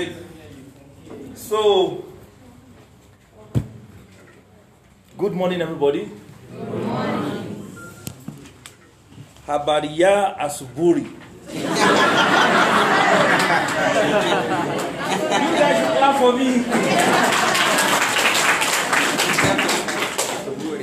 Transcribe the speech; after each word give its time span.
Great. 0.00 0.16
So, 1.36 2.04
good 5.18 5.34
morning, 5.34 5.60
everybody. 5.60 6.08
Good 6.50 6.84
morning. 6.86 7.76
Habariya 9.46 10.38
Asuburi. 10.40 11.04
you 11.04 11.12
guys 15.60 15.76
should 15.76 15.92
clap 16.00 16.16
for 16.16 16.32
me. 16.32 16.64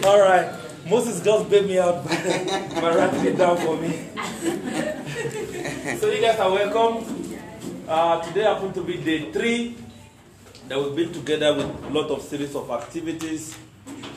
All 0.06 0.22
right. 0.22 0.46
Moses 0.86 1.24
just 1.26 1.50
bailed 1.50 1.66
me 1.66 1.80
out 1.80 2.06
by, 2.06 2.16
by 2.82 2.96
writing 2.96 3.26
it 3.26 3.36
down 3.36 3.58
for 3.58 3.78
me. 3.82 3.98
so 5.98 6.06
you 6.12 6.22
guys 6.22 6.38
are 6.40 6.52
welcome. 6.52 7.17
Uh, 7.88 8.22
today 8.22 8.42
happened 8.42 8.74
to 8.74 8.84
be 8.84 8.98
day 8.98 9.32
three 9.32 9.74
that 10.68 10.78
we've 10.78 10.94
been 10.94 11.14
together 11.14 11.56
with 11.56 11.86
a 11.86 11.90
lot 11.90 12.10
of 12.12 12.22
series 12.22 12.54
of 12.54 12.70
activities. 12.70 13.58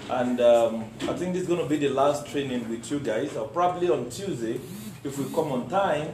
And 0.08 0.40
um, 0.40 0.90
I 1.02 1.12
think 1.12 1.34
this 1.34 1.42
is 1.42 1.46
going 1.46 1.60
to 1.60 1.68
be 1.68 1.76
the 1.76 1.90
last 1.90 2.26
training 2.26 2.68
with 2.68 2.90
you 2.90 2.98
guys. 2.98 3.36
Or 3.36 3.46
probably 3.46 3.88
on 3.88 4.10
Tuesday, 4.10 4.58
if 5.04 5.16
we 5.16 5.24
come 5.32 5.52
on 5.52 5.68
time, 5.68 6.08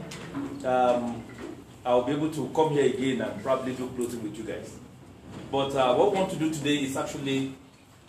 um, 0.65 1.23
I'll 1.83 2.03
be 2.03 2.11
able 2.11 2.29
to 2.29 2.47
come 2.53 2.73
here 2.73 2.93
again 2.93 3.21
and 3.21 3.41
probably 3.41 3.73
do 3.73 3.89
closing 3.95 4.21
with 4.21 4.37
you 4.37 4.43
guys. 4.43 4.75
But 5.51 5.75
uh, 5.75 5.95
what 5.95 6.11
we 6.11 6.19
want 6.19 6.29
to 6.33 6.37
do 6.37 6.53
today 6.53 6.75
is 6.75 6.95
actually 6.95 7.55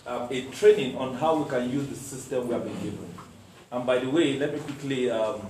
um, 0.07 0.29
a 0.31 0.43
training 0.51 0.99
on 0.99 1.15
how 1.15 1.43
we 1.43 1.49
can 1.49 1.71
use 1.71 1.87
the 1.87 1.97
system 1.97 2.49
we 2.49 2.53
have 2.53 2.65
been 2.65 2.79
given. 2.83 3.15
And 3.73 3.87
by 3.87 3.99
the 3.99 4.11
way, 4.11 4.39
let 4.39 4.53
me 4.53 4.61
quickly 4.61 5.11
um, 5.11 5.41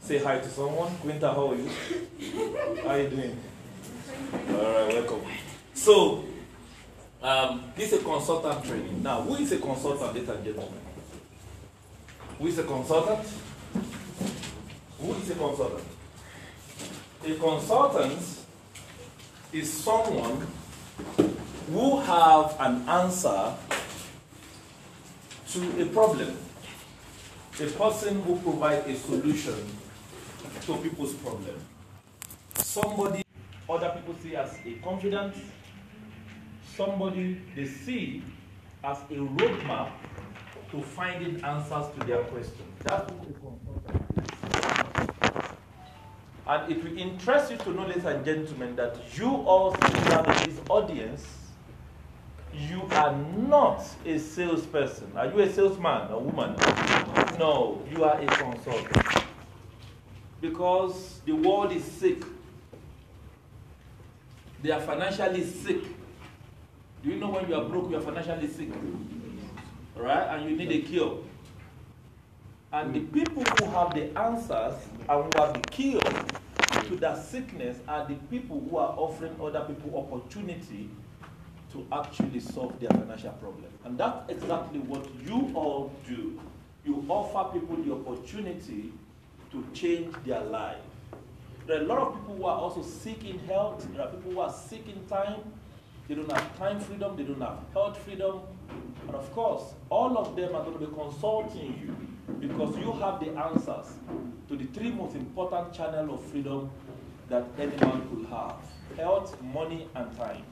say 0.00 0.18
hi 0.18 0.38
to 0.38 0.48
someone. 0.48 0.92
Quinta, 0.98 1.32
how 1.32 1.50
are 1.50 1.56
you? 1.56 1.68
How 2.84 2.90
are 2.90 3.00
you 3.00 3.08
doing? 3.08 3.40
All 4.32 4.40
right, 4.40 4.88
welcome. 4.92 5.22
So, 5.72 6.24
um, 7.22 7.72
this 7.76 7.92
is 7.92 8.00
a 8.00 8.04
consultant 8.04 8.62
training. 8.64 9.02
Now, 9.02 9.22
who 9.22 9.36
is 9.36 9.52
a 9.52 9.58
consultant, 9.58 10.14
ladies 10.14 10.28
and 10.28 10.44
gentlemen? 10.44 10.80
Who 12.38 12.46
is 12.46 12.58
a 12.58 12.64
consultant? 12.64 13.26
Who 15.00 15.12
is 15.14 15.30
a 15.30 15.34
consultant? 15.34 15.84
A 17.24 17.34
consultant 17.36 18.20
is 19.52 19.72
someone 19.72 20.46
who 21.72 22.00
have 22.00 22.56
an 22.60 22.86
answer 22.88 23.54
to 25.52 25.82
a 25.82 25.86
problem. 25.86 26.36
A 27.60 27.66
person 27.66 28.22
who 28.22 28.36
provides 28.40 28.86
a 28.86 28.94
solution 28.94 29.66
to 30.66 30.76
people's 30.76 31.14
problem. 31.14 31.56
Somebody 32.56 33.22
other 33.68 33.90
people 33.90 34.14
see 34.22 34.36
as 34.36 34.58
a 34.64 34.72
confidant, 34.82 35.34
somebody 36.76 37.40
they 37.54 37.66
see 37.66 38.22
as 38.84 38.98
a 39.10 39.14
roadmap 39.14 39.90
to 40.70 40.82
finding 40.82 41.42
answers 41.44 41.86
to 41.98 42.06
their 42.06 42.22
questions. 42.24 42.68
That's 42.84 43.10
what. 43.12 43.28
And 46.48 46.72
it 46.72 46.82
will 46.82 46.96
interest 46.96 47.50
you 47.50 47.58
to 47.58 47.74
know, 47.74 47.86
ladies 47.86 48.06
and 48.06 48.24
gentlemen, 48.24 48.74
that 48.76 48.96
you 49.18 49.28
all 49.28 49.74
sitting 49.74 49.96
in 49.96 50.48
this 50.48 50.60
audience, 50.70 51.26
you 52.54 52.82
are 52.92 53.14
not 53.36 53.84
a 54.06 54.18
salesperson. 54.18 55.12
Are 55.14 55.26
you 55.26 55.40
a 55.40 55.52
salesman 55.52 56.10
or 56.10 56.22
woman? 56.22 56.56
No, 57.38 57.82
you 57.90 58.02
are 58.02 58.18
a 58.18 58.26
consultant. 58.26 59.24
Because 60.40 61.20
the 61.26 61.32
world 61.32 61.70
is 61.72 61.84
sick 61.84 62.22
they 64.62 64.70
are 64.70 64.80
financially 64.80 65.44
sick. 65.44 65.82
Do 67.02 67.10
you 67.10 67.16
know 67.16 67.30
when 67.30 67.48
you 67.48 67.54
are 67.54 67.64
broke, 67.64 67.90
you 67.90 67.96
are 67.96 68.00
financially 68.00 68.48
sick? 68.48 68.68
Right? 69.96 70.36
And 70.36 70.50
you 70.50 70.56
need 70.56 70.72
a 70.72 70.82
cure. 70.86 71.18
And 72.72 72.94
the 72.94 73.00
people 73.00 73.42
who 73.44 73.64
have 73.70 73.94
the 73.94 74.16
answers 74.18 74.74
and 75.08 75.24
who 75.34 75.40
have 75.40 75.54
the 75.54 75.60
cure 75.70 76.00
to 76.00 76.96
that 76.96 77.24
sickness 77.24 77.78
are 77.88 78.06
the 78.06 78.14
people 78.30 78.60
who 78.68 78.76
are 78.76 78.94
offering 78.96 79.34
other 79.40 79.60
people 79.60 80.06
opportunity 80.10 80.90
to 81.72 81.86
actually 81.92 82.40
solve 82.40 82.78
their 82.80 82.90
financial 82.90 83.30
problem. 83.32 83.66
And 83.84 83.98
that's 83.98 84.30
exactly 84.30 84.80
what 84.80 85.06
you 85.26 85.50
all 85.54 85.92
do. 86.06 86.40
You 86.84 87.04
offer 87.08 87.58
people 87.58 87.76
the 87.76 87.92
opportunity 87.92 88.92
to 89.52 89.66
change 89.74 90.14
their 90.24 90.42
life. 90.44 90.76
There 91.68 91.78
are 91.78 91.82
a 91.82 91.86
lot 91.86 91.98
of 91.98 92.14
people 92.14 92.36
who 92.36 92.44
are 92.46 92.58
also 92.58 92.80
seeking 92.80 93.38
health. 93.40 93.86
There 93.92 94.00
are 94.00 94.08
people 94.08 94.32
who 94.32 94.40
are 94.40 94.50
seeking 94.50 95.04
time. 95.06 95.40
They 96.08 96.14
don't 96.14 96.32
have 96.32 96.58
time 96.58 96.80
freedom. 96.80 97.14
They 97.14 97.24
don't 97.24 97.42
have 97.42 97.58
health 97.74 97.98
freedom. 97.98 98.40
And 99.06 99.14
of 99.14 99.30
course, 99.34 99.74
all 99.90 100.16
of 100.16 100.34
them 100.34 100.54
are 100.54 100.64
going 100.64 100.78
to 100.78 100.86
be 100.86 100.94
consulting 100.96 101.78
you 101.78 102.38
because 102.40 102.74
you 102.78 102.90
have 102.92 103.20
the 103.20 103.36
answers 103.36 103.92
to 104.48 104.56
the 104.56 104.64
three 104.68 104.90
most 104.90 105.14
important 105.14 105.74
channels 105.74 106.10
of 106.10 106.24
freedom 106.30 106.70
that 107.28 107.44
anyone 107.58 108.08
could 108.08 108.26
have. 108.30 108.56
Health, 108.96 109.36
money, 109.42 109.88
and 109.94 110.16
time. 110.16 110.44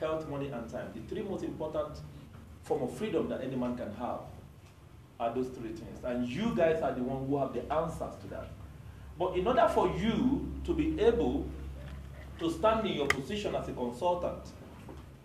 Health, 0.00 0.28
money, 0.28 0.48
and 0.48 0.68
time. 0.68 0.88
The 0.96 1.14
three 1.14 1.22
most 1.22 1.44
important 1.44 2.00
form 2.64 2.82
of 2.82 2.92
freedom 2.96 3.28
that 3.28 3.40
any 3.40 3.54
man 3.54 3.76
can 3.76 3.94
have 3.94 4.22
are 5.20 5.32
those 5.32 5.46
three 5.50 5.74
things. 5.74 6.02
And 6.02 6.26
you 6.28 6.56
guys 6.56 6.82
are 6.82 6.92
the 6.92 7.04
one 7.04 7.24
who 7.24 7.38
have 7.38 7.52
the 7.54 7.72
answers 7.72 8.16
to 8.22 8.26
that. 8.30 8.48
But 9.18 9.36
in 9.36 9.46
order 9.46 9.68
for 9.72 9.88
you 9.96 10.52
to 10.64 10.74
be 10.74 10.98
able 11.00 11.46
to 12.38 12.50
stand 12.50 12.86
in 12.86 12.94
your 12.94 13.06
position 13.06 13.54
as 13.54 13.68
a 13.68 13.72
consultant, 13.72 14.42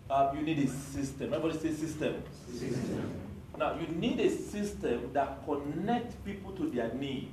uh, 0.08 0.32
you 0.34 0.42
need 0.42 0.58
a 0.58 0.68
system. 0.68 1.32
Everybody 1.34 1.58
say 1.58 1.74
system. 1.74 2.22
system. 2.52 3.10
Now, 3.58 3.78
you 3.78 3.86
need 3.88 4.20
a 4.20 4.30
system 4.30 5.12
that 5.12 5.44
connects 5.44 6.14
people 6.24 6.52
to 6.52 6.70
their 6.70 6.92
need. 6.94 7.32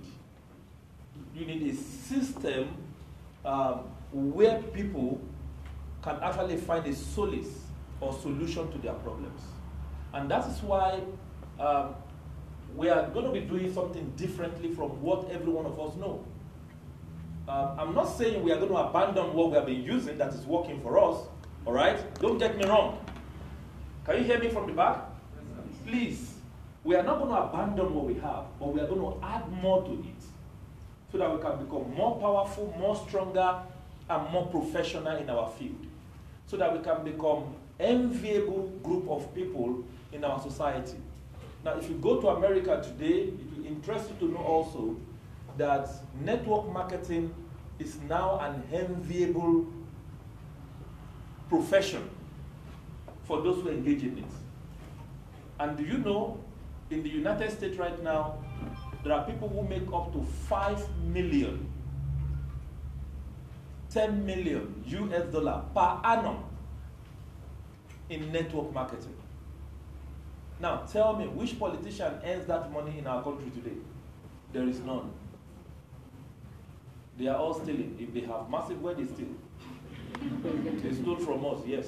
You 1.35 1.45
need 1.45 1.71
a 1.71 1.75
system 1.75 2.75
um, 3.45 3.85
where 4.11 4.61
people 4.61 5.21
can 6.01 6.17
actually 6.21 6.57
find 6.57 6.85
a 6.85 6.93
solace 6.93 7.61
or 8.01 8.13
solution 8.13 8.71
to 8.71 8.77
their 8.79 8.93
problems. 8.93 9.41
And 10.13 10.29
that 10.29 10.47
is 10.49 10.61
why 10.61 11.01
um, 11.59 11.95
we 12.75 12.89
are 12.89 13.07
going 13.09 13.25
to 13.25 13.31
be 13.31 13.41
doing 13.41 13.73
something 13.73 14.11
differently 14.15 14.73
from 14.73 15.01
what 15.01 15.29
every 15.31 15.51
one 15.51 15.65
of 15.65 15.79
us 15.79 15.95
know. 15.95 16.23
Um, 17.47 17.79
I'm 17.79 17.95
not 17.95 18.05
saying 18.05 18.43
we 18.43 18.51
are 18.51 18.57
going 18.57 18.71
to 18.71 18.77
abandon 18.77 19.33
what 19.33 19.51
we 19.51 19.55
have 19.55 19.65
been 19.65 19.81
using 19.81 20.17
that 20.17 20.33
is 20.33 20.45
working 20.45 20.81
for 20.81 20.99
us. 20.99 21.27
All 21.65 21.71
right? 21.71 21.97
Don't 22.19 22.37
get 22.37 22.57
me 22.57 22.65
wrong. 22.65 22.99
Can 24.05 24.17
you 24.17 24.23
hear 24.23 24.39
me 24.39 24.49
from 24.49 24.67
the 24.67 24.73
back? 24.73 24.99
Please. 25.85 26.33
We 26.83 26.95
are 26.95 27.03
not 27.03 27.19
going 27.19 27.29
to 27.29 27.37
abandon 27.37 27.93
what 27.93 28.05
we 28.05 28.15
have, 28.15 28.45
but 28.59 28.73
we 28.73 28.81
are 28.81 28.87
going 28.87 28.99
to 28.99 29.25
add 29.25 29.49
more 29.61 29.83
to 29.83 29.93
it 29.93 30.23
so 31.11 31.17
that 31.17 31.33
we 31.33 31.41
can 31.41 31.63
become 31.63 31.93
more 31.95 32.19
powerful, 32.19 32.73
more 32.77 32.95
stronger, 33.07 33.61
and 34.09 34.29
more 34.29 34.47
professional 34.47 35.15
in 35.15 35.29
our 35.29 35.49
field. 35.51 35.85
So 36.47 36.57
that 36.57 36.71
we 36.71 36.83
can 36.83 37.03
become 37.03 37.55
enviable 37.79 38.67
group 38.83 39.09
of 39.09 39.33
people 39.33 39.85
in 40.11 40.23
our 40.23 40.41
society. 40.41 40.97
Now, 41.63 41.77
if 41.77 41.89
you 41.89 41.95
go 41.95 42.19
to 42.21 42.27
America 42.29 42.81
today, 42.83 43.29
it 43.29 43.57
will 43.57 43.65
interest 43.65 44.09
you 44.09 44.27
to 44.27 44.33
know 44.33 44.39
also 44.43 44.97
that 45.57 45.89
network 46.21 46.71
marketing 46.71 47.33
is 47.79 47.99
now 48.07 48.39
an 48.39 48.63
enviable 48.73 49.67
profession 51.49 52.09
for 53.23 53.41
those 53.41 53.61
who 53.61 53.69
engage 53.69 54.03
in 54.03 54.17
it. 54.17 54.25
And 55.59 55.77
do 55.77 55.83
you 55.83 55.97
know, 55.97 56.39
in 56.89 57.03
the 57.03 57.09
United 57.09 57.51
States 57.51 57.77
right 57.77 58.01
now, 58.03 58.37
there 59.03 59.13
are 59.13 59.25
people 59.25 59.49
who 59.49 59.63
make 59.67 59.91
up 59.93 60.13
to 60.13 60.21
5 60.21 61.03
million, 61.05 61.71
10 63.89 64.25
million 64.25 64.83
US 64.85 65.31
dollar 65.31 65.63
per 65.73 65.99
annum 66.03 66.43
in 68.09 68.31
network 68.31 68.73
marketing. 68.73 69.15
Now, 70.59 70.77
tell 70.91 71.15
me, 71.15 71.27
which 71.27 71.59
politician 71.59 72.13
earns 72.25 72.47
that 72.47 72.71
money 72.71 72.97
in 72.97 73.05
our 73.05 73.23
country 73.23 73.51
today? 73.51 73.77
There 74.53 74.67
is 74.67 74.79
none. 74.79 75.11
They 77.17 77.27
are 77.27 77.37
all 77.37 77.53
stealing. 77.53 77.97
If 77.99 78.13
they 78.13 78.21
have 78.21 78.49
massive 78.49 78.81
wealth, 78.81 78.97
they 78.97 79.05
steal. 79.05 79.27
they 80.83 80.93
stole 80.93 81.17
from 81.17 81.45
us, 81.45 81.65
yes. 81.65 81.87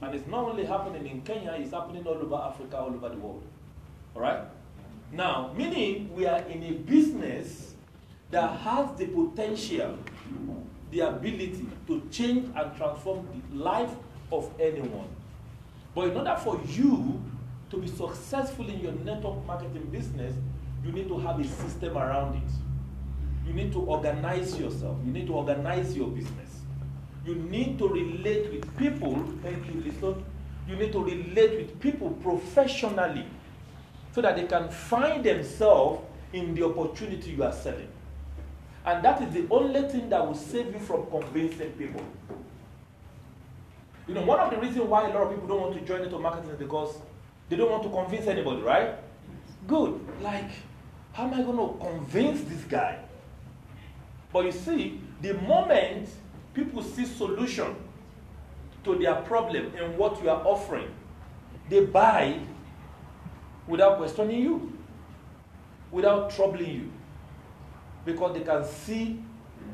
And 0.00 0.14
it's 0.14 0.26
not 0.26 0.44
only 0.44 0.64
happening 0.64 1.06
in 1.06 1.20
Kenya, 1.22 1.52
it's 1.58 1.72
happening 1.72 2.06
all 2.06 2.14
over 2.14 2.36
Africa, 2.36 2.78
all 2.78 2.88
over 2.94 3.08
the 3.08 3.16
world. 3.16 3.42
All 4.14 4.22
right? 4.22 4.40
Now, 5.12 5.52
meaning 5.56 6.14
we 6.14 6.26
are 6.26 6.40
in 6.40 6.62
a 6.62 6.72
business 6.72 7.74
that 8.30 8.58
has 8.60 8.96
the 8.96 9.06
potential, 9.06 9.98
the 10.90 11.00
ability 11.00 11.66
to 11.86 12.02
change 12.10 12.50
and 12.56 12.76
transform 12.76 13.42
the 13.50 13.56
life 13.56 13.92
of 14.32 14.50
anyone. 14.58 15.08
But 15.94 16.08
in 16.08 16.16
order 16.16 16.36
for 16.42 16.60
you 16.66 17.22
to 17.70 17.76
be 17.76 17.86
successful 17.86 18.68
in 18.68 18.80
your 18.80 18.92
network 18.92 19.44
marketing 19.46 19.88
business, 19.92 20.34
you 20.84 20.92
need 20.92 21.08
to 21.08 21.18
have 21.18 21.38
a 21.38 21.44
system 21.44 21.96
around 21.96 22.36
it. 22.36 22.63
You 23.46 23.52
need 23.52 23.72
to 23.72 23.80
organize 23.80 24.58
yourself. 24.58 24.96
You 25.04 25.12
need 25.12 25.26
to 25.26 25.34
organize 25.34 25.96
your 25.96 26.08
business. 26.08 26.54
you 27.26 27.34
need 27.34 27.78
to 27.78 27.88
relate 27.88 28.52
with 28.52 28.76
people. 28.76 29.14
Thank 29.42 29.66
you, 29.66 29.80
listen. 29.80 30.24
You 30.68 30.76
need 30.76 30.92
to 30.92 31.02
relate 31.02 31.56
with 31.58 31.80
people 31.80 32.10
professionally 32.22 33.26
so 34.12 34.20
that 34.20 34.36
they 34.36 34.44
can 34.46 34.68
find 34.68 35.24
themselves 35.24 36.02
in 36.32 36.54
the 36.54 36.64
opportunity 36.64 37.30
you 37.30 37.42
are 37.44 37.52
selling. 37.52 37.88
And 38.84 39.02
that 39.04 39.22
is 39.22 39.32
the 39.32 39.46
only 39.50 39.82
thing 39.88 40.10
that 40.10 40.26
will 40.26 40.34
save 40.34 40.72
you 40.72 40.78
from 40.80 41.06
convincing 41.06 41.70
people. 41.72 42.02
You 44.06 44.14
know, 44.14 44.22
one 44.22 44.38
of 44.38 44.50
the 44.50 44.58
reasons 44.58 44.86
why 44.86 45.08
a 45.08 45.14
lot 45.14 45.22
of 45.22 45.30
people 45.30 45.48
don't 45.48 45.60
want 45.62 45.74
to 45.74 45.80
join 45.80 46.02
into 46.02 46.18
marketing 46.18 46.50
is 46.50 46.58
because 46.58 46.98
they 47.48 47.56
don't 47.56 47.70
want 47.70 47.82
to 47.84 47.88
convince 47.88 48.26
anybody, 48.26 48.60
right? 48.60 48.96
Good. 49.66 49.98
Like, 50.20 50.50
how 51.14 51.24
am 51.24 51.34
I 51.34 51.42
going 51.42 51.56
to 51.56 51.78
convince 51.82 52.42
this 52.42 52.64
guy? 52.64 52.98
But 54.34 54.46
you 54.46 54.52
see, 54.52 55.00
the 55.22 55.34
moment 55.34 56.08
people 56.54 56.82
see 56.82 57.06
solution 57.06 57.76
to 58.82 58.96
their 58.96 59.14
problem 59.22 59.72
in 59.76 59.96
what 59.96 60.20
you 60.20 60.28
are 60.28 60.44
offering, 60.44 60.88
they 61.70 61.84
buy 61.84 62.40
without 63.68 63.98
questioning 63.98 64.42
you, 64.42 64.76
without 65.92 66.30
troubling 66.30 66.68
you, 66.68 66.92
because 68.04 68.34
they 68.34 68.40
can 68.40 68.64
see 68.64 69.22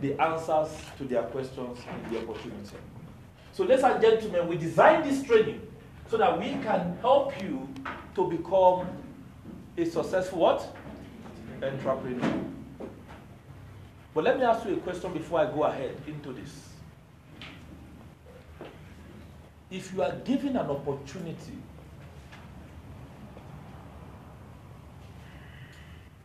the 0.03 0.13
answers 0.21 0.69
to 0.99 1.05
their 1.05 1.23
questions 1.23 1.79
in 1.79 2.13
the 2.13 2.19
opportunity. 2.21 2.77
So, 3.53 3.65
ladies 3.65 3.83
and 3.83 3.99
gentlemen, 4.03 4.47
we 4.47 4.59
designed 4.59 5.07
this 5.07 5.23
training 5.23 5.67
so 6.11 6.19
that 6.19 6.39
we 6.39 6.51
can 6.63 6.99
help 7.01 7.33
you 7.43 7.67
to 8.15 8.31
become 8.31 8.87
a 9.79 9.87
successful 9.87 10.41
what? 10.41 10.77
Entrepreneur. 11.63 12.60
But 14.13 14.25
let 14.25 14.39
me 14.39 14.45
ask 14.45 14.67
you 14.67 14.75
a 14.75 14.79
question 14.79 15.13
before 15.13 15.41
I 15.41 15.47
go 15.47 15.65
ahead 15.65 15.97
into 16.07 16.33
this. 16.33 16.69
If 19.71 19.93
you 19.95 20.03
are 20.03 20.13
given 20.25 20.57
an 20.57 20.69
opportunity 20.69 21.59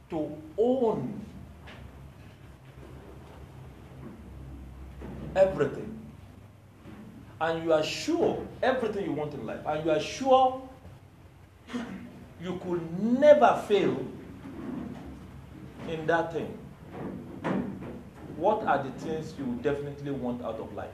to 0.10 0.36
own 0.58 1.22
everything, 5.36 5.92
and 7.40 7.64
you 7.64 7.74
are 7.74 7.84
sure 7.84 8.44
everything 8.64 9.06
you 9.06 9.12
want 9.12 9.34
in 9.34 9.46
life, 9.46 9.60
and 9.66 9.86
you 9.86 9.92
are 9.92 10.00
sure 10.00 10.62
you 12.42 12.60
could 12.64 13.04
never 13.04 13.62
fail 13.68 13.96
in 15.90 16.08
that 16.08 16.34
thing, 16.34 16.58
what 18.38 18.64
are 18.64 18.84
the 18.84 18.92
things 18.92 19.34
you 19.38 19.60
definitely 19.62 20.12
want 20.12 20.44
out 20.44 20.60
of 20.60 20.74
life? 20.74 20.92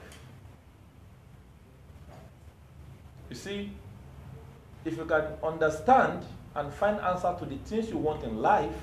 You 3.30 3.36
see, 3.36 3.72
if 4.84 4.98
you 4.98 5.06
can 5.06 5.24
understand 5.44 6.26
and 6.56 6.74
find 6.74 7.00
answer 7.00 7.36
to 7.40 7.46
the 7.46 7.58
things 7.58 7.90
you 7.90 7.98
want 7.98 8.24
in 8.24 8.42
life, 8.42 8.76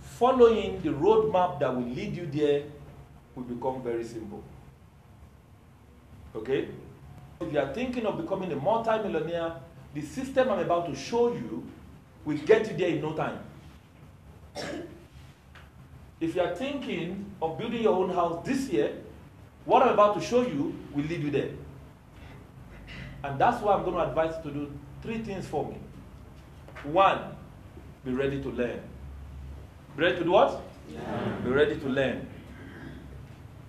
following 0.00 0.80
the 0.82 0.90
roadmap 0.90 1.58
that 1.60 1.74
will 1.74 1.88
lead 1.88 2.16
you 2.16 2.26
there 2.26 2.64
will 3.34 3.44
become 3.44 3.82
very 3.82 4.04
simple. 4.04 4.42
Okay? 6.36 6.68
If 7.40 7.52
you 7.52 7.58
are 7.58 7.72
thinking 7.72 8.06
of 8.06 8.20
becoming 8.20 8.52
a 8.52 8.56
multi-millionaire, 8.56 9.54
the 9.94 10.02
system 10.02 10.50
I'm 10.50 10.60
about 10.60 10.86
to 10.86 10.94
show 10.94 11.32
you 11.32 11.66
will 12.24 12.38
get 12.38 12.70
you 12.70 12.76
there 12.76 12.88
in 12.88 13.00
no 13.00 13.14
time. 13.14 13.38
If 16.22 16.36
you 16.36 16.42
are 16.42 16.54
thinking 16.54 17.26
of 17.42 17.58
building 17.58 17.82
your 17.82 17.96
own 17.96 18.10
house 18.10 18.46
this 18.46 18.68
year, 18.68 18.92
what 19.64 19.82
I'm 19.82 19.94
about 19.94 20.14
to 20.14 20.20
show 20.24 20.42
you 20.42 20.72
will 20.94 21.02
lead 21.02 21.20
you 21.20 21.32
there. 21.32 21.50
And 23.24 23.40
that's 23.40 23.60
why 23.60 23.74
I'm 23.74 23.82
going 23.82 23.96
to 23.96 24.08
advise 24.08 24.36
you 24.36 24.52
to 24.52 24.56
do 24.56 24.72
three 25.02 25.18
things 25.18 25.48
for 25.48 25.66
me. 25.66 25.78
One, 26.84 27.18
be 28.04 28.12
ready 28.12 28.40
to 28.40 28.48
learn. 28.50 28.80
Be 29.96 30.02
ready 30.04 30.18
to 30.18 30.24
do 30.24 30.30
what? 30.30 30.62
Yeah. 30.88 31.00
Be 31.44 31.50
ready 31.50 31.76
to 31.80 31.88
learn. 31.88 32.28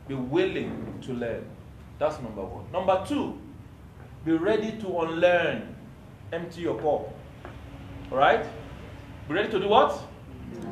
Be 0.07 0.13
willing 0.13 0.99
to 1.07 1.13
learn. 1.13 1.43
That's 1.97 2.21
number 2.21 2.43
one. 2.43 2.71
Number 2.71 3.03
two, 3.07 3.35
be 4.25 4.33
ready 4.33 4.73
to 4.79 4.99
unlearn. 4.99 5.75
Empty 6.31 6.61
your 6.61 6.75
cup. 6.75 6.83
All 8.11 8.17
right? 8.17 8.45
Be 9.27 9.33
ready 9.33 9.49
to 9.49 9.59
do 9.59 9.67
what? 9.67 9.99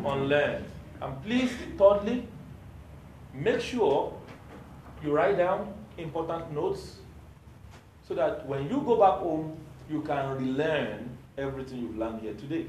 Unlearn. 0.06 0.66
And 1.02 1.22
please, 1.24 1.52
thirdly, 1.78 2.28
make 3.34 3.60
sure 3.60 4.14
you 5.04 5.12
write 5.12 5.38
down 5.38 5.74
important 5.98 6.52
notes 6.54 6.98
so 8.08 8.14
that 8.14 8.46
when 8.46 8.70
you 8.70 8.82
go 8.82 8.98
back 8.98 9.20
home, 9.20 9.58
you 9.90 10.02
can 10.02 10.38
relearn 10.38 11.18
everything 11.38 11.80
you've 11.80 11.98
learned 11.98 12.22
here 12.22 12.34
today. 12.34 12.68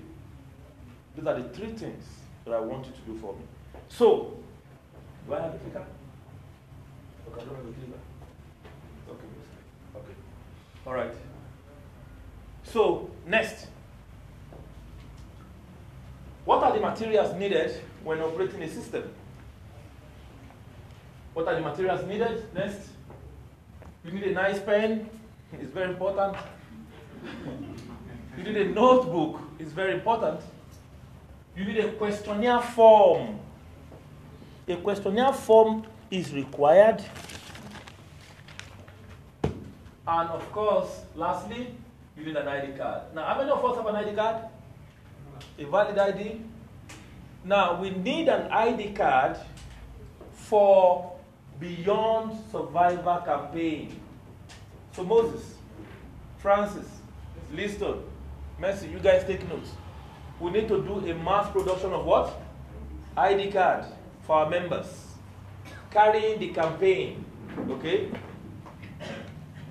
These 1.15 1.27
are 1.27 1.41
the 1.41 1.49
three 1.51 1.73
things 1.73 2.05
that 2.45 2.55
I 2.55 2.61
want 2.61 2.87
you 2.87 2.93
to 2.93 3.01
do 3.01 3.19
for 3.19 3.35
me. 3.35 3.43
So, 3.89 4.39
do 5.27 5.35
I 5.35 5.41
have 5.41 5.55
a 5.55 5.59
clicker? 5.59 5.85
Okay, 7.29 7.43
I 7.43 7.45
don't 7.45 7.55
have 7.57 7.67
a 7.67 7.73
clicker. 7.73 7.99
Okay, 9.11 9.27
okay. 9.97 10.15
All 10.87 10.95
right. 10.95 11.15
So, 12.65 13.11
next. 13.27 13.67
What 16.45 16.63
are 16.65 16.73
the 16.73 16.81
materials 16.81 17.35
needed 17.39 17.81
when 18.03 18.21
operating 18.21 18.63
a 18.63 18.69
system? 18.69 19.13
What 21.35 21.47
are 21.49 21.55
the 21.55 21.61
materials 21.61 22.05
needed? 22.07 22.53
Next. 22.55 22.89
You 24.05 24.13
need 24.13 24.25
a 24.25 24.33
nice 24.33 24.59
pen. 24.59 25.09
It's 25.53 25.73
very 25.73 25.91
important. 25.91 26.37
You 28.37 28.43
need 28.43 28.57
a 28.57 28.65
notebook. 28.71 29.41
It's 29.59 29.73
very 29.73 29.95
important. 29.95 30.41
You 31.57 31.65
need 31.65 31.79
a 31.79 31.93
questionnaire 31.93 32.61
form. 32.61 33.39
A 34.67 34.77
questionnaire 34.77 35.33
form 35.33 35.85
is 36.11 36.33
required. 36.33 37.03
And 40.07 40.29
of 40.31 40.51
course, 40.51 41.03
lastly, 41.15 41.75
you 42.17 42.25
need 42.25 42.37
an 42.37 42.49
ID 42.49 42.77
card. 42.77 43.15
Now, 43.15 43.25
how 43.25 43.39
many 43.39 43.51
of 43.51 43.65
us 43.65 43.77
have 43.77 43.87
an 43.87 43.97
ID 43.97 44.17
card? 44.17 44.45
A 45.59 45.65
valid 45.65 45.99
ID? 45.99 46.41
Now, 47.45 47.81
we 47.81 47.91
need 47.91 48.29
an 48.29 48.51
ID 48.51 48.93
card 48.93 49.37
for 50.33 51.13
Beyond 51.59 52.39
Survivor 52.51 53.23
campaign. 53.25 54.01
So, 54.93 55.05
Moses, 55.05 55.55
Francis, 56.39 56.87
Liston, 57.53 58.03
Mercy, 58.59 58.89
you 58.89 58.99
guys 58.99 59.25
take 59.25 59.49
notes. 59.49 59.71
We 60.41 60.51
need 60.51 60.69
to 60.69 60.83
do 60.83 60.99
a 61.11 61.15
mass 61.15 61.51
production 61.51 61.93
of 61.93 62.05
what? 62.05 62.41
ID 63.17 63.53
card 63.53 63.85
for 64.23 64.37
our 64.37 64.51
members. 64.51 64.87
Carrying 65.91 66.39
the 66.39 66.49
campaign. 66.49 67.25
Okay? 67.71 68.11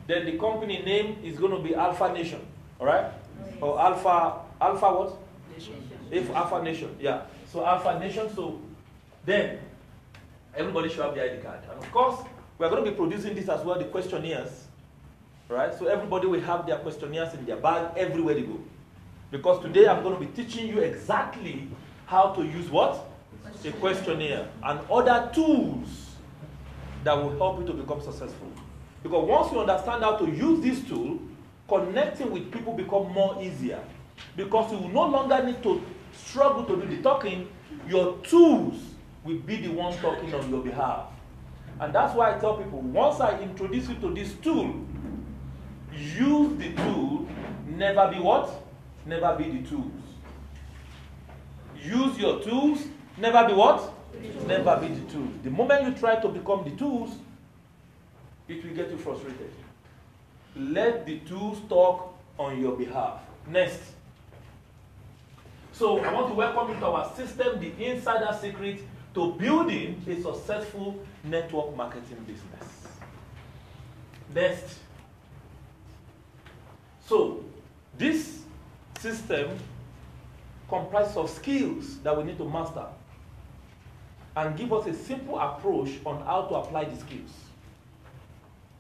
Then 0.07 0.25
the 0.25 0.37
company 0.37 0.81
name 0.81 1.17
is 1.23 1.39
going 1.39 1.51
to 1.51 1.59
be 1.59 1.73
Alpha 1.73 2.11
Nation. 2.13 2.45
Alright? 2.79 3.11
Or 3.59 3.79
Alpha, 3.79 4.41
Alpha 4.59 4.93
what? 4.93 5.17
If 6.09 6.29
Alpha 6.31 6.61
Nation, 6.63 6.95
yeah. 6.99 7.21
So 7.51 7.65
Alpha 7.65 7.99
Nation, 7.99 8.33
so 8.35 8.59
then 9.25 9.59
everybody 10.55 10.89
should 10.89 10.99
have 10.99 11.15
the 11.15 11.23
ID 11.23 11.41
card. 11.41 11.59
And 11.69 11.81
of 11.81 11.91
course, 11.91 12.19
we're 12.57 12.69
going 12.69 12.83
to 12.85 12.91
be 12.91 12.95
producing 12.95 13.35
this 13.35 13.49
as 13.49 13.63
well, 13.65 13.77
the 13.77 13.85
questionnaires. 13.85 14.67
Right? 15.47 15.73
So 15.77 15.87
everybody 15.87 16.27
will 16.27 16.41
have 16.41 16.65
their 16.65 16.77
questionnaires 16.77 17.33
in 17.33 17.45
their 17.45 17.57
bag 17.57 17.91
everywhere 17.97 18.35
they 18.35 18.43
go. 18.43 18.59
Because 19.31 19.61
today 19.61 19.87
I'm 19.87 20.03
going 20.03 20.19
to 20.19 20.25
be 20.25 20.31
teaching 20.43 20.67
you 20.67 20.79
exactly 20.79 21.67
how 22.05 22.33
to 22.33 22.43
use 22.43 22.69
what? 22.69 23.07
A 23.65 23.71
questionnaire 23.73 24.47
and 24.63 24.79
other 24.89 25.29
tools 25.33 26.15
that 27.03 27.13
will 27.13 27.37
help 27.37 27.59
you 27.59 27.65
to 27.67 27.73
become 27.73 28.01
successful. 28.01 28.47
Because 29.03 29.27
once 29.27 29.51
you 29.51 29.59
understand 29.59 30.03
how 30.03 30.15
to 30.17 30.25
use 30.25 30.61
this 30.63 30.87
tool, 30.87 31.19
connecting 31.67 32.31
with 32.31 32.51
people 32.51 32.73
become 32.73 33.11
more 33.11 33.41
easier. 33.41 33.79
Because 34.35 34.71
you 34.71 34.77
will 34.77 34.89
no 34.89 35.05
longer 35.07 35.43
need 35.43 35.61
to 35.63 35.83
struggle 36.13 36.63
to 36.65 36.75
do 36.75 36.95
the 36.95 37.01
talking, 37.01 37.47
your 37.87 38.17
tools 38.19 38.75
will 39.23 39.39
be 39.39 39.57
the 39.57 39.69
one 39.69 39.95
talking 39.97 40.33
on 40.33 40.49
your 40.49 40.63
behalf. 40.63 41.07
And 41.79 41.93
that's 41.93 42.15
why 42.15 42.35
I 42.35 42.39
tell 42.39 42.57
people 42.57 42.81
once 42.81 43.19
I 43.19 43.39
introduce 43.39 43.89
you 43.89 43.95
to 43.95 44.13
this 44.13 44.33
tool, 44.35 44.85
use 45.93 46.57
the 46.57 46.73
tool, 46.73 47.27
never 47.67 48.11
be 48.11 48.19
what? 48.19 48.49
Never 49.05 49.35
be 49.35 49.49
the 49.49 49.67
tools. 49.67 49.91
Use 51.83 52.17
your 52.19 52.39
tools, 52.41 52.85
never 53.17 53.47
be 53.47 53.53
what? 53.53 53.91
Never 54.45 54.77
be 54.77 54.87
the 54.93 55.11
tools. 55.11 55.33
The 55.43 55.49
moment 55.49 55.85
you 55.85 55.93
try 55.93 56.17
to 56.17 56.27
become 56.27 56.63
the 56.63 56.71
tools, 56.71 57.11
it 58.47 58.63
will 58.63 58.75
get 58.75 58.91
you 58.91 58.97
frustrated. 58.97 59.51
Let 60.55 61.05
the 61.05 61.19
tools 61.19 61.59
talk 61.67 62.13
on 62.37 62.59
your 62.61 62.75
behalf. 62.75 63.21
Next. 63.47 63.79
So 65.81 65.97
I 65.97 66.13
want 66.13 66.27
to 66.27 66.35
welcome 66.35 66.75
you 66.75 66.79
to 66.79 66.85
our 66.85 67.11
system, 67.15 67.59
the 67.59 67.83
insider 67.83 68.37
secret 68.39 68.83
to 69.15 69.33
building 69.33 69.99
a 70.07 70.21
successful 70.21 71.03
network 71.23 71.75
marketing 71.75 72.23
business. 72.27 72.87
Next. 74.31 74.77
So, 77.07 77.43
this 77.97 78.43
system 78.99 79.57
comprises 80.69 81.17
of 81.17 81.31
skills 81.31 81.97
that 82.03 82.15
we 82.15 82.25
need 82.25 82.37
to 82.37 82.47
master 82.47 82.85
and 84.35 84.55
give 84.55 84.71
us 84.71 84.85
a 84.85 84.93
simple 84.93 85.39
approach 85.39 85.89
on 86.05 86.21
how 86.21 86.43
to 86.43 86.55
apply 86.57 86.83
the 86.83 86.97
skills. 86.97 87.31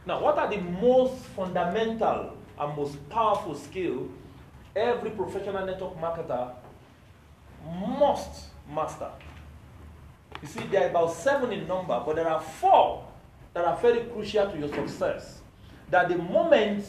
Now, 0.05 0.21
what 0.21 0.37
are 0.37 0.47
the 0.47 0.61
most 0.61 1.15
fundamental 1.35 2.37
and 2.59 2.77
most 2.77 3.09
powerful 3.09 3.55
skill 3.55 4.07
every 4.75 5.09
professional 5.09 5.65
network 5.65 5.99
marketer 5.99 6.60
must 7.65 8.47
master? 8.73 9.09
You 10.41 10.47
see, 10.47 10.63
there 10.71 10.85
are 10.85 10.89
about 10.89 11.13
seven 11.13 11.51
in 11.51 11.67
number, 11.67 12.01
but 12.05 12.15
there 12.15 12.27
are 12.27 12.41
four 12.41 13.05
that 13.53 13.65
are 13.65 13.77
very 13.77 14.01
crucial 14.05 14.49
to 14.49 14.57
your 14.57 14.69
success. 14.69 15.41
That 15.89 16.09
the 16.09 16.17
moment 16.17 16.85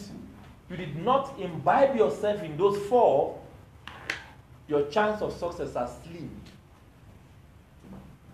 you 0.71 0.77
did 0.77 0.97
not 0.97 1.39
imbibe 1.39 1.97
yourself 1.97 2.43
in 2.43 2.57
those 2.57 2.79
four, 2.87 3.39
your 4.69 4.87
chance 4.87 5.21
of 5.21 5.33
success 5.33 5.77
are 5.77 5.91
slim. 6.03 6.31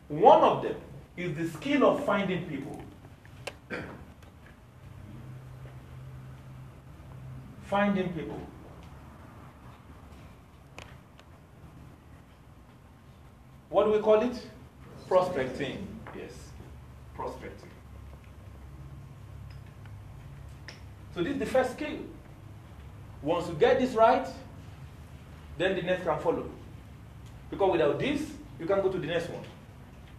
One 0.09 0.43
of 0.43 0.63
them 0.63 0.77
is 1.17 1.37
the 1.37 1.49
skill 1.49 1.85
of 1.85 2.05
finding 2.05 2.47
people. 2.47 2.81
finding 7.69 8.09
people. 8.15 8.41
What 13.71 13.85
do 13.85 13.93
we 13.93 13.99
call 13.99 14.23
it? 14.23 14.47
Prospecting. 15.07 15.87
Yes, 16.17 16.33
prospecting. 17.15 17.71
So 21.15 21.23
this 21.23 21.35
is 21.35 21.39
the 21.39 21.47
first 21.47 21.73
skill. 21.73 21.99
Once 23.23 23.49
you 23.49 23.55
get 23.55 23.79
this 23.79 23.95
right, 23.95 24.27
then 25.57 25.75
the 25.75 25.83
next 25.83 26.05
can 26.05 26.19
follow. 26.21 26.49
Because 27.51 27.73
without 27.73 27.99
this, 27.99 28.31
you 28.59 28.67
can 28.67 28.81
go 28.81 28.89
to 28.91 28.99
the 28.99 29.07
next 29.07 29.29
one. 29.31 29.43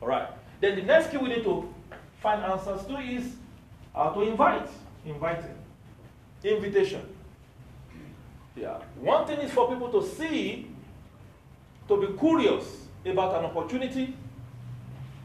All 0.01 0.07
right. 0.07 0.27
Then 0.59 0.75
the 0.75 0.83
next 0.83 1.07
skill 1.07 1.21
we 1.21 1.29
need 1.29 1.43
to 1.43 1.73
find 2.21 2.43
answers 2.43 2.85
to 2.85 2.97
is 2.97 3.35
how 3.95 4.09
to 4.09 4.21
invite. 4.21 4.67
Inviting. 5.05 5.55
Invitation. 6.43 7.01
Yeah. 8.55 8.79
One 8.99 9.25
thing 9.25 9.39
is 9.39 9.51
for 9.51 9.69
people 9.69 9.89
to 9.91 10.05
see, 10.05 10.67
to 11.87 11.97
be 11.97 12.17
curious 12.17 12.87
about 13.05 13.35
an 13.35 13.45
opportunity. 13.45 14.15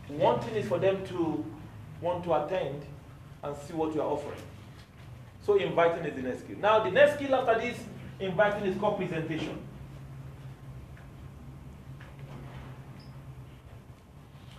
One 0.08 0.40
thing 0.40 0.54
is 0.54 0.68
for 0.68 0.78
them 0.78 1.04
to 1.06 1.44
want 2.00 2.24
to 2.24 2.34
attend 2.44 2.82
and 3.42 3.56
see 3.56 3.72
what 3.74 3.94
you 3.94 4.00
are 4.02 4.08
offering. 4.08 4.40
So 5.42 5.56
inviting 5.56 6.04
is 6.04 6.14
the 6.14 6.22
next 6.22 6.40
skill. 6.40 6.56
Now 6.58 6.82
the 6.82 6.90
next 6.90 7.14
skill 7.14 7.34
after 7.34 7.60
this, 7.60 7.78
inviting 8.20 8.64
is 8.64 8.78
called 8.78 8.96
presentation. 8.96 9.58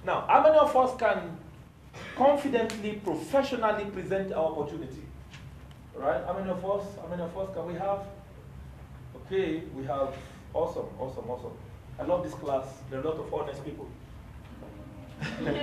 Now, 0.05 0.25
how 0.27 0.43
many 0.43 0.55
of 0.57 0.75
us 0.75 0.95
can 0.99 1.35
confidently, 2.15 3.01
professionally 3.03 3.85
present 3.85 4.31
our 4.33 4.45
opportunity? 4.45 5.01
Right? 5.95 6.23
How 6.25 6.33
many 6.33 6.49
of 6.49 6.63
us? 6.63 6.85
How 7.01 7.07
many 7.07 7.23
of 7.23 7.35
us 7.35 7.55
can 7.55 7.65
we 7.65 7.73
have? 7.73 8.01
Okay, 9.25 9.63
we 9.75 9.83
have 9.85 10.13
awesome, 10.53 10.85
awesome, 10.99 11.27
awesome. 11.27 11.53
I 11.99 12.03
love 12.03 12.23
this 12.23 12.33
class. 12.33 12.65
There 12.89 12.99
are 12.99 13.03
a 13.03 13.07
lot 13.09 13.17
of 13.17 13.33
honest 13.33 13.63
people. 13.63 13.87
a 15.21 15.53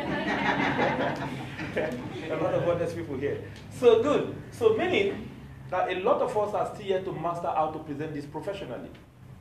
lot 2.40 2.54
of 2.54 2.68
honest 2.68 2.96
people 2.96 3.16
here. 3.18 3.44
So 3.78 4.02
good. 4.02 4.34
So 4.50 4.74
meaning 4.76 5.28
that 5.70 5.90
a 5.92 6.00
lot 6.00 6.22
of 6.22 6.36
us 6.36 6.54
are 6.54 6.74
still 6.74 6.86
yet 6.86 7.04
to 7.04 7.12
master 7.12 7.48
how 7.48 7.70
to 7.70 7.78
present 7.80 8.14
this 8.14 8.24
professionally. 8.24 8.90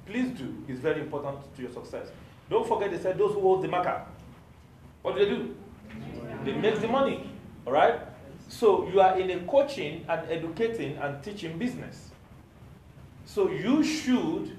Please 0.05 0.29
do. 0.37 0.63
It's 0.67 0.79
very 0.79 1.01
important 1.01 1.39
to 1.55 1.61
your 1.61 1.71
success. 1.71 2.07
Don't 2.49 2.67
forget 2.67 2.91
they 2.91 2.99
said 2.99 3.17
those 3.17 3.33
who 3.33 3.41
hold 3.41 3.63
the 3.63 3.69
marker. 3.69 4.01
What 5.01 5.15
do 5.15 5.25
they 5.25 5.31
do? 5.31 5.55
They 6.43 6.53
make 6.53 6.79
the 6.81 6.87
money. 6.87 7.29
All 7.65 7.73
right? 7.73 8.01
So 8.49 8.89
you 8.89 8.99
are 8.99 9.17
in 9.17 9.29
a 9.31 9.39
coaching 9.45 10.05
and 10.09 10.29
educating 10.29 10.97
and 10.97 11.23
teaching 11.23 11.57
business. 11.57 12.11
So 13.25 13.49
you 13.49 13.81
should 13.81 14.57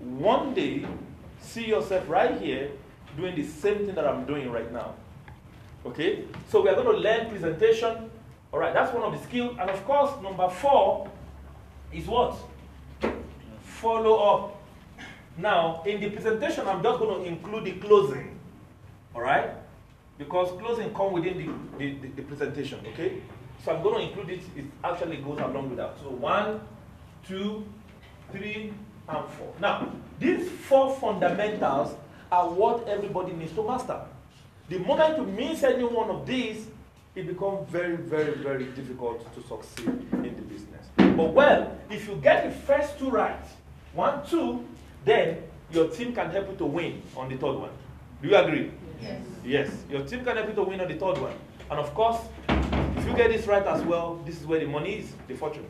one 0.00 0.54
day 0.54 0.84
see 1.40 1.66
yourself 1.66 2.08
right 2.08 2.40
here 2.40 2.70
doing 3.16 3.34
the 3.34 3.44
same 3.44 3.86
thing 3.86 3.94
that 3.94 4.06
I'm 4.06 4.24
doing 4.24 4.50
right 4.50 4.70
now. 4.72 4.94
Okay? 5.84 6.24
So 6.48 6.62
we 6.62 6.68
are 6.68 6.74
going 6.74 6.94
to 6.94 7.02
learn 7.02 7.28
presentation. 7.28 8.10
All 8.52 8.58
right, 8.58 8.74
that's 8.74 8.92
one 8.92 9.02
of 9.02 9.12
the 9.12 9.26
skills. 9.26 9.56
And 9.60 9.70
of 9.70 9.84
course, 9.84 10.10
number 10.22 10.48
four 10.48 11.08
is 11.92 12.06
what? 12.06 12.36
Follow 13.62 14.16
up. 14.16 14.62
Now, 15.36 15.82
in 15.86 16.00
the 16.00 16.10
presentation, 16.10 16.66
I'm 16.66 16.82
just 16.82 16.98
going 16.98 17.22
to 17.22 17.28
include 17.28 17.64
the 17.64 17.72
closing. 17.72 18.38
All 19.14 19.22
right? 19.22 19.50
Because 20.18 20.50
closing 20.60 20.92
come 20.92 21.12
within 21.12 21.38
the, 21.38 21.78
the, 21.78 21.94
the, 22.00 22.08
the 22.08 22.22
presentation, 22.22 22.80
okay? 22.92 23.22
So 23.64 23.74
I'm 23.74 23.82
going 23.82 24.00
to 24.00 24.08
include 24.08 24.30
it. 24.30 24.42
It 24.56 24.66
actually 24.84 25.16
goes 25.18 25.38
along 25.38 25.70
with 25.70 25.78
that. 25.78 25.98
So 26.02 26.10
one, 26.10 26.60
two, 27.26 27.64
three, 28.32 28.72
and 29.08 29.28
four. 29.30 29.54
Now, 29.60 29.92
these 30.20 30.48
four 30.50 30.94
fundamentals 30.96 31.96
are 32.30 32.48
what 32.50 32.86
everybody 32.86 33.32
needs 33.32 33.52
to 33.54 33.66
master. 33.66 34.00
The 34.68 34.78
moment 34.78 35.16
you 35.16 35.24
miss 35.24 35.62
any 35.62 35.82
one 35.82 36.10
of 36.10 36.26
these, 36.26 36.68
it 37.14 37.26
becomes 37.26 37.68
very, 37.70 37.96
very, 37.96 38.34
very 38.34 38.66
difficult 38.66 39.26
to 39.34 39.42
succeed 39.42 39.88
in 39.88 40.36
the 40.36 40.42
business. 40.42 40.86
But 40.96 41.32
well, 41.32 41.76
if 41.90 42.06
you 42.06 42.16
get 42.16 42.44
the 42.44 42.50
first 42.50 42.98
two 42.98 43.10
right, 43.10 43.44
one, 43.94 44.24
two, 44.26 44.64
then 45.06 45.42
your 45.72 45.88
team 45.88 46.14
can 46.14 46.30
help 46.30 46.50
you 46.50 46.56
to 46.56 46.66
win 46.66 47.02
on 47.16 47.30
the 47.30 47.36
third 47.36 47.56
one. 47.56 47.70
Do 48.22 48.28
you 48.28 48.36
agree? 48.36 48.70
Yes. 49.00 49.22
Yes. 49.44 49.84
Your 49.90 50.04
team 50.04 50.22
can 50.22 50.36
help 50.36 50.48
you 50.48 50.54
to 50.54 50.62
win 50.62 50.80
on 50.80 50.88
the 50.88 50.94
third 50.94 51.18
one. 51.18 51.34
And 51.70 51.80
of 51.80 51.94
course, 51.94 52.20
if 52.48 53.06
you 53.06 53.14
get 53.14 53.30
this 53.30 53.46
right 53.46 53.66
as 53.66 53.82
well, 53.82 54.20
this 54.26 54.38
is 54.38 54.46
where 54.46 54.60
the 54.60 54.66
money 54.66 54.98
is, 54.98 55.12
the 55.26 55.34
fortune. 55.34 55.66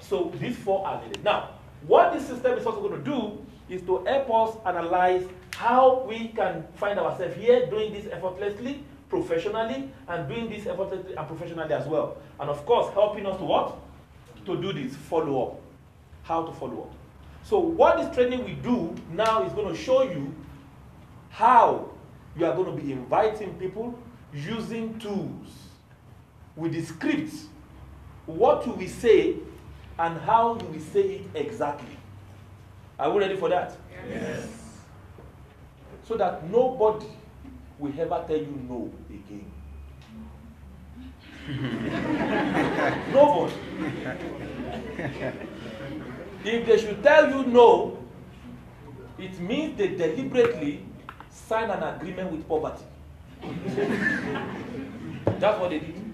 So 0.00 0.30
these 0.38 0.56
four 0.56 0.86
are 0.86 1.02
needed. 1.02 1.24
Now, 1.24 1.50
what 1.86 2.12
this 2.12 2.26
system 2.26 2.58
is 2.58 2.66
also 2.66 2.80
going 2.80 3.02
to 3.02 3.10
do 3.10 3.44
is 3.68 3.82
to 3.82 4.04
help 4.04 4.30
us 4.30 4.56
analyze 4.66 5.26
how 5.56 6.04
we 6.06 6.28
can 6.28 6.64
find 6.74 6.98
ourselves 6.98 7.36
here 7.36 7.66
doing 7.66 7.92
this 7.92 8.06
effortlessly, 8.10 8.82
professionally, 9.08 9.90
and 10.08 10.28
doing 10.28 10.48
this 10.48 10.66
effortlessly 10.66 11.14
and 11.14 11.26
professionally 11.26 11.72
as 11.72 11.86
well. 11.86 12.16
And 12.40 12.50
of 12.50 12.64
course, 12.66 12.92
helping 12.94 13.26
us 13.26 13.36
to 13.38 13.44
what? 13.44 13.78
To 14.46 14.60
do 14.60 14.72
this 14.72 14.96
follow 14.96 15.46
up. 15.46 15.60
How 16.24 16.44
to 16.44 16.52
follow 16.52 16.82
up. 16.82 16.94
So, 17.44 17.58
what 17.58 17.98
this 17.98 18.14
training 18.14 18.44
we 18.44 18.54
do 18.54 18.94
now 19.10 19.44
is 19.44 19.52
going 19.52 19.74
to 19.74 19.80
show 19.80 20.02
you 20.02 20.34
how 21.30 21.90
you 22.36 22.46
are 22.46 22.54
going 22.54 22.76
to 22.76 22.82
be 22.82 22.92
inviting 22.92 23.54
people 23.54 23.98
using 24.32 24.98
tools 24.98 25.48
with 26.56 26.72
the 26.72 26.82
scripts. 26.82 27.46
What 28.26 28.64
do 28.64 28.72
we 28.72 28.86
say 28.86 29.36
and 29.98 30.18
how 30.20 30.54
do 30.54 30.66
we 30.66 30.78
say 30.78 31.00
it 31.00 31.26
exactly? 31.34 31.96
Are 33.02 33.10
we 33.10 33.18
ready 33.18 33.34
for 33.34 33.48
that? 33.48 33.76
Yes. 34.08 34.46
So 36.06 36.16
that 36.16 36.48
nobody 36.48 37.06
will 37.76 37.92
ever 37.98 38.24
tell 38.28 38.36
you 38.36 38.62
no 38.68 38.92
again. 39.10 39.50
nobody. 43.12 43.54
If 46.44 46.64
they 46.66 46.78
should 46.78 47.02
tell 47.02 47.28
you 47.28 47.42
no, 47.44 47.98
it 49.18 49.36
means 49.40 49.76
they 49.76 49.88
deliberately 49.96 50.86
sign 51.28 51.70
an 51.70 51.82
agreement 51.82 52.30
with 52.30 52.46
poverty. 52.48 52.84
That's 55.40 55.58
what 55.60 55.70
they 55.70 55.80
did. 55.80 56.04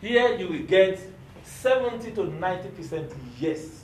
Here 0.00 0.36
you 0.38 0.48
will 0.48 0.62
get 0.66 0.98
70 1.44 2.12
to 2.12 2.20
90% 2.22 3.12
yes 3.38 3.81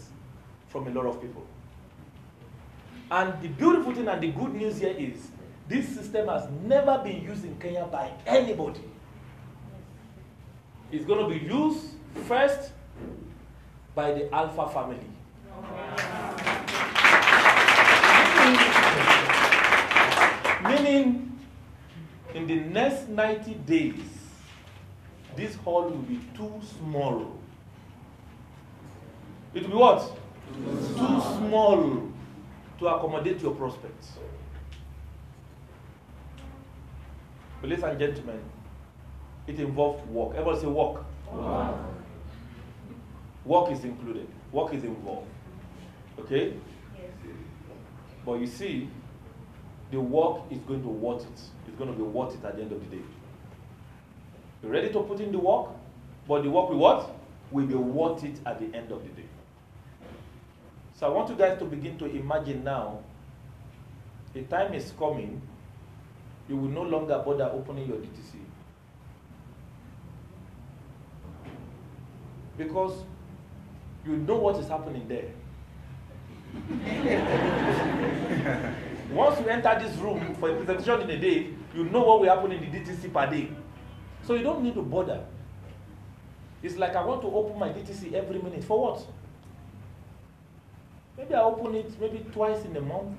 from 0.69 0.87
a 0.87 0.91
lot 0.91 1.07
of 1.07 1.21
people. 1.21 1.45
And 3.11 3.41
the 3.43 3.49
beautiful 3.49 3.95
thing 3.95 4.09
and 4.09 4.23
the 4.23 4.29
good 4.29 4.55
news 4.55 4.79
here 4.79 4.95
is 4.97 5.29
this 5.69 5.89
system 5.89 6.29
has 6.29 6.49
never 6.65 6.99
been 6.99 7.23
used 7.23 7.45
in 7.45 7.59
Kenya 7.59 7.87
by 7.87 8.11
anybody. 8.27 8.81
It's 10.91 11.05
going 11.05 11.29
to 11.29 11.39
be 11.39 11.45
used 11.45 11.85
first 12.27 12.73
by 13.95 14.13
the 14.13 14.35
Alpha 14.35 14.69
family. 14.69 14.99
Meaning, 20.65 21.39
in 22.35 22.47
the 22.47 22.57
next 22.57 23.09
90 23.09 23.55
days, 23.67 24.01
this 25.37 25.55
hall 25.57 25.85
will 25.85 25.97
be 25.99 26.21
too 26.37 26.61
small. 26.79 27.39
It 29.55 29.63
will 29.63 29.71
be 29.71 29.77
what? 29.77 30.19
Too 30.55 31.21
small 31.37 32.11
to 32.79 32.87
accommodate 32.87 33.41
your 33.41 33.55
prospects. 33.55 34.13
Ladies 37.63 37.83
and 37.83 37.99
gentlemen, 37.99 38.41
it 39.47 39.59
involves 39.59 40.07
work. 40.09 40.31
Everybody 40.33 40.61
say 40.61 40.67
work. 40.67 41.05
Work. 41.33 41.77
Work 43.45 43.73
is 43.73 43.85
included. 43.85 44.29
Work 44.53 44.75
is 44.75 44.85
involved. 44.85 45.27
Okay? 46.21 46.55
Yes. 46.97 47.11
But 48.25 48.35
you 48.35 48.47
see, 48.47 48.89
the 49.91 50.01
work 50.01 50.43
is 50.51 50.59
going 50.61 50.83
to 50.83 50.89
worth 50.89 51.23
it. 51.23 51.41
It's 51.67 51.79
going 51.79 51.91
to 51.91 51.97
be 51.97 52.03
worth 52.03 52.35
it 52.35 52.45
at 52.45 52.57
the 52.57 52.63
end 52.63 52.73
of 52.73 52.81
the 52.81 52.97
day. 52.97 53.03
You're 54.63 54.73
ready 54.73 54.93
to 54.93 55.01
put 55.01 55.21
in 55.21 55.33
the 55.33 55.39
work, 55.39 55.71
but 56.27 56.43
the 56.43 56.51
work 56.51 56.69
will 56.69 56.79
what? 56.79 57.11
Will 57.51 57.67
be 57.67 57.75
worth 57.75 58.23
it 58.25 58.39
at 58.45 58.61
the 58.61 58.77
end 58.77 58.93
of 58.93 59.03
the 59.03 59.09
day. 59.23 59.29
So 60.99 61.07
I 61.07 61.11
want 61.11 61.31
you 61.31 61.37
guys 61.37 61.57
to 61.61 61.65
begin 61.65 61.97
to 61.99 62.07
imagine 62.07 62.65
now 62.65 62.99
a 64.35 64.43
time 64.43 64.75
is 64.75 64.93
coming, 64.99 65.41
you 66.49 66.57
will 66.57 66.69
no 66.69 66.83
longer 66.83 67.23
bother 67.25 67.45
opening 67.55 67.87
your 67.89 67.99
DTC. 67.99 68.35
Because 72.57 73.05
you 74.05 74.17
know 74.17 74.39
what 74.39 74.57
is 74.57 74.67
happening 74.67 75.07
there. 75.07 75.31
Once 79.13 79.39
you 79.41 79.47
enter 79.47 79.79
this 79.81 79.97
room 79.99 80.35
for 80.35 80.51
a 80.51 80.57
presentation 80.65 81.03
in 81.03 81.11
a 81.11 81.19
day, 81.21 81.51
you 81.77 81.85
know 81.85 82.03
what 82.03 82.21
will 82.21 82.29
happen 82.29 82.51
in 82.51 82.61
the 82.61 82.67
DTC 82.79 83.13
per 83.13 83.31
day. 83.31 83.49
So 84.25 84.35
you 84.35 84.43
don't 84.43 84.65
need 84.65 84.75
to 84.75 84.83
bother. 84.83 85.25
It's 86.61 86.77
like 86.77 86.97
I 86.97 87.05
want 87.05 87.23
to 87.23 87.29
open 87.29 87.57
my 87.57 87.69
DTC 87.69 88.15
every 88.15 88.43
minute. 88.43 88.65
For 88.65 88.81
what? 88.81 89.07
Maybe 91.19 91.35
I 91.35 91.43
open 91.43 91.75
it 91.75 92.01
maybe 92.01 92.25
twice 92.33 92.65
in 92.65 92.77
a 92.77 92.81
month. 92.81 93.19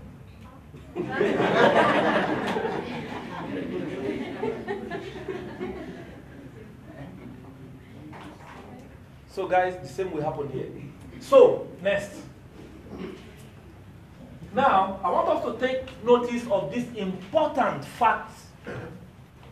so, 9.29 9.48
guys, 9.48 9.75
the 9.82 9.88
same 9.88 10.12
will 10.12 10.24
happen 10.24 10.50
here. 10.50 10.70
So, 11.20 11.68
next. 11.82 12.22
Now, 14.53 15.01
I 15.03 15.12
want 15.12 15.27
us 15.27 15.44
to 15.44 15.68
take 15.68 15.84
notice 16.06 16.48
of 16.50 16.74
this 16.74 16.86
important 16.96 17.84
fact 17.84 18.32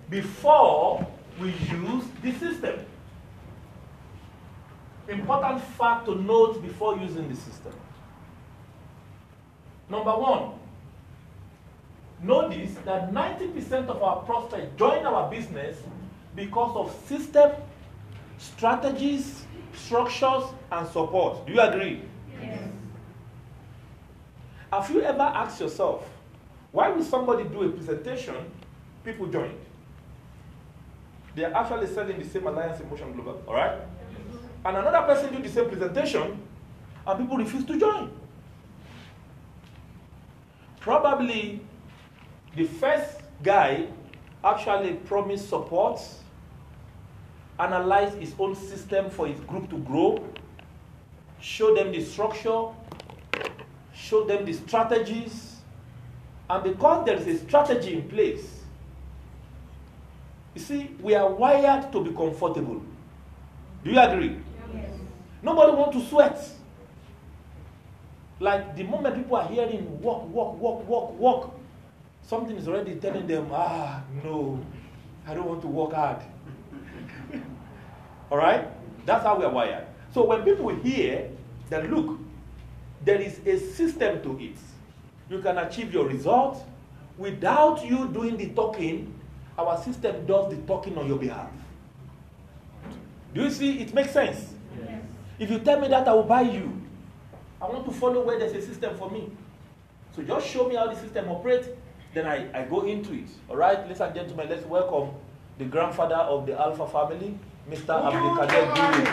before 0.10 1.06
we 1.42 1.50
use 1.50 2.06
the 2.24 2.32
system. 2.32 2.80
Important 5.10 5.62
fact 5.62 6.06
to 6.06 6.16
note 6.16 6.62
before 6.62 6.98
using 6.98 7.28
the 7.28 7.36
system. 7.36 7.74
Number 9.90 10.12
one, 10.12 10.52
notice 12.22 12.72
that 12.86 13.12
90% 13.14 13.88
of 13.88 14.04
our 14.04 14.18
prospects 14.24 14.78
join 14.78 15.06
our 15.06 15.30
business 15.30 15.78
because 16.36 16.76
of 16.76 16.94
system, 17.08 17.52
strategies, 18.38 19.46
structures, 19.74 20.44
and 20.72 20.88
support. 20.88 21.46
Do 21.48 21.54
you 21.54 21.62
agree? 21.62 22.02
Yes. 22.42 22.60
Have 24.72 24.92
you 24.92 25.02
ever 25.02 25.22
asked 25.22 25.62
yourself, 25.62 26.08
why 26.72 26.90
will 26.90 27.04
somebody 27.04 27.46
do 27.46 27.64
a 27.64 27.70
presentation, 27.70 28.36
people 29.06 29.28
join? 29.28 29.56
They 31.34 31.46
are 31.46 31.54
actually 31.54 31.88
selling 31.88 32.20
the 32.20 32.26
same 32.28 32.46
Alliance 32.46 32.82
in 32.82 32.90
Motion 32.90 33.14
Global, 33.14 33.42
all 33.48 33.54
right? 33.54 33.72
Mm-hmm. 33.72 34.68
And 34.68 34.78
another 34.78 35.06
person 35.08 35.34
do 35.34 35.42
the 35.42 35.50
same 35.50 35.70
presentation, 35.70 36.42
and 37.06 37.20
people 37.20 37.38
refuse 37.38 37.64
to 37.66 37.80
join. 37.80 38.12
Probably 40.88 41.60
the 42.56 42.64
first 42.64 43.20
guy 43.44 43.88
actually 44.42 44.94
promised 44.94 45.50
support, 45.50 46.00
analyzed 47.60 48.18
his 48.20 48.34
own 48.40 48.56
system 48.56 49.10
for 49.10 49.28
his 49.28 49.38
group 49.42 49.70
to 49.70 49.80
grow, 49.80 50.26
show 51.42 51.76
them 51.76 51.92
the 51.92 52.02
structure, 52.02 52.68
show 53.94 54.24
them 54.24 54.46
the 54.46 54.54
strategies, 54.54 55.58
and 56.50 56.64
because 56.64 57.06
there 57.06 57.18
is 57.18 57.28
a 57.28 57.38
strategy 57.46 57.96
in 57.96 58.08
place, 58.08 58.62
you 60.56 60.62
see, 60.62 60.96
we 61.02 61.16
are 61.16 61.30
wired 61.30 61.92
to 61.92 62.02
be 62.02 62.12
comfortable. 62.12 62.82
Do 63.84 63.92
you 63.92 64.00
agree? 64.00 64.38
Yes. 64.74 64.90
Nobody 65.44 65.74
wants 65.74 65.98
to 65.98 66.06
sweat. 66.06 66.50
Like 68.40 68.76
the 68.76 68.84
moment 68.84 69.16
people 69.16 69.36
are 69.38 69.48
hearing 69.48 70.02
walk, 70.02 70.28
walk, 70.30 70.60
walk, 70.60 70.88
walk, 70.88 71.20
walk, 71.20 71.60
something 72.22 72.56
is 72.56 72.68
already 72.68 72.96
telling 72.96 73.26
them, 73.26 73.50
ah, 73.52 74.04
no, 74.24 74.60
I 75.26 75.34
don't 75.34 75.48
want 75.48 75.62
to 75.62 75.68
work 75.68 75.94
hard. 75.94 76.22
All 78.32 78.38
right? 78.38 78.68
That's 79.06 79.24
how 79.24 79.38
we 79.38 79.46
are 79.46 79.52
wired. 79.52 79.88
So 80.14 80.26
when 80.26 80.44
people 80.44 80.70
hear 80.70 81.30
that, 81.70 81.90
look, 81.90 82.20
there 83.04 83.20
is 83.22 83.40
a 83.46 83.58
system 83.58 84.22
to 84.24 84.40
it, 84.40 84.58
you 85.30 85.40
can 85.42 85.58
achieve 85.58 85.94
your 85.94 86.08
result 86.08 86.64
without 87.18 87.86
you 87.86 88.10
doing 88.10 88.38
the 88.38 88.50
talking. 88.50 89.14
Our 89.58 89.82
system 89.82 90.26
does 90.26 90.52
the 90.52 90.58
talking 90.68 90.98
on 90.98 91.08
your 91.08 91.18
behalf. 91.18 91.50
Do 93.34 93.44
you 93.44 93.50
see? 93.50 93.80
It 93.80 93.94
makes 93.94 94.12
sense. 94.12 94.54
Yes. 94.78 95.02
If 95.40 95.50
you 95.50 95.60
tell 95.60 95.80
me 95.80 95.88
that, 95.90 96.08
I 96.08 96.14
will 96.14 96.24
buy 96.24 96.42
you. 96.42 96.82
I 97.60 97.66
want 97.66 97.86
to 97.86 97.92
follow 97.92 98.24
where 98.24 98.38
there's 98.38 98.54
a 98.54 98.62
system 98.62 98.96
for 98.98 99.10
me. 99.10 99.32
So 100.16 100.22
just 100.22 100.48
show 100.48 100.68
me 100.68 100.76
how 100.76 100.88
the 100.88 100.96
system 100.96 101.28
operates, 101.30 101.68
then 102.14 102.28
I, 102.28 102.48
I 102.54 102.66
go 102.66 102.82
into 102.82 103.14
it. 103.14 103.30
All 103.50 103.58
right, 103.58 103.80
ladies 103.82 104.00
and 104.00 104.14
gentlemen, 104.14 104.48
let's 104.50 104.66
welcome 104.66 105.10
the 105.58 105.66
grandfather 105.66 106.16
of 106.16 106.46
the 106.46 106.60
Alpha 106.60 106.88
family, 106.88 107.38
Mr. 107.70 107.98
Abdulkader 108.00 108.76
Giri. 108.76 109.04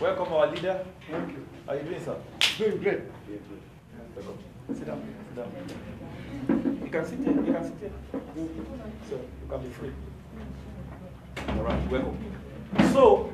Welcome 0.00 0.32
our 0.34 0.46
leader. 0.48 0.84
Thank 1.10 1.30
you. 1.30 1.46
How 1.66 1.72
are 1.72 1.76
you 1.76 1.82
doing, 1.84 2.04
sir? 2.04 2.16
Doing 2.58 2.82
great. 2.82 3.00
Welcome. 4.14 4.38
Sit 4.74 4.86
down. 4.86 5.02
Sit 5.28 5.36
down. 5.36 5.50
You 6.84 6.90
can 6.90 7.06
sit 7.06 7.18
here. 7.20 7.32
You 7.32 7.52
can 7.52 7.64
sit 7.64 7.78
here. 7.80 7.92
So 9.08 9.14
you 9.14 9.48
can 9.48 9.62
be 9.62 9.68
free. 9.70 9.92
All 11.56 11.62
right. 11.62 12.92
So, 12.92 13.32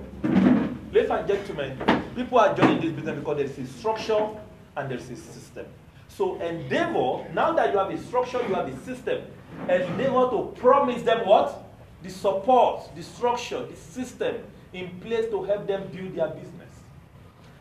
ladies 0.93 1.11
and 1.11 1.27
gentlemen, 1.27 2.05
people 2.15 2.39
are 2.39 2.55
joining 2.55 2.81
this 2.81 2.93
business 2.93 3.19
because 3.19 3.37
there 3.37 3.47
is 3.47 3.59
a 3.59 3.67
structure 3.67 4.29
and 4.77 4.91
there 4.91 4.99
is 4.99 5.09
a 5.11 5.17
system. 5.17 5.67
So, 6.09 6.39
endeavor, 6.41 7.27
now 7.33 7.53
that 7.53 7.73
you 7.73 7.79
have 7.79 7.91
a 7.91 7.99
structure, 7.99 8.43
you 8.47 8.55
have 8.55 8.69
a 8.69 8.77
system, 8.85 9.23
endeavor 9.63 10.31
to 10.31 10.55
promise 10.57 11.03
them 11.03 11.27
what? 11.27 11.65
The 12.03 12.11
support, 12.11 12.95
the 12.95 13.03
structure, 13.03 13.65
the 13.65 13.77
system 13.77 14.37
in 14.73 15.01
place 15.01 15.31
to 15.31 15.43
help 15.45 15.67
them 15.67 15.89
build 15.93 16.15
their 16.15 16.29
business. 16.29 16.75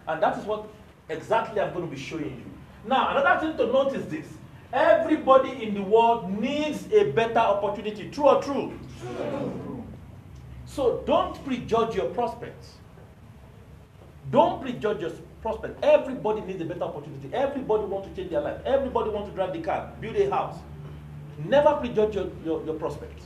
And 0.08 0.22
that 0.22 0.38
is 0.38 0.46
what 0.46 0.68
exactly 1.08 1.62
I'm 1.62 1.74
going 1.74 1.90
to 1.90 1.96
be 1.96 2.02
showing 2.02 2.26
you. 2.26 2.52
Now, 2.86 3.18
another 3.18 3.40
thing 3.48 3.58
to 3.58 3.72
notice 3.72 4.06
this 4.06 4.26
everybody 4.72 5.64
in 5.64 5.74
the 5.74 5.82
world 5.82 6.30
needs 6.30 6.86
a 6.92 7.12
better 7.12 7.40
opportunity. 7.40 8.10
True 8.10 8.26
or 8.26 8.44
true? 8.44 8.78
True. 9.02 9.69
So 10.80 11.04
don't 11.06 11.36
prejudge 11.44 11.94
your 11.94 12.06
prospects. 12.12 12.76
Don't 14.32 14.62
prejudge 14.62 15.02
your 15.02 15.10
prospects. 15.42 15.78
Everybody 15.84 16.40
needs 16.40 16.62
a 16.62 16.64
better 16.64 16.84
opportunity. 16.84 17.30
Everybody 17.34 17.84
wants 17.84 18.08
to 18.08 18.16
change 18.16 18.30
their 18.30 18.40
life. 18.40 18.62
Everybody 18.64 19.10
wants 19.10 19.28
to 19.28 19.36
drive 19.36 19.52
the 19.52 19.60
car, 19.60 19.92
build 20.00 20.16
a 20.16 20.30
house. 20.30 20.58
Never 21.46 21.74
prejudge 21.74 22.16
your, 22.16 22.30
your, 22.46 22.64
your 22.64 22.76
prospects. 22.76 23.26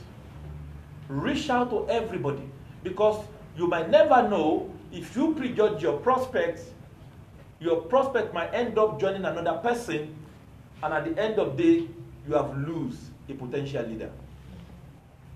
Reach 1.06 1.48
out 1.48 1.70
to 1.70 1.88
everybody 1.88 2.42
because 2.82 3.24
you 3.56 3.68
might 3.68 3.88
never 3.88 4.28
know 4.28 4.68
if 4.90 5.14
you 5.14 5.32
prejudge 5.34 5.80
your 5.80 5.98
prospects, 5.98 6.72
your 7.60 7.82
prospect 7.82 8.34
might 8.34 8.52
end 8.52 8.76
up 8.80 8.98
joining 8.98 9.24
another 9.24 9.58
person, 9.58 10.12
and 10.82 10.92
at 10.92 11.04
the 11.04 11.22
end 11.22 11.38
of 11.38 11.56
the 11.56 11.62
day, 11.62 11.88
you 12.26 12.34
have 12.34 12.58
lose 12.58 12.98
a 13.28 13.34
potential 13.34 13.86
leader. 13.86 14.10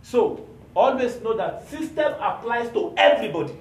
So 0.02 0.48
always 0.78 1.20
know 1.22 1.36
that 1.36 1.68
system 1.68 2.14
applies 2.20 2.70
to 2.70 2.94
everybody. 2.96 3.52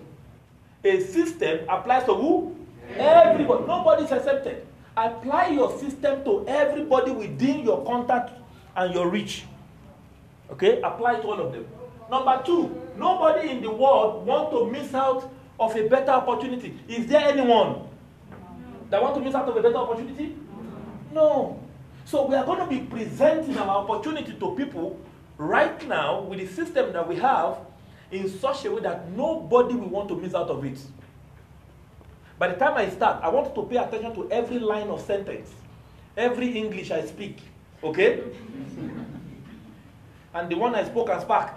A 0.83 1.01
system 1.01 1.67
applies 1.67 2.05
to 2.05 2.13
who? 2.13 2.55
Everybody. 2.95 3.65
Nobody 3.65 4.03
is 4.03 4.11
accepted. 4.11 4.65
Apply 4.95 5.47
your 5.47 5.77
system 5.79 6.23
to 6.23 6.45
everybody 6.47 7.11
within 7.11 7.61
your 7.61 7.83
contact 7.85 8.31
and 8.75 8.93
your 8.93 9.09
reach. 9.09 9.45
Okay? 10.51 10.79
Apply 10.81 11.15
to 11.15 11.27
all 11.27 11.39
of 11.39 11.51
them. 11.51 11.65
Number 12.09 12.41
two, 12.45 12.81
nobody 12.97 13.49
in 13.49 13.61
the 13.61 13.71
world 13.71 14.25
want 14.25 14.51
to 14.51 14.71
miss 14.71 14.93
out 14.93 15.29
of 15.59 15.75
a 15.75 15.89
better 15.89 16.11
opportunity. 16.11 16.79
Is 16.87 17.07
there 17.07 17.27
anyone 17.27 17.81
that 18.89 19.01
want 19.01 19.15
to 19.15 19.21
miss 19.21 19.33
out 19.35 19.49
of 19.49 19.57
a 19.57 19.61
better 19.61 19.75
opportunity? 19.75 20.35
No. 21.11 21.59
So 22.05 22.25
we 22.27 22.35
are 22.35 22.45
going 22.45 22.59
to 22.59 22.67
be 22.67 22.79
presenting 22.79 23.57
our 23.57 23.83
opportunity 23.83 24.33
to 24.33 24.55
people 24.55 24.99
right 25.37 25.87
now 25.87 26.21
with 26.21 26.39
the 26.39 26.47
system 26.47 26.91
that 26.93 27.07
we 27.07 27.15
have 27.17 27.57
in 28.11 28.27
such 28.29 28.65
a 28.65 28.71
way 28.71 28.81
that 28.81 29.11
nobody 29.11 29.75
will 29.75 29.89
want 29.89 30.09
to 30.09 30.15
miss 30.15 30.33
out 30.33 30.49
of 30.49 30.63
it. 30.65 30.79
By 32.39 32.47
the 32.49 32.55
time 32.55 32.75
I 32.77 32.89
start, 32.89 33.23
I 33.23 33.29
want 33.29 33.53
to 33.55 33.63
pay 33.63 33.77
attention 33.77 34.13
to 34.15 34.31
every 34.31 34.59
line 34.59 34.87
of 34.89 35.01
sentence, 35.01 35.51
every 36.15 36.55
English 36.57 36.91
I 36.91 37.05
speak, 37.05 37.41
Okay? 37.83 38.23
and 40.33 40.49
the 40.49 40.55
one 40.55 40.73
I 40.75 40.83
spoke 40.83 41.09
and 41.09 41.21
spark. 41.21 41.53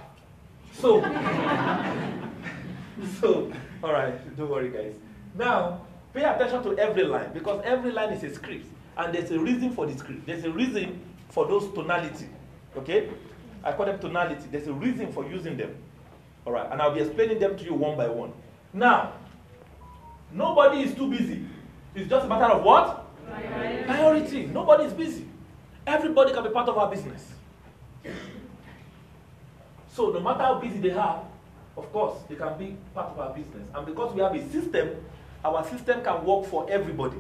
So, 0.73 1.01
so, 3.21 3.53
all 3.83 3.93
right, 3.93 4.37
don't 4.37 4.51
worry, 4.51 4.71
guys. 4.71 4.95
Now, 5.35 5.81
pay 6.13 6.25
attention 6.25 6.63
to 6.65 6.79
every 6.79 7.05
line 7.05 7.33
because 7.33 7.63
every 7.65 7.93
line 7.93 8.13
is 8.13 8.23
a 8.23 8.35
script, 8.35 8.67
and 8.97 9.15
there's 9.15 9.31
a 9.31 9.39
reason 9.39 9.73
for 9.73 9.87
the 9.87 9.97
script. 9.99 10.27
There's 10.27 10.45
a 10.45 10.51
reason 10.51 11.01
for 11.31 11.47
those 11.47 11.73
tonality. 11.73 12.29
Okay? 12.77 13.09
I 13.63 13.73
call 13.73 13.87
them 13.87 13.99
tonality. 13.99 14.47
There's 14.51 14.67
a 14.67 14.73
reason 14.73 15.13
for 15.13 15.29
using 15.29 15.57
them. 15.57 15.75
All 16.47 16.53
right, 16.53 16.71
and 16.71 16.81
I'll 16.81 16.95
be 16.95 17.01
explaining 17.01 17.39
them 17.39 17.57
to 17.57 17.65
you 17.65 17.75
one 17.75 17.97
by 17.97 18.09
one. 18.09 18.33
Now, 18.73 19.13
nobody 20.33 20.83
is 20.83 20.95
too 20.95 21.11
busy. 21.11 21.45
It's 21.95 22.09
just 22.09 22.27
a 22.27 22.29
matter 22.29 22.47
of 22.47 22.63
what? 22.63 23.07
Priority. 23.27 23.85
Priority. 23.85 24.47
Nobody 24.47 24.85
is 24.85 24.93
busy. 24.93 25.27
Everybody 25.87 26.33
can 26.33 26.45
be 26.45 26.51
part 26.51 26.69
of 26.69 26.79
our 26.79 26.91
business. 26.91 27.33
So 29.93 30.11
no 30.11 30.21
matter 30.21 30.43
how 30.43 30.55
busy 30.55 30.79
they 30.79 30.93
are, 30.93 31.25
of 31.77 31.93
course, 31.93 32.19
they 32.29 32.37
can 32.37 32.57
be 32.57 32.77
part 32.95 33.11
of 33.11 33.19
our 33.19 33.35
business. 33.35 33.67
And 33.75 33.87
because 33.87 34.15
we 34.15 34.23
have 34.23 34.35
a 34.35 34.51
system, 34.51 35.05
our 35.45 35.65
system 35.69 36.03
can 36.03 36.25
work 36.25 36.47
for 36.47 36.71
everybody. 36.71 37.19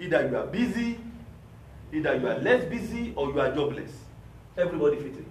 Either 0.00 0.28
you 0.28 0.36
are 0.36 0.46
busy, 0.46 0.98
either 1.92 2.16
you 2.16 2.28
are 2.28 2.38
less 2.38 2.64
busy, 2.64 3.12
or 3.14 3.30
you 3.30 3.40
are 3.40 3.54
jobless. 3.54 3.92
Everybody 4.56 4.96
fitting. 4.96 5.29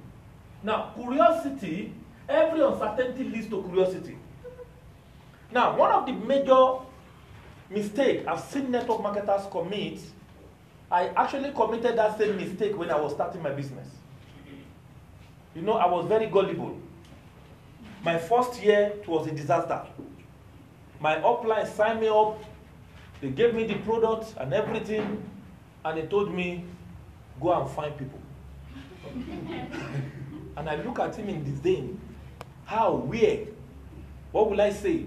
Now, 0.63 0.91
curiosity, 0.95 1.93
every 2.27 2.61
uncertainty 2.61 3.23
leads 3.23 3.47
to 3.49 3.63
curiosity. 3.63 4.17
Now, 5.51 5.75
one 5.77 5.91
of 5.91 6.05
the 6.05 6.13
major 6.13 6.79
mistakes 7.69 8.27
I've 8.27 8.41
seen 8.41 8.71
network 8.71 9.01
marketers 9.01 9.47
commit, 9.49 9.99
I 10.91 11.07
actually 11.09 11.51
committed 11.51 11.97
that 11.97 12.17
same 12.17 12.35
mistake 12.35 12.77
when 12.77 12.89
I 12.89 12.99
was 12.99 13.13
starting 13.13 13.41
my 13.41 13.51
business. 13.51 13.87
You 15.55 15.61
know, 15.61 15.73
I 15.73 15.87
was 15.87 16.07
very 16.07 16.27
gullible. 16.27 16.77
My 18.03 18.17
first 18.17 18.61
year, 18.61 18.93
it 19.01 19.07
was 19.07 19.27
a 19.27 19.31
disaster. 19.31 19.81
My 20.99 21.15
upline 21.17 21.67
signed 21.67 22.01
me 22.01 22.07
up. 22.07 22.43
They 23.21 23.29
gave 23.29 23.53
me 23.53 23.65
the 23.65 23.75
product 23.75 24.33
and 24.37 24.53
everything, 24.53 25.23
and 25.83 25.97
they 25.97 26.05
told 26.07 26.33
me, 26.33 26.65
go 27.41 27.59
and 27.61 27.69
find 27.71 27.97
people. 27.97 28.19
and 30.57 30.69
I 30.69 30.75
look 30.75 30.99
at 30.99 31.15
him 31.15 31.29
in 31.29 31.43
disdain. 31.43 31.99
How 32.65 32.95
weird. 32.95 33.53
What 34.31 34.49
will 34.49 34.61
I 34.61 34.71
say? 34.71 35.05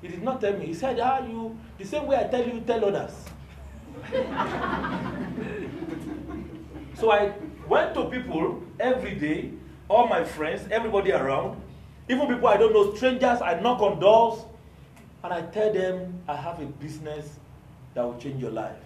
He 0.00 0.08
did 0.08 0.22
not 0.22 0.40
tell 0.40 0.52
me. 0.54 0.66
He 0.66 0.74
said, 0.74 0.98
Ah, 1.00 1.24
you, 1.26 1.58
the 1.78 1.84
same 1.84 2.06
way 2.06 2.16
I 2.16 2.24
tell 2.24 2.46
you, 2.46 2.60
tell 2.60 2.84
others. 2.84 3.12
so 6.94 7.10
I 7.10 7.32
went 7.68 7.94
to 7.94 8.04
people 8.06 8.62
every 8.78 9.14
day 9.14 9.50
all 9.88 10.08
my 10.08 10.24
friends, 10.24 10.66
everybody 10.70 11.12
around, 11.12 11.60
even 12.08 12.26
people 12.28 12.48
I 12.48 12.56
don't 12.56 12.72
know, 12.72 12.94
strangers, 12.94 13.40
I 13.40 13.60
knock 13.60 13.80
on 13.80 14.00
doors 14.00 14.40
and 15.22 15.32
I 15.32 15.42
tell 15.42 15.72
them 15.72 16.20
I 16.28 16.36
have 16.36 16.60
a 16.60 16.66
business 16.66 17.38
that 17.94 18.02
will 18.02 18.18
change 18.18 18.42
your 18.42 18.50
life. 18.50 18.76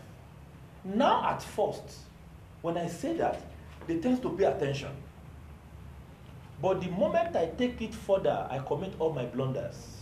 Now, 0.84 1.28
at 1.28 1.42
first, 1.42 1.82
when 2.62 2.76
I 2.76 2.86
say 2.86 3.16
that, 3.16 3.40
they 3.86 3.98
tend 3.98 4.22
to 4.22 4.30
pay 4.30 4.44
attention. 4.44 4.90
But 6.60 6.80
the 6.80 6.88
moment 6.88 7.36
I 7.36 7.46
take 7.46 7.80
it 7.80 7.94
further, 7.94 8.46
I 8.50 8.58
commit 8.58 8.94
all 8.98 9.12
my 9.12 9.24
blunders. 9.26 9.98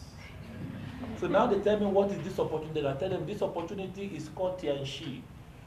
So 1.21 1.27
now 1.27 1.47
they 1.47 1.59
tell 1.61 1.79
me 1.79 1.87
what 1.87 2.11
is 2.11 2.23
this 2.23 2.39
opportunity. 2.39 2.87
I 2.87 2.95
tell 2.95 3.11
them 3.11 3.27
this 3.27 3.43
opportunity 3.43 4.13
is 4.15 4.29
called 4.31 4.59
Tianxi. 4.59 5.21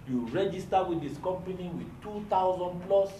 You 0.07 0.27
register 0.31 0.83
with 0.83 1.01
this 1.01 1.17
company 1.19 1.69
with 1.73 1.87
2,000 2.01 2.81
plus 2.87 3.11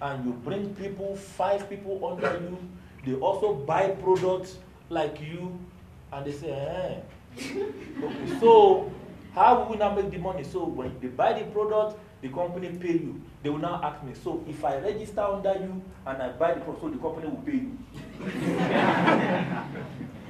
and 0.00 0.24
you 0.24 0.32
bring 0.32 0.74
people, 0.74 1.16
five 1.16 1.68
people 1.70 2.04
under 2.06 2.40
you, 2.40 2.58
they 3.04 3.14
also 3.14 3.54
buy 3.54 3.90
products 3.90 4.58
like 4.88 5.20
you, 5.20 5.58
and 6.12 6.26
they 6.26 6.32
say, 6.32 6.50
eh. 6.50 7.00
okay, 8.02 8.40
so 8.40 8.90
how 9.34 9.58
will 9.60 9.70
we 9.70 9.76
now 9.76 9.94
make 9.94 10.10
the 10.10 10.18
money? 10.18 10.44
So 10.44 10.64
when 10.64 10.98
they 11.00 11.08
buy 11.08 11.32
the 11.32 11.44
product, 11.46 11.98
the 12.20 12.28
company 12.28 12.68
pay 12.68 12.92
you. 12.92 13.22
They 13.42 13.50
will 13.50 13.58
now 13.58 13.80
ask 13.82 14.02
me, 14.02 14.12
so 14.14 14.44
if 14.48 14.64
I 14.64 14.78
register 14.78 15.20
under 15.20 15.52
you 15.54 15.82
and 16.06 16.22
I 16.22 16.30
buy 16.30 16.54
the 16.54 16.60
product, 16.60 16.82
so 16.82 16.88
the 16.90 16.98
company 16.98 17.28
will 17.28 17.42
pay 17.42 17.52
you. 17.52 17.78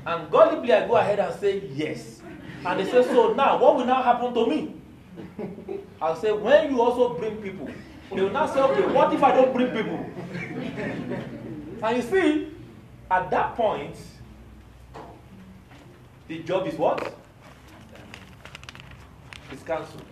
and 0.06 0.30
gullibly 0.30 0.70
I 0.70 0.86
go 0.86 0.96
ahead 0.96 1.18
and 1.20 1.34
say 1.40 1.66
yes. 1.72 2.20
And 2.64 2.80
they 2.80 2.84
say, 2.84 3.02
so 3.04 3.32
now 3.32 3.58
what 3.58 3.76
will 3.76 3.86
now 3.86 4.02
happen 4.02 4.34
to 4.34 4.46
me? 4.46 4.74
I'll 6.00 6.16
say, 6.16 6.32
when 6.32 6.70
you 6.74 6.80
also 6.82 7.14
bring 7.14 7.36
people, 7.36 7.68
they 8.12 8.20
will 8.22 8.30
now 8.30 8.46
say, 8.46 8.60
okay, 8.60 8.86
what 8.92 9.12
if 9.12 9.22
I 9.22 9.32
don't 9.32 9.52
bring 9.52 9.70
people? 9.70 10.04
and 11.82 11.96
you 11.96 12.02
see, 12.02 12.48
at 13.10 13.30
that 13.30 13.56
point, 13.56 13.96
the 16.28 16.40
job 16.40 16.66
is 16.66 16.74
what? 16.74 17.14
It's 19.52 19.62
cancelled. 19.62 20.02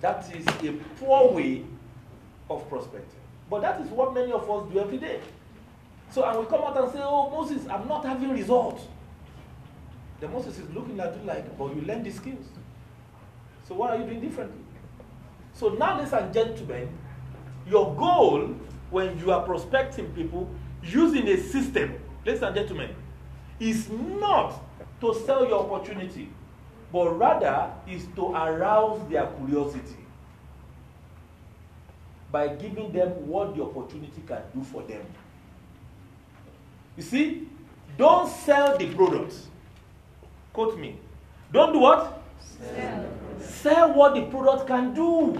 That 0.00 0.24
is 0.34 0.46
a 0.46 0.72
poor 0.98 1.32
way 1.32 1.64
of 2.50 2.68
prospecting. 2.68 3.20
But 3.48 3.62
that 3.62 3.80
is 3.80 3.88
what 3.88 4.14
many 4.14 4.32
of 4.32 4.48
us 4.50 4.72
do 4.72 4.78
every 4.78 4.98
day. 4.98 5.20
So, 6.10 6.24
and 6.24 6.38
we 6.38 6.46
come 6.46 6.62
out 6.62 6.76
and 6.80 6.92
say, 6.92 7.00
oh, 7.02 7.30
Moses, 7.30 7.66
I'm 7.68 7.88
not 7.88 8.04
having 8.04 8.30
results. 8.30 8.84
The 10.20 10.28
Moses 10.28 10.58
is 10.58 10.70
looking 10.70 11.00
at 11.00 11.16
you 11.16 11.22
like, 11.24 11.58
but 11.58 11.74
you 11.74 11.82
learn 11.82 12.02
the 12.02 12.10
skills. 12.10 12.46
So 13.66 13.74
what 13.74 13.90
are 13.90 13.96
you 13.96 14.04
doing 14.04 14.20
differently? 14.20 14.60
So 15.54 15.70
now, 15.70 15.96
ladies 15.96 16.12
and 16.12 16.32
gentlemen, 16.32 16.88
your 17.66 17.94
goal 17.94 18.54
when 18.90 19.18
you 19.18 19.32
are 19.32 19.42
prospecting 19.42 20.06
people 20.12 20.48
using 20.82 21.26
a 21.28 21.36
system, 21.36 21.94
ladies 22.24 22.42
and 22.42 22.54
gentlemen, 22.54 22.94
is 23.58 23.88
not 23.88 24.62
to 25.00 25.14
sell 25.26 25.46
your 25.46 25.64
opportunity, 25.64 26.28
but 26.94 27.18
rather 27.18 27.72
is 27.88 28.06
to 28.14 28.28
arouse 28.28 29.00
their 29.10 29.26
curiosity 29.26 29.96
by 32.30 32.46
giving 32.46 32.92
them 32.92 33.08
what 33.26 33.56
the 33.56 33.62
opportunity 33.64 34.22
can 34.24 34.40
do 34.54 34.62
for 34.62 34.82
them. 34.84 35.04
You 36.96 37.02
see, 37.02 37.48
don't 37.98 38.30
sell 38.30 38.78
the 38.78 38.94
product. 38.94 39.34
Quote 40.52 40.78
me. 40.78 41.00
Don't 41.52 41.72
do 41.72 41.80
what? 41.80 42.22
Sell. 42.60 43.06
Sell 43.40 43.92
what 43.94 44.14
the 44.14 44.22
product 44.26 44.68
can 44.68 44.94
do. 44.94 45.36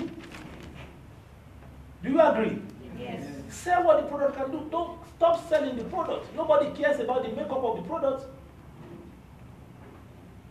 Do 2.02 2.10
you 2.10 2.20
agree? 2.20 2.58
Yes. 2.98 3.24
Sell 3.48 3.84
what 3.84 4.02
the 4.02 4.08
product 4.08 4.36
can 4.36 4.50
do. 4.50 4.66
Don't 4.72 4.98
stop 5.16 5.48
selling 5.48 5.76
the 5.76 5.84
product. 5.84 6.34
Nobody 6.34 6.70
cares 6.76 6.98
about 6.98 7.22
the 7.22 7.28
makeup 7.28 7.62
of 7.62 7.76
the 7.76 7.82
product. 7.82 8.24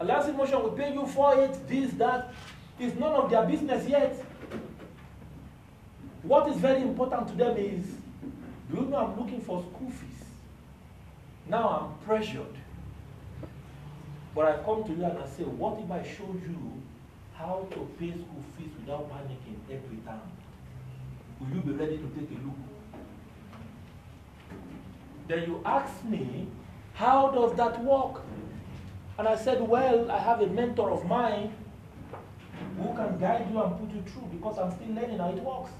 Alliance 0.03 0.35
Motion 0.35 0.61
will 0.61 0.71
pay 0.71 0.93
you 0.93 1.07
for 1.07 1.39
it, 1.39 1.67
this, 1.67 1.93
that. 1.93 2.33
It's 2.77 2.95
none 2.99 3.13
of 3.13 3.29
their 3.29 3.43
business 3.45 3.87
yet. 3.87 4.13
What 6.23 6.49
is 6.49 6.57
very 6.57 6.81
important 6.81 7.29
to 7.29 7.35
them 7.35 7.55
is, 7.55 7.85
do 8.69 8.81
you 8.81 8.85
know 8.87 8.97
I'm 8.97 9.17
looking 9.17 9.39
for 9.39 9.61
school 9.61 9.89
fees? 9.89 10.25
Now 11.47 11.69
I'm 11.69 12.05
pressured. 12.05 12.57
But 14.35 14.47
I 14.47 14.63
come 14.63 14.83
to 14.83 14.89
you 14.89 15.05
and 15.05 15.17
I 15.17 15.27
say, 15.27 15.43
what 15.43 15.79
if 15.79 15.89
I 15.89 16.03
show 16.03 16.27
you 16.27 16.81
how 17.35 17.65
to 17.71 17.89
pay 17.97 18.11
school 18.11 18.43
fees 18.57 18.71
without 18.79 19.09
panicking 19.09 19.57
every 19.69 19.97
time? 20.05 20.19
Will 21.39 21.55
you 21.55 21.61
be 21.61 21.71
ready 21.71 21.97
to 21.97 22.07
take 22.09 22.29
a 22.29 22.41
look? 22.45 22.57
Then 25.29 25.43
you 25.43 25.61
ask 25.65 26.03
me, 26.03 26.47
how 26.93 27.31
does 27.31 27.55
that 27.55 27.81
work? 27.83 28.21
And 29.17 29.28
I 29.28 29.36
said, 29.36 29.62
well, 29.62 30.10
I 30.10 30.17
have 30.17 30.41
a 30.41 30.47
mentor 30.47 30.91
of 30.91 31.06
mine 31.06 31.54
who 32.78 32.93
can 32.95 33.19
guide 33.19 33.47
you 33.52 33.62
and 33.62 33.80
put 33.80 33.95
you 33.95 34.02
through 34.12 34.28
because 34.32 34.58
I'm 34.58 34.71
still 34.71 34.93
learning 34.95 35.19
how 35.19 35.30
it 35.30 35.39
works. 35.39 35.71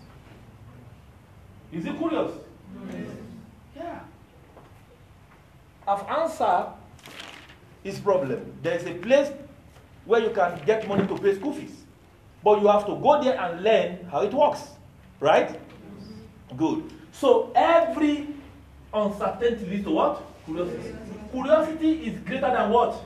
Is 1.72 1.86
it 1.86 1.98
curious? 1.98 2.32
Yes. 2.88 3.08
Yeah. 3.76 4.00
I've 5.88 6.08
answered 6.08 6.68
his 7.84 8.00
problem. 8.00 8.54
There's 8.62 8.86
a 8.86 8.94
place 8.94 9.32
where 10.06 10.22
you 10.22 10.30
can 10.30 10.62
get 10.66 10.88
money 10.88 11.08
to 11.08 11.18
pay 11.18 11.34
school 11.36 11.54
fees. 11.54 11.84
But 12.44 12.62
you 12.62 12.68
have 12.68 12.86
to 12.86 12.96
go 12.96 13.24
there 13.24 13.40
and 13.40 13.64
learn 13.64 14.06
how 14.12 14.22
it 14.22 14.34
works. 14.34 14.62
Right? 15.20 15.60
Good. 16.56 16.92
So 17.12 17.52
every 17.56 18.28
uncertainty 18.94 19.66
leads 19.66 19.86
to 19.86 19.92
what? 19.92 20.22
Curiosity. 20.46 20.96
Curiosity 21.32 21.92
is 22.06 22.20
greater 22.20 22.52
than 22.52 22.70
what? 22.70 23.04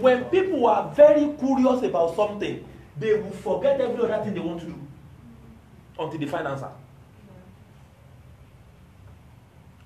When 0.00 0.24
people 0.24 0.66
are 0.66 0.92
very 0.94 1.32
curious 1.38 1.82
about 1.82 2.14
something, 2.16 2.64
they 2.98 3.14
will 3.14 3.30
forget 3.30 3.80
every 3.80 4.04
other 4.04 4.22
thing 4.24 4.34
they 4.34 4.40
want 4.40 4.60
to 4.60 4.66
do 4.66 4.78
until 5.98 6.18
they 6.18 6.26
find 6.26 6.46
answer. 6.46 6.70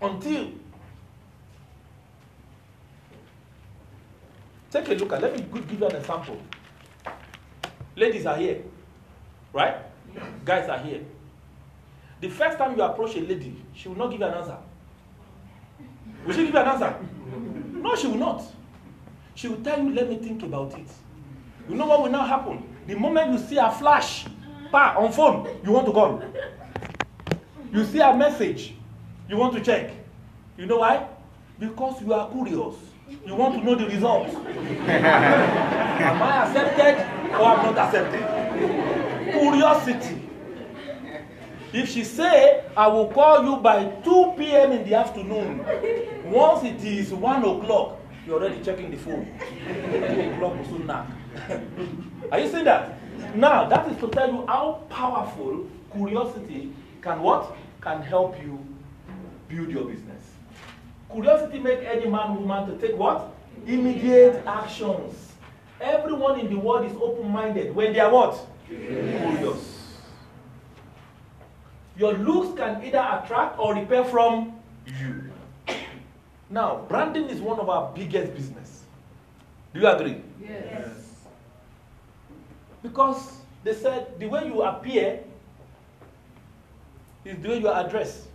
Until 0.01 0.53
Take 4.71 4.89
a 4.89 4.93
look 4.95 5.13
at, 5.13 5.23
let 5.23 5.35
me 5.35 5.61
give 5.61 5.81
you 5.81 5.87
an 5.87 5.97
example. 5.97 6.39
Ladies 7.97 8.27
are 8.27 8.37
here, 8.37 8.63
right? 9.53 9.77
Guys 10.45 10.69
are 10.69 10.79
here. 10.79 11.01
The 12.21 12.29
first 12.29 12.59
time 12.59 12.77
you 12.77 12.83
approach 12.83 13.17
a 13.17 13.21
lady, 13.21 13.57
she 13.75 13.89
will 13.89 13.97
not 13.97 14.11
give 14.11 14.21
you 14.21 14.27
an 14.27 14.35
answer. 14.35 14.59
Will 16.27 16.35
she 16.35 16.45
give 16.45 16.53
you 16.55 16.61
an 16.61 16.69
answer? 16.69 16.97
No, 17.73 17.95
she 17.97 18.09
will 18.09 18.17
not. 18.17 18.43
She 19.39 19.47
will 19.47 19.59
tell 19.63 19.81
you, 19.81 19.95
let 19.95 20.09
me 20.11 20.17
think 20.17 20.43
about 20.43 20.77
it. 20.77 20.89
You 21.69 21.77
know 21.77 21.87
what 21.87 22.03
will 22.03 22.11
now 22.11 22.27
happen? 22.27 22.61
The 22.89 22.97
moment 22.97 23.31
you 23.31 23.39
see 23.39 23.57
a 23.57 23.71
flash, 23.71 24.27
pa, 24.73 24.97
on 24.99 25.13
phone, 25.13 25.47
you 25.65 25.71
want 25.71 25.87
to 25.87 25.93
call. 25.93 26.21
You 27.73 27.85
see 27.85 28.01
a 28.01 28.17
message, 28.17 28.75
you 29.29 29.37
want 29.37 29.55
to 29.55 29.61
check. 29.61 29.93
You 30.57 30.67
know 30.67 30.79
why? 30.79 31.07
Because 31.57 32.03
you 32.03 32.13
are 32.15 32.29
curious. 32.33 32.75
You 33.25 33.37
want 33.37 33.55
to 33.55 33.65
know 33.65 33.77
the 33.77 33.87
results. 33.87 34.35
Am 34.89 36.21
I 36.21 36.45
accepted 36.45 36.99
or 37.39 37.47
am 37.47 37.63
not 37.63 37.79
accepted? 37.79 39.31
Curiosity. 39.39 40.21
If 41.73 41.89
she 41.91 42.03
say, 42.03 42.65
I 42.77 42.89
will 42.89 43.07
call 43.07 43.45
you 43.45 43.57
by 43.59 43.85
2 44.03 44.35
p.m. 44.37 44.73
in 44.73 44.83
the 44.89 44.95
afternoon, 44.95 45.65
once 46.25 46.65
it 46.65 46.83
is 46.83 47.13
1 47.13 47.45
o'clock, 47.45 47.98
you're 48.29 48.43
already 48.43 48.63
checking 48.63 48.91
the 48.91 48.97
phone. 48.99 49.27
2 49.67 50.33
o'clock 50.35 50.57
soon. 50.69 50.91
Are 52.33 52.39
you 52.39 52.49
seeing 52.51 52.65
that? 52.65 52.99
Now, 53.35 53.67
that 53.69 53.91
is 53.91 53.97
to 54.01 54.09
tell 54.09 54.29
you 54.31 54.47
how 54.47 54.83
powerful 54.91 55.67
curiosity 55.91 56.71
can 57.01 57.23
what? 57.23 57.57
Can 57.81 58.03
help 58.03 58.41
you 58.43 58.59
build 59.49 59.71
your 59.71 59.85
business. 59.85 60.25
Curiosity 61.11 61.59
make 61.59 61.81
any 61.81 62.07
man 62.07 62.37
woman 62.37 62.67
to 62.69 62.87
take 62.87 62.99
what? 62.99 63.33
Immediate 63.67 64.43
actions. 64.47 65.33
Everyone 65.81 66.39
in 66.39 66.51
the 66.51 66.59
world 66.59 66.85
is 66.85 66.97
open-minded 67.01 67.75
when 67.75 67.95
they 67.95 68.01
are 68.01 68.13
what? 68.13 68.47
Curious. 68.67 69.97
Your 71.97 72.13
looks 72.13 72.59
can 72.59 72.85
either 72.85 72.99
attract 72.99 73.59
or 73.59 73.75
repel 73.75 74.05
from 74.05 74.53
you. 74.87 75.28
Now, 76.51 76.85
branding 76.89 77.29
is 77.29 77.41
one 77.41 77.59
of 77.61 77.69
our 77.69 77.93
biggest 77.95 78.35
business. 78.35 78.85
Do 79.75 79.81
you 79.81 79.87
agree? 79.87 80.23
Yes. 80.41 80.87
Because 82.83 83.39
they 83.65 83.75
said 83.75 84.19
the 84.19 84.27
way 84.27 84.47
you 84.47 84.63
appear 84.63 85.25
is 87.25 87.39
the 87.43 87.49
way 87.49 87.59
you 87.59 87.69
are 87.69 87.87
addressed. 87.87 88.29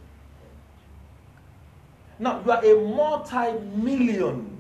Now, 2.20 2.42
you 2.46 2.52
are 2.52 2.64
a 2.64 2.76
multi 2.80 3.60
million 3.76 4.58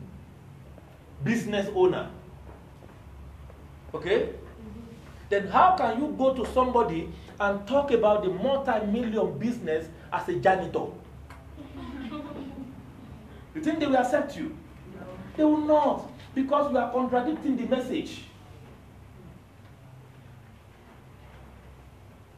business 1.23 1.69
owner. 1.75 2.09
Okay? 3.93 4.29
Then, 5.29 5.47
how 5.47 5.75
can 5.77 6.01
you 6.01 6.15
go 6.17 6.33
to 6.33 6.45
somebody 6.53 7.09
and 7.39 7.67
talk 7.67 7.91
about 7.91 8.23
the 8.23 8.29
multi 8.29 8.85
million 8.87 9.37
business 9.37 9.87
as 10.11 10.27
a 10.27 10.35
janitor? 10.39 10.87
You 13.63 13.69
think 13.71 13.79
they 13.79 13.85
will 13.85 13.95
accept 13.95 14.35
you? 14.35 14.57
No. 14.93 15.05
They 15.37 15.43
will 15.45 15.65
not, 15.65 16.11
because 16.35 16.69
you 16.69 16.77
are 16.77 16.91
contradicting 16.91 17.55
the 17.55 17.63
message. 17.63 18.25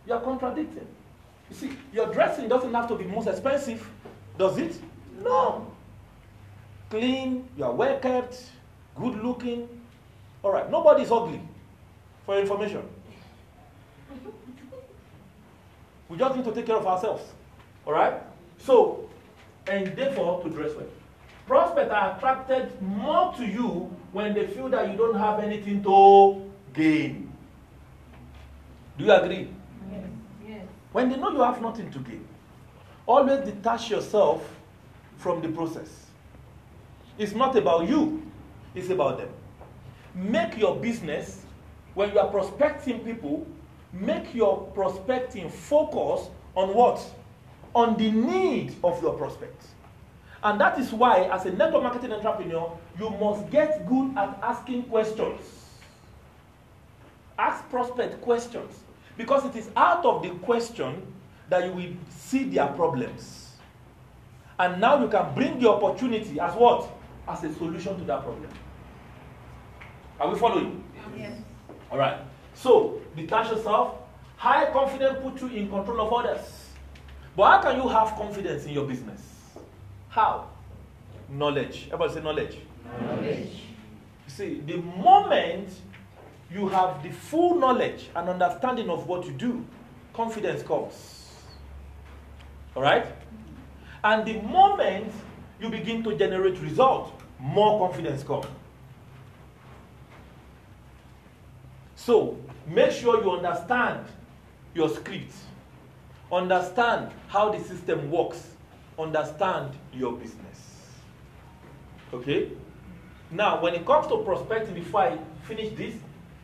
You 0.06 0.14
are 0.14 0.22
contradicting. 0.22 0.86
You 1.50 1.56
see, 1.56 1.72
your 1.92 2.14
dressing 2.14 2.48
doesn't 2.48 2.72
have 2.72 2.88
to 2.90 2.96
be 2.96 3.06
most 3.06 3.28
expensive, 3.28 3.90
does 4.38 4.60
it? 4.60 4.80
No. 5.24 5.66
Clean, 6.92 7.44
you 7.58 7.64
are 7.64 7.74
well 7.74 7.98
kept, 7.98 8.52
good 8.96 9.24
looking. 9.24 9.68
All 10.44 10.52
right, 10.52 10.70
nobody 10.70 11.02
is 11.02 11.12
ugly, 11.12 11.42
for 12.28 12.38
information. 12.40 12.84
We 16.08 16.20
just 16.20 16.36
need 16.36 16.46
to 16.46 16.52
take 16.52 16.68
care 16.68 16.78
of 16.78 16.86
ourselves. 16.86 17.24
All 17.84 17.94
right? 17.94 18.22
So, 18.60 19.10
and 19.66 19.88
therefore, 19.98 20.44
to 20.44 20.50
dress 20.52 20.76
well. 20.76 20.86
Prospects 21.48 21.92
are 21.92 22.16
attracted 22.18 22.82
more 22.82 23.34
to 23.34 23.46
you 23.46 23.96
when 24.12 24.34
they 24.34 24.48
feel 24.48 24.68
that 24.70 24.90
you 24.90 24.98
don't 24.98 25.16
have 25.16 25.40
anything 25.40 25.84
to 25.84 26.52
gain. 26.74 27.32
Do 28.98 29.06
you 29.06 29.12
agree? 29.12 29.50
Yes. 29.92 30.04
Yes. 30.48 30.66
When 30.92 31.10
they 31.10 31.18
know 31.18 31.32
you 31.32 31.42
have 31.42 31.62
nothing 31.62 31.92
to 31.92 32.00
gain, 32.00 32.26
always 33.06 33.46
detach 33.46 33.92
yourself 33.92 34.42
from 35.18 35.42
the 35.42 35.50
process. 35.50 36.08
It's 37.18 37.34
not 37.34 37.56
about 37.56 37.88
you, 37.88 38.24
it's 38.74 38.90
about 38.90 39.20
them. 39.20 39.30
Make 40.16 40.58
your 40.58 40.76
business, 40.78 41.46
when 41.94 42.12
you 42.12 42.20
are 42.20 42.28
prospecting 42.28 43.00
people, 43.00 43.46
make 43.94 44.34
your 44.34 44.68
prospecting 44.74 45.50
focus 45.50 46.30
on 46.56 46.74
what? 46.74 47.02
On 47.76 47.96
the 47.98 48.10
need 48.10 48.76
of 48.84 49.02
your 49.02 49.14
prospect. 49.14 49.62
And 50.46 50.62
that 50.62 50.78
is 50.78 50.94
why, 50.94 51.24
as 51.24 51.48
a 51.48 51.52
network 51.52 51.82
marketing 51.82 52.12
entrepreneur, 52.12 52.78
you 53.00 53.10
must 53.10 53.50
get 53.50 53.84
good 53.88 54.16
at 54.16 54.38
asking 54.44 54.84
questions. 54.84 55.42
Ask 57.40 57.68
prospect 57.72 58.22
questions. 58.22 58.72
Because 59.18 59.44
it 59.44 59.56
is 59.56 59.72
out 59.76 60.06
of 60.06 60.22
the 60.22 60.30
question 60.46 61.02
that 61.50 61.66
you 61.66 61.72
will 61.72 61.94
see 62.12 62.44
their 62.44 62.68
problems. 62.68 63.54
And 64.60 64.80
now 64.80 65.02
you 65.02 65.10
can 65.10 65.34
bring 65.34 65.60
the 65.60 65.68
opportunity 65.68 66.40
as 66.40 66.54
what? 66.54 66.92
As 67.28 67.44
a 67.44 67.52
solution 67.56 67.98
to 67.98 68.04
that 68.04 68.22
problem. 68.22 68.52
Are 70.20 70.30
we 70.30 70.38
following? 70.38 70.84
Yes. 71.18 71.40
All 71.90 71.98
right. 71.98 72.20
So, 72.54 73.02
detach 73.16 73.50
yourself. 73.50 73.96
High 74.38 74.72
confidence 74.72 75.18
put 75.24 75.42
you 75.42 75.48
in 75.58 75.70
control 75.70 76.02
of 76.02 76.14
others. 76.14 76.70
But 77.36 77.64
how 77.64 77.72
can 77.72 77.82
you 77.82 77.90
have 77.90 78.10
confidence 78.10 78.66
in 78.66 78.74
your 78.74 78.86
business? 78.86 79.35
How? 80.16 80.48
Knowledge. 81.28 81.88
Everybody 81.88 82.14
say 82.14 82.22
knowledge. 82.22 82.58
Knowledge. 83.02 83.50
You 84.26 84.30
see, 84.30 84.62
the 84.66 84.78
moment 84.78 85.68
you 86.50 86.70
have 86.70 87.04
the 87.04 87.10
full 87.10 87.60
knowledge 87.60 88.08
and 88.16 88.30
understanding 88.30 88.90
of 88.90 89.08
what 89.08 89.26
you 89.26 89.34
do, 89.34 89.66
confidence 90.14 90.64
comes. 90.64 91.34
All 92.78 92.82
right? 92.82 93.06
And 94.06 94.26
the 94.26 94.40
moment 94.40 95.12
you 95.60 95.68
begin 95.70 96.02
to 96.06 96.18
generate 96.18 96.62
results, 96.62 97.12
more 97.38 97.86
confidence 97.86 98.24
comes. 98.24 98.46
So, 101.98 102.38
make 102.66 102.92
sure 102.92 103.22
you 103.22 103.32
understand 103.32 104.06
your 104.74 104.88
script, 104.88 105.34
understand 106.32 107.12
how 107.28 107.50
the 107.50 107.62
system 107.62 108.10
works, 108.10 108.55
understand 108.98 109.74
your 109.94 110.14
business. 110.14 110.90
Okay? 112.14 112.52
Now, 113.32 113.62
when 113.62 113.74
it 113.74 113.86
comes 113.86 114.08
to 114.08 114.18
prospecting, 114.24 114.74
before 114.74 115.02
I 115.02 115.18
finish 115.44 115.76
this, 115.76 115.96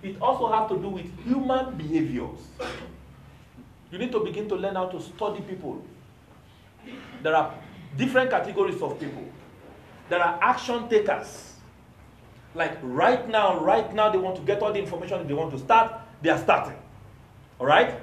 it 0.04 0.22
also 0.22 0.52
has 0.52 0.70
to 0.70 0.78
do 0.78 0.90
with 0.90 1.06
human 1.24 1.76
behaviors. 1.76 2.40
You 3.92 3.98
need 3.98 4.12
to 4.12 4.20
begin 4.20 4.50
to 4.50 4.56
learn 4.56 4.76
how 4.76 4.88
to 4.88 5.00
study 5.02 5.42
people. 5.42 5.84
There 7.22 7.36
are 7.36 7.54
different 7.98 8.32
categories 8.32 8.82
of 8.82 9.00
people. 9.00 9.24
There 10.10 10.20
are 10.20 10.40
action 10.42 10.90
takers. 10.90 11.54
Like 12.56 12.78
right 12.82 13.30
now, 13.30 13.60
right 13.60 13.94
now, 13.94 14.10
they 14.10 14.18
want 14.18 14.36
to 14.38 14.42
get 14.42 14.62
all 14.62 14.74
the 14.74 14.80
information 14.80 15.26
they 15.28 15.34
want 15.34 15.52
to 15.52 15.60
start, 15.60 15.94
they 16.22 16.30
are 16.30 16.38
starting. 16.38 16.78
All 17.60 17.68
right? 17.68 17.96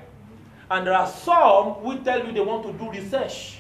And 0.71 0.87
there 0.87 0.95
are 0.95 1.07
some 1.07 1.75
who 1.75 1.99
tell 2.05 2.25
you 2.25 2.33
they 2.33 2.41
want 2.41 2.65
to 2.67 2.73
do 2.73 2.91
research. 2.91 3.59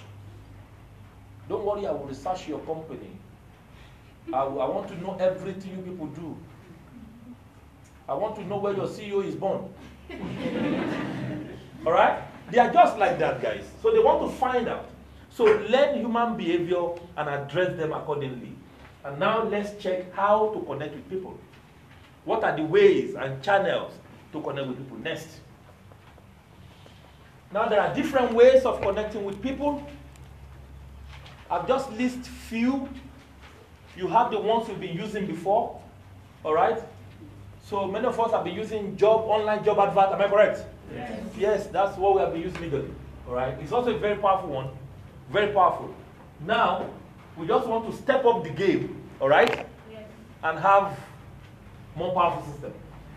Don't 1.49 1.65
worry, 1.65 1.87
I 1.87 1.93
will 1.93 2.05
research 2.07 2.49
your 2.49 2.61
company. 2.61 3.11
I, 4.33 4.45
want 4.45 4.89
to 4.89 5.01
know 5.01 5.17
everything 5.19 5.71
you 5.71 5.83
people 5.83 6.07
do. 6.09 6.37
I 8.09 8.15
want 8.15 8.37
to 8.37 8.45
know 8.45 8.59
where 8.59 8.75
your 8.75 8.87
CEO 8.87 9.25
is 9.25 9.35
born. 9.35 9.73
All 11.87 11.93
right? 11.93 12.23
They 12.51 12.59
are 12.59 12.73
just 12.73 12.99
like 12.99 13.19
that, 13.19 13.41
guys. 13.41 13.65
So 13.83 13.91
they 13.91 13.99
want 13.99 14.31
to 14.31 14.37
find 14.37 14.69
out. 14.69 14.91
So 15.31 15.45
learn 15.45 15.99
human 15.99 16.37
behavior 16.37 16.89
and 17.17 17.29
address 17.29 17.77
them 17.79 17.93
accordingly. 17.93 18.55
And 19.05 19.19
now 19.19 19.45
let's 19.45 19.83
check 19.83 20.13
how 20.15 20.53
to 20.55 20.61
connect 20.61 20.95
with 20.95 21.09
people. 21.09 21.39
What 22.25 22.45
are 22.45 22.57
the 22.57 22.65
ways 22.65 23.15
and 23.15 23.43
channels 23.43 23.93
to 24.33 24.41
connect 24.43 24.69
with 24.69 24.79
people? 24.79 24.99
Next. 24.99 25.29
Now 27.53 27.69
there 27.69 27.81
are 27.81 27.95
different 27.95 28.35
ways 28.35 28.65
of 28.65 28.81
connecting 28.83 29.25
with 29.25 29.41
people. 29.43 29.87
I've 31.51 31.67
just 31.67 31.91
listed 31.93 32.27
few. 32.27 32.89
You 33.97 34.07
have 34.09 34.31
the 34.31 34.39
ones 34.39 34.69
we've 34.69 34.81
been 34.81 34.97
using 34.97 35.27
before. 35.27 35.81
All 36.45 36.55
right? 36.55 36.79
So 37.65 37.87
many 37.87 38.07
of 38.07 38.19
us 38.21 38.31
have 38.33 38.45
been 38.45 38.55
using 38.55 38.97
job, 38.97 39.25
online 39.27 39.65
job 39.65 39.79
advert. 39.79 40.13
Am 40.13 40.21
I 40.21 40.29
correct? 40.29 40.65
Yes. 40.95 41.21
Yes, 41.37 41.67
that's 41.67 41.97
what 41.99 42.15
we 42.15 42.21
have 42.21 42.33
been 42.33 42.43
using 42.43 42.63
legally. 42.63 42.91
All 43.27 43.35
right? 43.35 43.55
It's 43.61 43.73
also 43.73 43.95
a 43.95 43.99
very 43.99 44.17
powerful 44.17 44.51
one. 44.51 44.69
Very 45.31 45.53
powerful. 45.53 45.95
Now, 46.41 46.89
we 47.37 47.47
just 47.47 47.67
want 47.67 47.91
to 47.91 47.97
step 47.97 48.25
up 48.25 48.45
the 48.45 48.51
game. 48.51 49.03
All 49.21 49.29
right? 49.29 49.67
Yes. 49.91 50.05
and 50.45 50.59
have 50.59 50.99
more 51.97 52.13
powerful 52.15 52.51
system. 52.53 52.73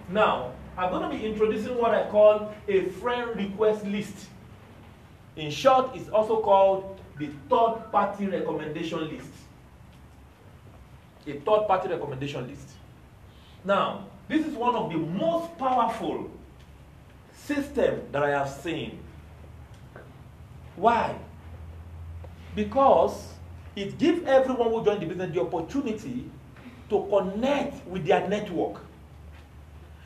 Now, 0.10 0.52
I'm 0.78 0.90
going 0.90 1.10
to 1.10 1.16
be 1.16 1.26
introducing 1.26 1.78
what 1.78 1.94
I 1.94 2.10
call 2.10 2.54
a 2.68 2.86
friend 2.86 3.36
request 3.36 3.86
list 3.86 4.28
In 5.36 5.50
short, 5.50 5.96
it's 5.96 6.10
also 6.10 6.42
called 6.42 6.91
the 7.18 7.30
third 7.50 7.92
party 7.92 8.28
recommendation 8.28 9.08
list. 9.10 9.32
A 11.28 11.34
third 11.34 11.68
party 11.68 11.90
recommendation 11.90 12.48
list. 12.48 12.70
Now, 13.64 14.08
this 14.28 14.46
is 14.46 14.54
one 14.56 14.76
of 14.76 14.92
the 14.92 14.98
most 14.98 15.58
powerful 15.58 16.32
system 17.34 18.02
that 18.12 18.24
I 18.24 18.30
have 18.30 18.50
seen. 18.50 19.00
Why? 20.76 21.16
Because 22.56 23.34
it 23.76 23.98
gives 23.98 24.26
everyone 24.26 24.70
who 24.70 24.84
join 24.84 25.00
the 25.00 25.06
business 25.06 25.34
the 25.34 25.42
opportunity 25.42 26.30
to 26.90 27.08
connect 27.10 27.86
with 27.88 28.06
their 28.06 28.28
network. 28.28 28.82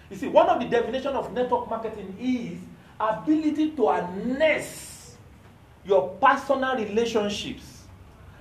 You 0.10 0.18
see, 0.18 0.28
one 0.28 0.48
of 0.48 0.60
the 0.60 0.68
definition 0.68 1.15
of 1.15 1.34
network 1.34 1.70
marketing 1.70 2.15
is 2.20 2.60
ability 3.00 3.72
to 3.72 3.88
harness 3.88 4.94
your 5.86 6.10
personal 6.21 6.76
relationships 6.76 7.84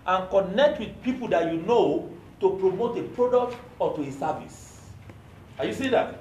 and 0.06 0.28
connect 0.30 0.80
with 0.80 1.02
people 1.02 1.28
that 1.28 1.52
you 1.52 1.60
know 1.60 2.10
to 2.40 2.56
promote 2.58 2.98
a 2.98 3.02
product 3.02 3.56
or 3.78 3.94
to 3.96 4.02
a 4.02 4.12
service. 4.12 4.80
Are 5.58 5.66
you 5.66 5.72
seeing 5.72 5.92
that? 5.92 6.20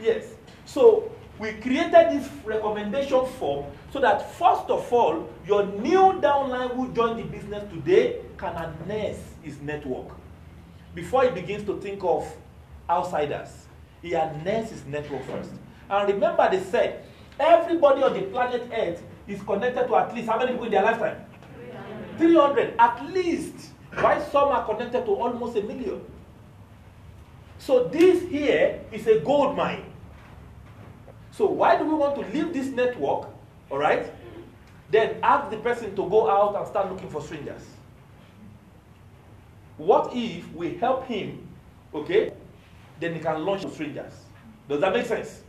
Yes. 0.00 0.34
So 0.64 1.10
we 1.38 1.52
created 1.52 1.92
this 1.92 2.28
recommendation 2.44 3.26
form 3.38 3.66
so 3.92 4.00
that 4.00 4.34
first 4.34 4.68
of 4.70 4.92
all, 4.92 5.28
your 5.46 5.66
new 5.66 6.20
downline 6.20 6.74
who 6.74 6.92
joined 6.92 7.18
the 7.18 7.24
business 7.24 7.70
today 7.72 8.20
can 8.38 8.54
harness 8.54 9.18
his 9.42 9.60
network 9.60 10.08
before 10.94 11.24
he 11.24 11.30
begins 11.30 11.64
to 11.64 11.78
think 11.80 12.02
of 12.02 12.26
outsiders. 12.88 13.66
He 14.02 14.12
harness 14.12 14.70
his 14.70 14.84
network 14.86 15.24
first. 15.26 15.50
And 15.90 16.12
remember, 16.12 16.48
they 16.50 16.60
said 16.60 17.04
everybody 17.38 18.02
on 18.02 18.14
the 18.14 18.22
planet 18.22 18.68
Earth 18.72 19.02
is 19.28 19.42
connected 19.42 19.86
to 19.86 19.96
at 19.96 20.14
least 20.14 20.28
how 20.28 20.38
many 20.38 20.52
people 20.52 20.66
in 20.66 20.72
their 20.72 20.82
lifetime? 20.82 21.24
300 22.18 22.74
at 22.78 23.06
least. 23.12 23.72
Why 23.94 24.20
some 24.20 24.48
are 24.48 24.64
connected 24.64 25.04
to 25.04 25.12
almost 25.12 25.56
a 25.56 25.62
million? 25.62 26.00
So 27.58 27.84
this 27.88 28.22
here 28.28 28.80
is 28.92 29.06
a 29.06 29.20
gold 29.20 29.56
mine. 29.56 29.84
So 31.30 31.46
why 31.46 31.76
do 31.76 31.84
we 31.84 31.94
want 31.94 32.14
to 32.16 32.20
leave 32.32 32.52
this 32.52 32.68
network? 32.68 33.28
All 33.70 33.78
right? 33.78 34.12
Then 34.90 35.18
ask 35.22 35.50
the 35.50 35.56
person 35.58 35.90
to 35.96 36.08
go 36.08 36.30
out 36.30 36.56
and 36.56 36.66
start 36.66 36.90
looking 36.90 37.08
for 37.08 37.20
strangers. 37.20 37.62
What 39.76 40.10
if 40.14 40.50
we 40.54 40.74
help 40.76 41.06
him, 41.06 41.46
okay? 41.92 42.32
Then 43.00 43.14
he 43.14 43.20
can 43.20 43.44
launch 43.44 43.66
strangers. 43.72 44.12
Does 44.68 44.80
that 44.80 44.92
make 44.92 45.06
sense? 45.06 45.42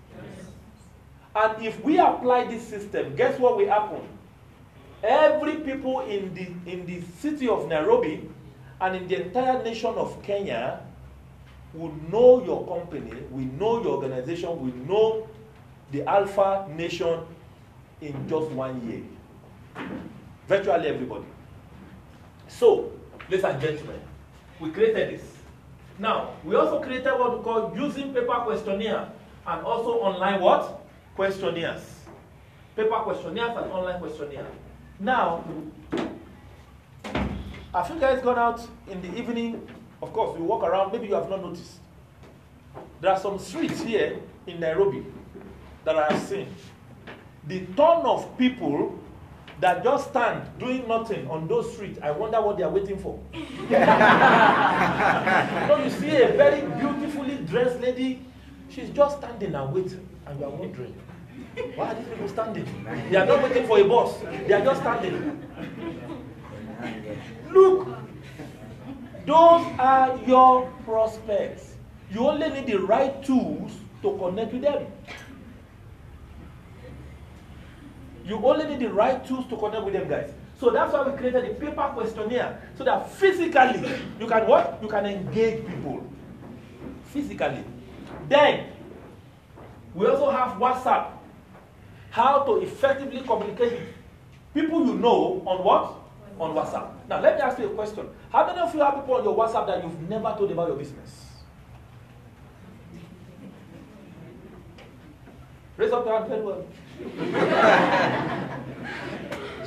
And 1.37 1.63
if 1.63 1.83
we 1.83 1.99
apply 1.99 2.45
this 2.45 2.67
system, 2.67 3.15
guess 3.15 3.39
what 3.39 3.57
will 3.57 3.69
happen? 3.69 4.01
Every 5.03 5.57
people 5.57 6.01
in 6.01 6.33
the 6.33 6.47
in 6.71 6.87
the 6.87 7.01
city 7.19 7.47
of 7.47 7.67
Nairobi 7.67 8.27
and 8.81 8.95
in 8.95 9.07
the 9.07 9.21
entire 9.25 9.61
nation 9.63 9.93
of 9.93 10.17
Kenya 10.23 10.81
will 11.75 11.93
know 12.11 12.43
your 12.43 12.65
company, 12.65 13.11
we 13.29 13.45
know 13.45 13.83
your 13.83 14.01
organization, 14.01 14.49
we 14.59 14.71
know 14.87 15.29
the 15.91 16.03
Alpha 16.09 16.67
Nation 16.75 17.19
in 18.01 18.27
just 18.27 18.49
one 18.51 18.81
year. 18.89 19.03
Virtually 20.47 20.87
everybody. 20.87 21.25
So, 22.47 22.91
ladies 23.29 23.45
and 23.45 23.61
gentlemen, 23.61 24.01
we 24.59 24.71
created 24.71 25.19
this. 25.19 25.37
Now, 25.99 26.31
we 26.43 26.55
also 26.55 26.81
created 26.81 27.13
what 27.13 27.37
we 27.37 27.43
call 27.43 27.77
using 27.77 28.11
paper 28.11 28.41
questionnaire 28.43 29.11
and 29.45 29.61
also 29.65 29.99
online 29.99 30.41
what? 30.41 30.86
Questionnaires. 31.17 31.81
Paper 32.75 32.99
questionnaires 32.99 33.57
and 33.57 33.71
online 33.71 33.99
questionnaires. 33.99 34.53
Now, 34.99 35.43
have 37.73 37.89
you 37.89 37.99
guys 37.99 38.21
gone 38.21 38.37
out 38.37 38.61
in 38.87 39.01
the 39.01 39.17
evening? 39.17 39.67
Of 40.03 40.13
course, 40.13 40.37
you 40.37 40.45
walk 40.45 40.61
around, 40.61 40.91
maybe 40.91 41.07
you 41.07 41.15
have 41.15 41.27
not 41.27 41.41
noticed. 41.41 41.79
There 43.01 43.11
are 43.11 43.19
some 43.19 43.39
streets 43.39 43.81
here 43.81 44.19
in 44.45 44.59
Nairobi 44.59 45.03
that 45.85 45.95
I 45.95 46.13
have 46.13 46.21
seen. 46.21 46.53
The 47.47 47.65
ton 47.75 48.05
of 48.05 48.37
people 48.37 48.99
that 49.59 49.83
just 49.83 50.11
stand 50.11 50.43
doing 50.59 50.87
nothing 50.87 51.27
on 51.31 51.47
those 51.47 51.73
streets, 51.73 51.97
I 52.03 52.11
wonder 52.11 52.39
what 52.41 52.57
they 52.57 52.63
are 52.63 52.69
waiting 52.69 52.99
for. 52.99 53.19
you 53.33 53.41
know, 53.41 53.47
you 55.83 55.89
see 55.89 56.15
a 56.21 56.27
very 56.37 56.61
beautifully 56.79 57.37
dressed 57.37 57.81
lady, 57.81 58.23
she's 58.69 58.91
just 58.91 59.17
standing 59.17 59.55
and 59.55 59.73
waiting, 59.73 60.07
and 60.27 60.39
you 60.39 60.45
are 60.45 60.51
wondering, 60.51 60.93
why 61.75 61.91
are 61.91 61.95
these 61.95 62.07
people 62.07 62.27
standing? 62.27 62.65
They 63.09 63.17
are 63.17 63.25
not 63.25 63.43
waiting 63.43 63.67
for 63.67 63.79
a 63.79 63.83
bus, 63.83 64.19
they 64.47 64.53
are 64.53 64.63
just 64.63 64.81
standing. 64.81 65.43
Look, 67.51 67.87
those 69.25 69.65
are 69.79 70.19
your 70.25 70.71
prospects. 70.85 71.75
You 72.11 72.27
only 72.27 72.49
need 72.49 72.67
the 72.67 72.79
right 72.79 73.23
tools 73.23 73.73
to 74.01 74.17
connect 74.17 74.53
with 74.53 74.61
them. 74.61 74.87
You 78.25 78.45
only 78.45 78.67
need 78.67 78.79
the 78.79 78.93
right 78.93 79.25
tools 79.25 79.47
to 79.47 79.57
connect 79.57 79.83
with 79.83 79.93
them, 79.93 80.07
guys. 80.07 80.31
So 80.59 80.69
that's 80.69 80.91
why 80.91 81.07
we 81.07 81.17
created 81.17 81.45
the 81.45 81.53
paper 81.65 81.91
questionnaire 81.93 82.61
so 82.77 82.83
that 82.83 83.11
physically 83.11 83.89
you 84.19 84.27
can 84.27 84.47
what? 84.47 84.79
You 84.81 84.87
can 84.87 85.05
engage 85.05 85.65
people. 85.65 86.03
Physically. 87.05 87.63
Then 88.27 88.71
we 89.93 90.07
also 90.07 90.29
have 90.31 90.57
WhatsApp. 90.57 91.16
How 92.09 92.39
to 92.43 92.57
effectively 92.61 93.21
communicate 93.21 93.71
with 93.73 93.93
people 94.53 94.85
you 94.85 94.95
know 94.95 95.43
on 95.45 95.63
what? 95.63 95.93
On 96.39 96.55
WhatsApp. 96.55 96.91
Now 97.07 97.21
let 97.21 97.35
me 97.35 97.41
ask 97.41 97.59
you 97.59 97.65
a 97.67 97.69
question. 97.73 98.07
How 98.31 98.45
many 98.45 98.59
of 98.59 98.73
you 98.73 98.81
have 98.81 98.95
people 98.95 99.15
on 99.15 99.23
your 99.23 99.35
WhatsApp 99.35 99.67
that 99.67 99.83
you've 99.83 100.09
never 100.09 100.35
told 100.37 100.51
about 100.51 100.67
your 100.67 100.77
business? 100.77 101.25
Raise 105.77 105.91
up 105.91 106.05
your 106.05 106.17
hand 106.17 106.29
very 106.29 106.41
well. 106.41 106.65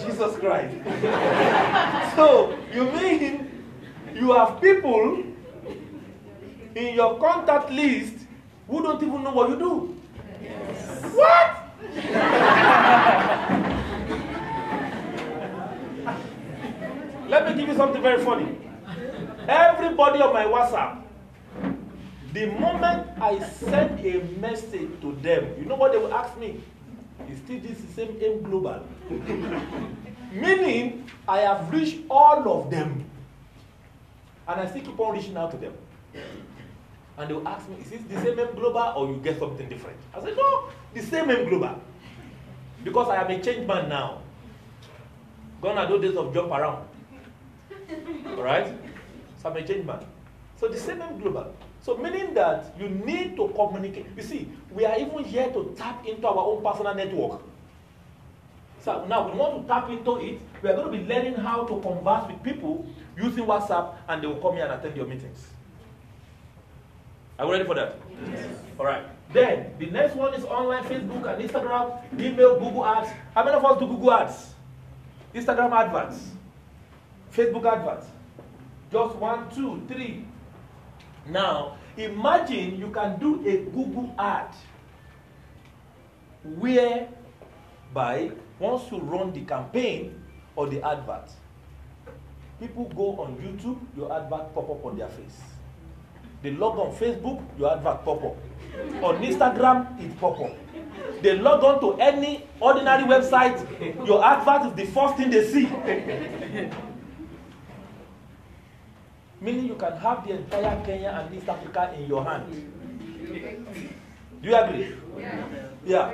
Jesus 0.01 0.37
Christ. 0.39 0.75
so, 2.17 2.59
you 2.75 2.85
mean 2.91 3.65
you 4.15 4.33
have 4.33 4.61
people 4.61 5.23
in 6.75 6.95
your 6.95 7.19
contact 7.19 7.71
list 7.71 8.15
who 8.69 8.83
don't 8.83 9.03
even 9.03 9.23
know 9.23 9.33
what 9.33 9.51
you 9.51 9.57
do? 9.59 9.97
Yes. 10.43 11.03
What? 11.15 11.70
Let 17.29 17.49
me 17.49 17.55
give 17.61 17.69
you 17.69 17.75
something 17.77 18.03
very 18.03 18.25
funny. 18.25 18.57
Everybody 19.49 20.21
on 20.21 20.33
my 20.33 20.45
WhatsApp, 20.45 21.03
the 22.33 22.47
moment 22.47 23.09
I 23.21 23.41
send 23.41 23.99
a 24.07 24.23
message 24.39 24.89
to 25.01 25.17
them, 25.23 25.55
you 25.59 25.65
know 25.65 25.75
what 25.75 25.91
they 25.93 25.99
will 25.99 26.15
ask 26.15 26.39
me? 26.39 26.61
Is 27.29 27.39
still 27.39 27.61
this 27.61 27.81
the 27.81 27.93
same 27.93 28.17
aim 28.21 28.43
global? 28.43 28.85
Meaning, 30.33 31.11
I 31.27 31.39
have 31.41 31.73
reached 31.73 31.99
all 32.09 32.49
of 32.61 32.71
them. 32.71 33.05
And 34.47 34.61
I 34.61 34.67
still 34.67 34.83
keep 34.83 34.99
on 34.99 35.15
reaching 35.17 35.37
out 35.37 35.51
to 35.51 35.57
them. 35.57 35.75
And 37.21 37.29
they 37.29 37.35
will 37.35 37.47
ask 37.47 37.69
me, 37.69 37.77
is 37.83 37.91
this 37.91 38.01
the 38.09 38.19
same 38.23 38.41
aim 38.41 38.55
global 38.55 38.95
or 38.97 39.07
you 39.07 39.21
get 39.23 39.39
something 39.39 39.69
different? 39.69 39.99
I 40.15 40.23
said, 40.23 40.35
no, 40.39 40.71
the 40.95 41.03
same 41.03 41.31
aim 41.31 41.51
global. 41.51 41.79
Because 42.83 43.09
I 43.11 43.17
am 43.17 43.31
a 43.31 43.39
change 43.43 43.67
man 43.67 43.91
now. 43.91 44.23
Gonna 45.61 45.87
do 45.87 45.99
this 45.99 46.17
of 46.17 46.33
jump 46.33 46.51
around. 46.51 46.89
Alright? 48.27 48.75
So 49.37 49.51
I'm 49.51 49.57
a 49.59 49.67
change 49.67 49.85
man. 49.85 50.01
So 50.57 50.69
the 50.69 50.79
same 50.79 51.03
aim 51.03 51.21
global. 51.21 51.55
So 51.83 51.99
meaning 51.99 52.33
that 52.33 52.75
you 52.79 52.89
need 52.89 53.37
to 53.37 53.49
communicate. 53.55 54.07
You 54.17 54.23
see, 54.23 54.49
we 54.73 54.87
are 54.87 54.99
even 54.99 55.23
here 55.23 55.53
to 55.53 55.75
tap 55.77 56.07
into 56.07 56.27
our 56.27 56.39
own 56.39 56.65
personal 56.65 56.95
network. 56.95 57.43
So 58.81 59.05
now 59.05 59.31
we 59.31 59.39
want 59.39 59.61
to 59.61 59.69
tap 59.69 59.91
into 59.91 60.17
it. 60.17 60.41
We 60.63 60.71
are 60.71 60.75
going 60.75 60.91
to 60.91 60.99
be 60.99 61.05
learning 61.05 61.35
how 61.35 61.65
to 61.65 61.81
converse 61.83 62.29
with 62.29 62.43
people 62.43 62.87
using 63.19 63.45
WhatsApp 63.45 63.97
and 64.09 64.23
they 64.23 64.27
will 64.27 64.41
come 64.41 64.55
here 64.55 64.65
and 64.65 64.73
attend 64.73 64.97
your 64.97 65.07
meetings. 65.07 65.49
Are 67.41 67.47
you 67.47 67.53
ready 67.53 67.65
for 67.65 67.75
that? 67.75 67.97
Yes. 68.31 68.55
All 68.79 68.85
right. 68.85 69.03
Then 69.33 69.73
the 69.79 69.87
next 69.87 70.15
one 70.15 70.35
is 70.35 70.45
online 70.45 70.85
Facebook 70.85 71.25
and 71.25 71.49
Instagram, 71.49 72.21
email, 72.21 72.61
Google 72.61 72.85
Ads. 72.85 73.09
How 73.35 73.43
many 73.43 73.57
of 73.57 73.65
us 73.65 73.79
do 73.79 73.87
Google 73.87 74.13
Ads? 74.13 74.55
Instagram 75.35 75.73
adverts, 75.73 76.21
Facebook 77.33 77.65
adverts. 77.65 78.09
Just 78.93 79.15
one, 79.17 79.49
two, 79.55 79.81
three, 79.89 80.27
now, 81.27 81.79
imagine 81.97 82.79
you 82.79 82.91
can 82.91 83.19
do 83.19 83.41
a 83.49 83.65
Google 83.71 84.15
ad 84.19 84.53
whereby 86.45 88.33
once 88.59 88.91
you 88.93 88.99
run 88.99 89.33
the 89.33 89.43
campaign 89.47 90.21
or 90.57 90.67
the 90.67 90.87
advert, 90.87 91.31
people 92.59 92.85
go 92.95 93.23
on 93.23 93.37
YouTube, 93.37 93.79
your 93.97 94.13
advert 94.13 94.53
pop 94.55 94.69
up 94.69 94.85
on 94.85 94.99
their 94.99 95.09
face. 95.09 95.41
They 96.43 96.51
log 96.53 96.79
on 96.79 96.95
Facebook, 96.97 97.43
your 97.59 97.73
advert 97.73 98.05
pop 98.05 98.25
up. 98.25 98.37
On 99.03 99.23
Instagram, 99.23 100.01
it 100.01 100.19
pop 100.19 100.41
up. 100.41 100.53
they 101.23 101.37
log 101.37 101.63
on 101.65 101.81
to 101.81 102.01
any 102.01 102.47
ordinary 102.61 103.05
website, 103.05 103.59
your 104.07 104.25
advert 104.25 104.71
is 104.71 104.75
the 104.87 104.87
first 104.93 105.17
thing 105.17 105.31
they 105.31 105.45
see. 105.47 105.67
Meaning 109.41 109.67
you 109.67 109.75
can 109.75 109.97
have 109.97 110.27
the 110.27 110.35
entire 110.35 110.85
Kenya 110.85 111.25
and 111.27 111.35
East 111.37 111.49
Africa 111.49 111.95
in 111.97 112.07
your 112.07 112.25
hand. 112.25 112.45
Do 114.43 114.49
you 114.49 114.57
agree? 114.57 114.95
Yeah. 115.19 115.47
Yeah. 115.85 116.13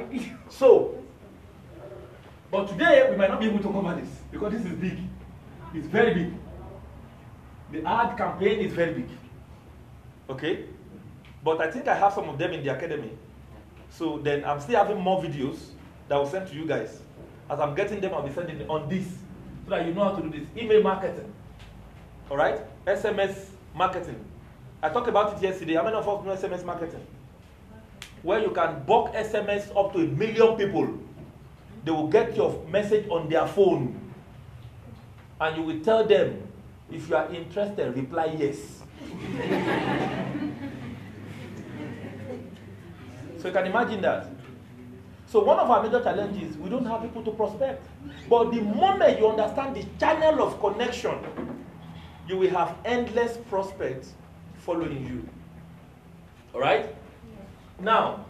So, 0.48 0.94
but 2.50 2.68
today 2.68 3.08
we 3.10 3.16
might 3.16 3.30
not 3.30 3.40
be 3.40 3.46
able 3.46 3.58
to 3.58 3.72
cover 3.72 4.00
this 4.00 4.08
because 4.30 4.52
this 4.52 4.64
is 4.64 4.72
big. 4.72 4.98
It's 5.74 5.86
very 5.88 6.14
big. 6.14 6.32
The 7.72 7.84
ad 7.88 8.16
campaign 8.16 8.60
is 8.60 8.72
very 8.72 8.94
big. 8.94 9.08
Okay? 10.28 10.64
But 11.44 11.60
I 11.60 11.70
think 11.70 11.88
I 11.88 11.94
have 11.94 12.12
some 12.12 12.28
of 12.28 12.38
them 12.38 12.52
in 12.52 12.64
the 12.64 12.74
academy. 12.74 13.12
So 13.90 14.18
then 14.18 14.44
I'm 14.44 14.60
still 14.60 14.76
having 14.76 15.00
more 15.00 15.22
videos 15.22 15.58
that 16.08 16.16
will 16.16 16.26
send 16.26 16.48
to 16.48 16.54
you 16.54 16.66
guys. 16.66 17.00
As 17.48 17.60
I'm 17.60 17.74
getting 17.74 18.00
them, 18.00 18.14
I'll 18.14 18.26
be 18.26 18.32
sending 18.32 18.68
on 18.68 18.88
this 18.88 19.06
so 19.64 19.70
that 19.70 19.86
you 19.86 19.94
know 19.94 20.04
how 20.04 20.16
to 20.16 20.22
do 20.22 20.30
this. 20.30 20.48
Email 20.56 20.82
marketing. 20.82 21.32
All 22.30 22.36
right? 22.36 22.60
SMS 22.86 23.50
marketing. 23.74 24.24
I 24.82 24.88
talked 24.88 25.08
about 25.08 25.36
it 25.36 25.42
yesterday. 25.42 25.74
How 25.74 25.84
many 25.84 25.96
of 25.96 26.08
us 26.08 26.24
know 26.24 26.48
SMS 26.48 26.64
marketing? 26.64 27.06
Where 28.22 28.40
you 28.40 28.50
can 28.50 28.82
bulk 28.84 29.14
SMS 29.14 29.74
up 29.76 29.92
to 29.92 30.00
a 30.00 30.06
million 30.06 30.56
people. 30.56 30.98
They 31.84 31.92
will 31.92 32.08
get 32.08 32.36
your 32.36 32.64
message 32.68 33.08
on 33.08 33.28
their 33.28 33.46
phone. 33.46 34.00
And 35.40 35.56
you 35.56 35.62
will 35.62 35.80
tell 35.80 36.04
them, 36.04 36.42
if 36.90 37.08
you 37.08 37.16
are 37.16 37.32
interested, 37.32 37.96
reply 37.96 38.36
yes. 38.38 38.82
So 43.38 43.48
you 43.48 43.52
can 43.52 43.66
imagine 43.66 44.00
that. 44.02 44.28
So 45.26 45.42
one 45.42 45.58
of 45.58 45.70
our 45.70 45.82
major 45.82 46.00
challenges, 46.02 46.56
we 46.56 46.70
don't 46.70 46.86
have 46.86 47.02
people 47.02 47.22
to 47.24 47.30
prospect. 47.32 47.84
But 48.28 48.52
the 48.52 48.60
moment 48.62 49.18
you 49.18 49.28
understand 49.28 49.76
the 49.76 49.84
channel 49.98 50.42
of 50.42 50.60
connection, 50.60 51.18
you 52.28 52.38
will 52.38 52.50
have 52.50 52.76
endless 52.84 53.36
prospects 53.48 54.14
following 54.58 55.06
you. 55.06 55.28
All 56.54 56.60
right? 56.60 56.94
Now, 57.80 58.24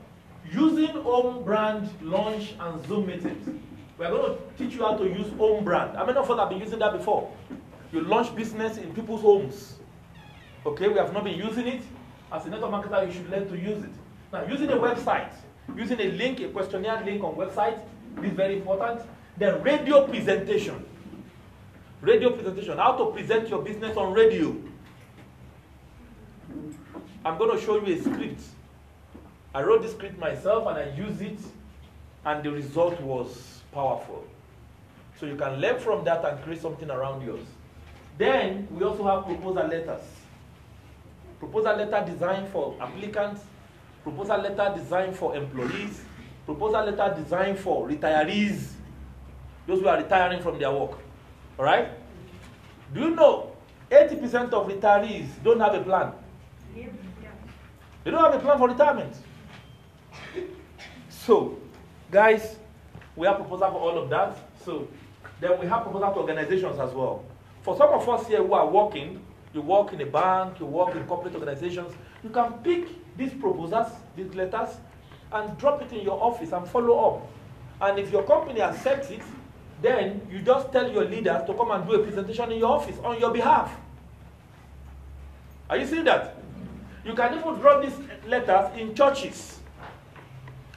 using 0.50 0.88
home 0.88 1.44
brand 1.44 1.88
launch 2.02 2.54
and 2.58 2.86
Zoom 2.86 3.06
meetings. 3.06 3.60
We're 3.98 4.10
going 4.10 4.36
to 4.36 4.42
teach 4.58 4.74
you 4.74 4.82
how 4.82 4.96
to 4.96 5.04
use 5.04 5.32
home 5.38 5.64
brand. 5.64 5.96
How 5.96 6.04
many 6.04 6.18
of 6.18 6.30
us 6.30 6.38
have 6.38 6.48
been 6.50 6.60
using 6.60 6.78
that 6.80 6.92
before? 6.92 7.32
You 7.92 8.02
launch 8.02 8.34
business 8.34 8.76
in 8.76 8.92
people's 8.94 9.22
homes. 9.22 9.75
Okay, 10.66 10.88
we 10.88 10.94
have 10.94 11.12
not 11.12 11.22
been 11.22 11.38
using 11.38 11.68
it. 11.68 11.82
As 12.32 12.44
a 12.44 12.50
network 12.50 12.72
marketer, 12.72 13.06
you 13.06 13.12
should 13.12 13.30
learn 13.30 13.48
to 13.48 13.56
use 13.56 13.84
it. 13.84 13.90
Now, 14.32 14.44
using 14.46 14.68
a 14.70 14.76
website, 14.76 15.32
using 15.76 16.00
a 16.00 16.10
link, 16.10 16.40
a 16.40 16.48
questionnaire 16.48 17.04
link 17.04 17.22
on 17.22 17.36
website, 17.36 17.78
is 18.20 18.32
very 18.32 18.56
important. 18.56 19.00
Then 19.36 19.62
radio 19.62 20.08
presentation. 20.08 20.84
Radio 22.00 22.30
presentation, 22.30 22.78
how 22.78 22.96
to 22.96 23.12
present 23.12 23.48
your 23.48 23.62
business 23.62 23.96
on 23.96 24.12
radio. 24.12 24.56
I'm 27.24 27.38
going 27.38 27.56
to 27.56 27.64
show 27.64 27.86
you 27.86 27.94
a 27.94 28.00
script. 28.00 28.42
I 29.54 29.62
wrote 29.62 29.82
this 29.82 29.92
script 29.92 30.18
myself 30.18 30.66
and 30.66 30.78
I 30.78 30.92
used 30.96 31.22
it, 31.22 31.38
and 32.24 32.42
the 32.42 32.50
result 32.50 33.00
was 33.00 33.60
powerful. 33.72 34.24
So 35.20 35.26
you 35.26 35.36
can 35.36 35.60
learn 35.60 35.78
from 35.78 36.04
that 36.06 36.24
and 36.24 36.42
create 36.42 36.60
something 36.60 36.90
around 36.90 37.24
yours. 37.24 37.46
Then 38.18 38.66
we 38.72 38.82
also 38.82 39.04
have 39.04 39.26
proposal 39.26 39.68
letters. 39.68 40.02
Proposal 41.38 41.76
letter 41.76 42.04
designed 42.10 42.48
for 42.48 42.76
applicants, 42.80 43.42
proposal 44.02 44.38
letter 44.38 44.72
designed 44.76 45.14
for 45.16 45.36
employees, 45.36 46.02
proposal 46.44 46.84
letter 46.84 47.14
designed 47.22 47.58
for 47.58 47.88
retirees, 47.88 48.72
those 49.66 49.80
who 49.80 49.88
are 49.88 49.98
retiring 49.98 50.42
from 50.42 50.58
their 50.58 50.72
work. 50.72 50.98
All 51.58 51.64
right? 51.64 51.88
Do 52.94 53.00
you 53.00 53.10
know 53.10 53.52
80% 53.90 54.52
of 54.52 54.68
retirees 54.68 55.26
don't 55.42 55.60
have 55.60 55.74
a 55.74 55.82
plan? 55.82 56.12
They 56.74 58.12
don't 58.12 58.22
have 58.22 58.34
a 58.34 58.38
plan 58.38 58.58
for 58.58 58.68
retirement. 58.68 59.16
So, 61.08 61.58
guys, 62.10 62.56
we 63.16 63.26
have 63.26 63.36
proposal 63.36 63.70
for 63.72 63.78
all 63.80 63.98
of 63.98 64.08
that. 64.10 64.38
So, 64.64 64.86
then 65.40 65.58
we 65.58 65.66
have 65.66 65.82
proposal 65.82 66.12
to 66.12 66.20
organizations 66.20 66.78
as 66.78 66.92
well. 66.94 67.24
For 67.62 67.76
some 67.76 67.88
of 67.88 68.08
us 68.08 68.28
here 68.28 68.44
who 68.44 68.52
are 68.54 68.68
working, 68.68 69.20
you 69.56 69.62
work 69.62 69.92
in 69.92 70.00
a 70.02 70.06
bank, 70.06 70.60
you 70.60 70.66
work 70.66 70.94
in 70.94 71.04
corporate 71.06 71.34
organizations, 71.34 71.92
you 72.22 72.30
can 72.30 72.52
pick 72.62 72.88
these 73.16 73.32
proposals, 73.32 73.88
these 74.14 74.32
letters, 74.34 74.76
and 75.32 75.58
drop 75.58 75.82
it 75.82 75.92
in 75.92 76.04
your 76.04 76.22
office 76.22 76.52
and 76.52 76.68
follow 76.68 77.16
up. 77.16 77.28
And 77.80 77.98
if 77.98 78.12
your 78.12 78.22
company 78.22 78.60
accepts 78.60 79.10
it, 79.10 79.22
then 79.82 80.20
you 80.30 80.40
just 80.40 80.70
tell 80.72 80.90
your 80.90 81.04
leaders 81.04 81.44
to 81.46 81.54
come 81.54 81.70
and 81.70 81.86
do 81.86 81.94
a 81.94 82.02
presentation 82.02 82.52
in 82.52 82.58
your 82.58 82.70
office 82.70 82.96
on 83.02 83.18
your 83.18 83.32
behalf. 83.32 83.74
Are 85.68 85.76
you 85.76 85.86
seeing 85.86 86.04
that? 86.04 86.36
You 87.04 87.14
can 87.14 87.38
even 87.38 87.54
drop 87.54 87.82
these 87.82 87.94
letters 88.26 88.78
in 88.78 88.94
churches. 88.94 89.58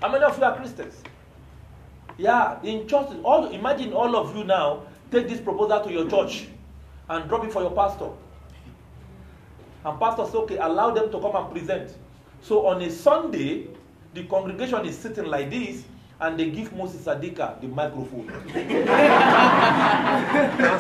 How 0.02 0.12
many 0.12 0.24
of 0.24 0.38
you 0.38 0.44
are 0.44 0.56
Christians? 0.56 0.96
Yeah, 2.18 2.62
in 2.64 2.88
churches. 2.88 3.18
All 3.24 3.48
imagine 3.48 3.94
all 3.94 4.16
of 4.16 4.36
you 4.36 4.44
now 4.44 4.84
take 5.12 5.28
this 5.28 5.40
proposal 5.40 5.82
to 5.82 5.92
your 5.92 6.10
church 6.10 6.48
and 7.10 7.28
drop 7.30 7.46
it 7.46 7.52
for 7.52 7.62
your 7.62 7.72
pastor. 7.72 8.10
And 9.86 10.00
pastor 10.00 10.26
says, 10.26 10.36
okay, 10.36 10.58
allow 10.58 10.92
them 10.92 11.12
to 11.12 11.20
come 11.20 11.36
and 11.36 11.52
present. 11.52 11.96
So 12.42 12.68
on 12.68 12.82
a 12.82 12.90
Sunday, 12.90 13.68
the 14.14 14.24
congregation 14.26 14.86
is 14.86 14.98
sitting 14.98 15.26
like 15.26 15.50
this, 15.50 15.84
and 16.20 16.38
they 16.38 16.50
give 16.50 16.74
Moses 16.74 17.06
Adika 17.06 17.62
the 17.62 17.68
microphone. 17.68 18.30
and 18.54 18.86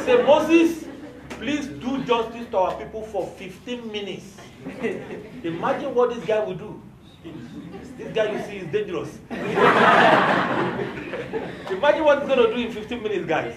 say, 0.03 0.21
Moses, 0.23 0.85
please 1.29 1.67
do 1.67 2.03
justice 2.03 2.47
to 2.51 2.57
our 2.57 2.75
people 2.77 3.03
for 3.03 3.25
15 3.25 3.89
minutes. 3.91 4.35
Imagine 5.43 5.95
what 5.95 6.13
this 6.13 6.25
guy 6.25 6.43
will 6.43 6.55
do. 6.55 6.81
This 7.97 8.13
guy 8.13 8.31
you 8.31 8.39
see 8.45 8.57
is 8.57 8.71
dangerous. 8.71 9.17
Imagine 11.69 12.03
what 12.03 12.19
he's 12.19 12.27
going 12.27 12.49
to 12.49 12.55
do 12.55 12.61
in 12.61 12.71
15 12.71 13.03
minutes, 13.03 13.25
guys. 13.25 13.55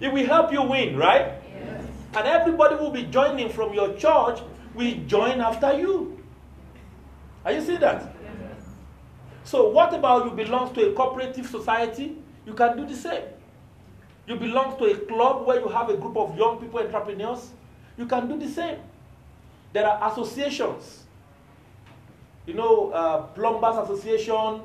It 0.00 0.12
will 0.12 0.26
help 0.26 0.52
you 0.52 0.62
win, 0.62 0.96
right? 0.96 1.32
And 2.14 2.26
everybody 2.26 2.76
will 2.76 2.90
be 2.90 3.04
joining 3.04 3.50
from 3.50 3.74
your 3.74 3.94
church, 3.94 4.40
will 4.74 4.94
join 5.06 5.40
after 5.40 5.78
you. 5.78 6.22
Are 7.44 7.52
you 7.52 7.60
seeing 7.60 7.80
that? 7.80 8.14
So, 9.44 9.68
what 9.70 9.94
about 9.94 10.26
you 10.26 10.32
belong 10.32 10.74
to 10.74 10.90
a 10.90 10.92
cooperative 10.92 11.46
society? 11.46 12.16
You 12.44 12.54
can 12.54 12.76
do 12.76 12.86
the 12.86 12.94
same. 12.94 13.22
You 14.26 14.36
belong 14.36 14.78
to 14.78 14.84
a 14.84 14.96
club 15.06 15.46
where 15.46 15.58
you 15.58 15.68
have 15.68 15.88
a 15.88 15.96
group 15.96 16.16
of 16.16 16.36
young 16.36 16.58
people, 16.58 16.80
entrepreneurs. 16.80 17.50
You 17.96 18.06
can 18.06 18.28
do 18.28 18.38
the 18.38 18.48
same. 18.48 18.78
There 19.72 19.86
are 19.86 20.10
associations. 20.10 21.04
You 22.46 22.54
know, 22.54 22.90
uh, 22.90 23.22
plumbers 23.28 23.76
association, 23.76 24.62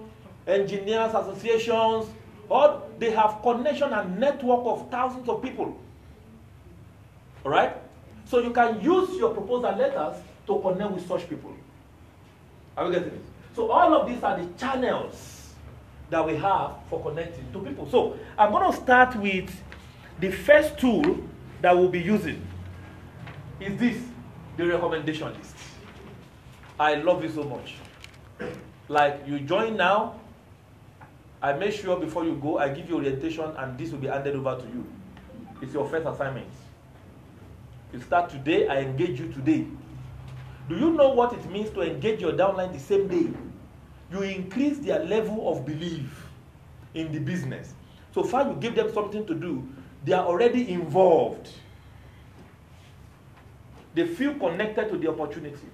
engineers 0.48 1.14
associations, 1.14 2.08
or 2.50 2.82
they 3.00 3.12
have 3.12 3.42
connection 3.42 3.92
and 3.94 4.20
network 4.20 4.66
of 4.66 4.90
thousands 4.92 5.28
of 5.30 5.42
people. 5.42 5.78
All 7.44 7.52
right? 7.52 7.76
So 8.26 8.40
you 8.40 8.52
can 8.52 8.82
use 8.82 9.18
your 9.18 9.34
proposal 9.34 9.76
letters 9.76 10.18
to 10.48 10.60
connect 10.60 10.92
with 10.92 11.08
such 11.08 11.30
people. 11.30 11.54
Are 12.78 12.88
we 12.88 12.94
getting 12.94 13.10
it? 13.10 13.26
So 13.56 13.70
all 13.72 13.94
of 13.94 14.08
these 14.08 14.24
are 14.24 14.38
the 14.38 14.48
channels 14.58 15.54
that 16.10 16.26
we 16.26 16.36
have 16.38 16.72
for 16.90 17.02
connecting 17.02 17.52
to 17.54 17.60
people. 17.60 17.88
So 17.90 18.18
I'm 18.38 18.52
going 18.52 18.72
to 18.72 18.78
start 18.78 19.16
with 19.16 19.50
the 20.20 20.32
first 20.32 20.78
tool 20.78 21.18
that 21.62 21.76
we'll 21.76 21.90
be 21.90 22.02
using. 22.02 22.46
Is 23.60 23.80
this 23.80 23.98
the 24.58 24.68
recommendation 24.68 25.34
list? 25.34 25.56
I 26.80 26.96
love 26.96 27.24
it 27.24 27.34
so 27.34 27.44
much. 27.44 27.76
Like 28.88 29.22
you 29.28 29.40
join 29.40 29.78
now, 29.78 30.20
I 31.42 31.54
make 31.54 31.74
sure 31.74 32.00
before 32.00 32.26
you 32.26 32.36
go, 32.36 32.58
I 32.58 32.70
give 32.70 32.90
you 32.90 32.96
orientation 32.96 33.46
and 33.58 33.78
this 33.78 33.92
will 33.92 34.00
be 34.00 34.08
handed 34.08 34.36
over 34.36 34.56
to 34.62 34.68
you. 34.68 34.86
It's 35.62 35.74
your 35.74 35.88
first 35.88 36.08
assignment. 36.08 36.48
You 37.94 38.02
start 38.02 38.32
today, 38.32 38.68
I 38.68 38.80
engage 38.80 39.20
you 39.20 39.32
today. 39.32 39.68
Do 40.68 40.76
you 40.76 40.92
know 40.92 41.10
what 41.10 41.34
it 41.34 41.50
means 41.52 41.70
to 41.72 41.82
engage 41.82 42.22
your 42.22 42.34
downline 42.34 42.74
the 42.74 42.80
same 42.80 43.08
day? 43.08 43.30
You 44.12 44.22
increase 44.24 44.80
their 44.80 45.04
level 45.06 45.52
of 45.52 45.66
belief 45.66 46.26
in 46.96 47.12
the 47.12 47.20
business. 47.20 47.74
So 48.14 48.24
far, 48.24 48.48
you 48.48 48.56
give 48.56 48.76
them 48.76 48.92
something 48.94 49.26
to 49.28 49.36
do, 49.36 49.68
they 50.04 50.14
are 50.14 50.26
already 50.26 50.72
involved. 50.72 51.50
They 53.94 54.08
feel 54.08 54.34
connected 54.36 54.90
to 54.90 54.98
the 54.98 55.10
opportunity 55.10 55.68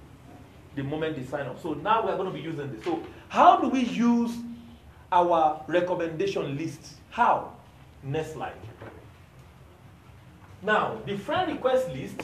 the 0.76 0.82
moment 0.82 1.16
they 1.16 1.24
sign 1.24 1.46
up. 1.46 1.60
So 1.60 1.74
now 1.74 2.04
we're 2.04 2.16
going 2.16 2.28
to 2.28 2.34
be 2.34 2.40
using 2.40 2.70
this. 2.72 2.84
So, 2.84 3.02
how 3.28 3.58
do 3.60 3.68
we 3.68 3.80
use 3.80 4.36
our 5.10 5.62
recommendation 5.66 6.56
list? 6.56 6.94
How? 7.10 7.54
Next 8.02 8.34
slide. 8.34 8.54
Now, 10.62 10.98
the 11.06 11.16
friend 11.16 11.50
request 11.50 11.88
list, 11.90 12.20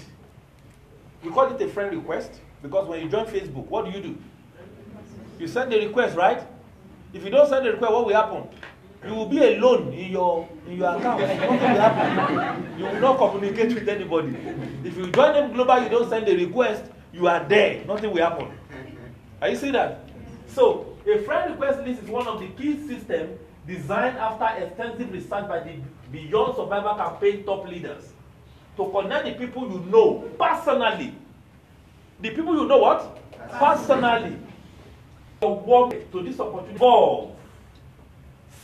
we 1.22 1.30
call 1.30 1.54
it 1.54 1.60
a 1.60 1.68
friend 1.68 1.96
request 1.96 2.32
because 2.62 2.86
when 2.86 3.00
you 3.02 3.08
join 3.08 3.24
Facebook, 3.26 3.66
what 3.66 3.86
do 3.86 3.90
you 3.90 4.02
do? 4.02 4.18
You 5.38 5.48
send 5.48 5.72
a 5.72 5.86
request, 5.86 6.16
right? 6.16 6.42
If 7.14 7.24
you 7.24 7.30
don't 7.30 7.48
send 7.48 7.66
a 7.66 7.72
request, 7.72 7.92
what 7.92 8.06
will 8.06 8.14
happen? 8.14 8.48
You 9.06 9.14
will 9.14 9.26
be 9.26 9.38
alone 9.38 9.92
in 9.92 10.10
your 10.12 10.48
in 10.66 10.78
your 10.78 10.96
account. 10.96 11.20
Nothing 11.20 11.50
will 11.50 11.58
happen. 11.58 12.78
You 12.78 12.84
will 12.84 13.00
not 13.00 13.18
communicate 13.18 13.72
with 13.74 13.88
anybody. 13.88 14.36
If 14.84 14.96
you 14.96 15.10
join 15.12 15.32
them 15.32 15.52
global, 15.52 15.82
you 15.82 15.88
don't 15.88 16.08
send 16.08 16.28
a 16.28 16.36
request, 16.36 16.84
you 17.12 17.28
are 17.28 17.42
there. 17.44 17.84
Nothing 17.86 18.10
will 18.10 18.22
happen. 18.22 18.50
Are 19.40 19.48
you 19.48 19.56
see 19.56 19.70
that? 19.70 20.00
So 20.48 20.96
a 21.06 21.18
friend 21.22 21.52
request 21.52 21.86
list 21.86 22.02
is 22.02 22.10
one 22.10 22.26
of 22.26 22.40
the 22.40 22.48
key 22.48 22.86
systems 22.86 23.38
designed 23.66 24.18
after 24.18 24.64
extensive 24.64 25.10
research 25.12 25.48
by 25.48 25.60
the 25.60 25.74
Beyond 26.10 26.56
Survivor 26.56 26.94
campaign 26.96 27.44
top 27.44 27.66
leaders 27.66 28.12
to 28.76 28.90
connect 28.90 29.24
the 29.24 29.32
people 29.32 29.70
you 29.70 29.80
know 29.90 30.24
personally. 30.38 31.14
The 32.20 32.30
people 32.30 32.54
you 32.54 32.66
know 32.66 32.78
what? 32.78 33.18
Personally. 33.50 34.36
To 35.40 35.48
work 35.48 36.10
to 36.12 36.22
this 36.22 36.40
opportunity. 36.40 36.72
Involve 36.72 37.36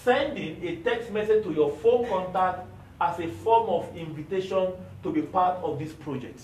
sending 0.05 0.63
a 0.67 0.77
text 0.77 1.11
message 1.11 1.45
to 1.45 1.53
your 1.53 1.71
phone 1.71 2.07
contact 2.09 2.67
as 3.01 3.19
a 3.21 3.29
form 3.29 3.69
of 3.69 3.97
invitation 3.97 4.73
to 5.03 5.13
be 5.13 5.23
part 5.23 5.59
of 5.63 5.79
this 5.79 5.93
project. 5.93 6.41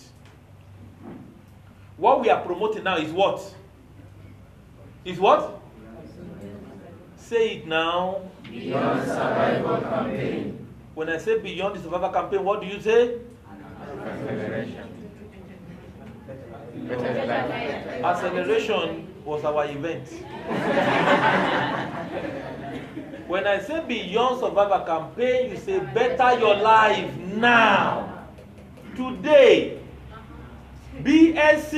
What 1.96 2.20
we 2.20 2.30
are 2.30 2.40
promoting 2.40 2.84
now 2.84 2.98
is 2.98 3.10
what? 3.10 3.54
Is 5.04 5.18
what? 5.18 5.60
Say 7.16 7.56
it 7.56 7.66
now. 7.66 8.22
Beyond 8.44 9.00
survival 9.06 9.80
campaign. 9.80 10.66
When 10.94 11.08
I 11.08 11.18
say 11.18 11.38
beyond 11.38 11.76
the 11.76 11.82
survival 11.82 12.10
campaign, 12.10 12.44
what 12.44 12.60
do 12.60 12.66
you 12.66 12.80
say? 12.80 13.18
Acceleration 18.04 19.06
was 19.24 19.44
our 19.44 19.64
event. 19.66 20.08
when 23.28 23.46
I 23.46 23.60
say 23.60 23.84
beyond 23.86 24.40
survival 24.40 24.80
campaign, 24.86 25.50
you 25.50 25.56
say 25.58 25.80
better 25.80 26.38
your 26.38 26.56
life 26.56 27.14
now. 27.16 28.24
Today. 28.96 29.78
BSc. 31.02 31.72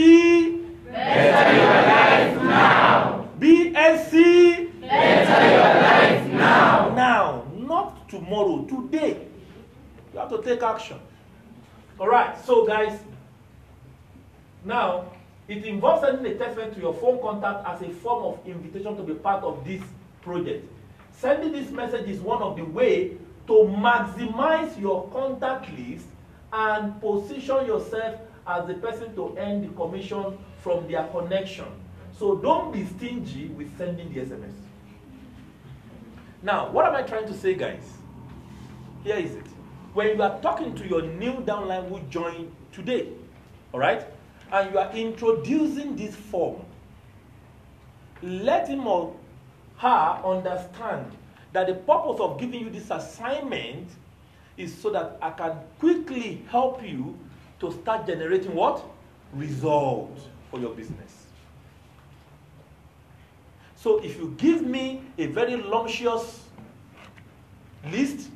Better 0.92 1.54
your 1.56 1.66
life 1.66 2.42
now. 2.42 3.28
BSc. 3.38 4.80
Better 4.80 5.48
your 5.50 5.74
life 5.82 6.26
now. 6.32 6.94
Now, 6.94 7.44
not 7.54 8.08
tomorrow, 8.08 8.64
today. 8.64 9.26
You 10.12 10.18
have 10.20 10.30
to 10.30 10.42
take 10.42 10.62
action. 10.62 10.98
All 12.00 12.08
right, 12.08 12.34
so 12.46 12.64
guys, 12.66 12.98
now 14.64 15.12
it 15.48 15.66
involves 15.66 16.00
sending 16.00 16.32
a 16.32 16.38
text 16.38 16.56
message 16.56 16.76
to 16.76 16.80
your 16.80 16.94
phone 16.94 17.20
contact 17.20 17.68
as 17.68 17.82
a 17.82 17.92
form 17.92 18.24
of 18.24 18.46
invitation 18.46 18.96
to 18.96 19.02
be 19.02 19.12
part 19.12 19.44
of 19.44 19.62
this 19.66 19.82
project. 20.22 20.66
Sending 21.12 21.52
this 21.52 21.70
message 21.70 22.08
is 22.08 22.20
one 22.20 22.40
of 22.40 22.56
the 22.56 22.64
way 22.64 23.18
to 23.46 23.52
maximize 23.52 24.80
your 24.80 25.10
contact 25.10 25.70
list 25.78 26.06
and 26.54 26.98
position 27.02 27.66
yourself 27.66 28.18
as 28.46 28.66
the 28.66 28.74
person 28.74 29.14
to 29.14 29.36
earn 29.38 29.60
the 29.60 29.68
commission 29.74 30.38
from 30.62 30.90
their 30.90 31.06
connection. 31.08 31.66
So 32.18 32.36
don't 32.36 32.72
be 32.72 32.86
stingy 32.86 33.48
with 33.48 33.76
sending 33.76 34.10
the 34.14 34.20
SMS. 34.20 34.54
Now, 36.42 36.70
what 36.70 36.86
am 36.86 36.94
I 36.94 37.02
trying 37.02 37.26
to 37.26 37.34
say, 37.34 37.52
guys? 37.52 37.84
Here 39.04 39.16
is 39.16 39.32
it. 39.32 39.44
When 39.92 40.16
you 40.16 40.22
are 40.22 40.40
talking 40.40 40.74
to 40.76 40.86
your 40.86 41.02
new 41.02 41.32
downline 41.32 41.88
who 41.88 42.00
joined 42.10 42.52
today, 42.72 43.08
all 43.72 43.80
right, 43.80 44.06
and 44.52 44.72
you 44.72 44.78
are 44.78 44.92
introducing 44.92 45.96
this 45.96 46.14
form, 46.14 46.60
let 48.22 48.68
him 48.68 48.86
or 48.86 49.14
her 49.78 50.20
understand 50.24 51.16
that 51.52 51.66
the 51.66 51.74
purpose 51.74 52.20
of 52.20 52.38
giving 52.38 52.60
you 52.60 52.70
this 52.70 52.90
assignment 52.90 53.88
is 54.56 54.76
so 54.76 54.90
that 54.90 55.18
I 55.20 55.30
can 55.30 55.56
quickly 55.78 56.44
help 56.50 56.84
you 56.84 57.18
to 57.60 57.72
start 57.72 58.06
generating 58.06 58.54
what? 58.54 58.84
Results 59.34 60.22
for 60.50 60.60
your 60.60 60.70
business. 60.70 61.26
So 63.76 63.98
if 64.04 64.18
you 64.18 64.34
give 64.36 64.62
me 64.62 65.02
a 65.16 65.26
very 65.26 65.56
luxurious 65.56 66.44
list, 67.90 68.28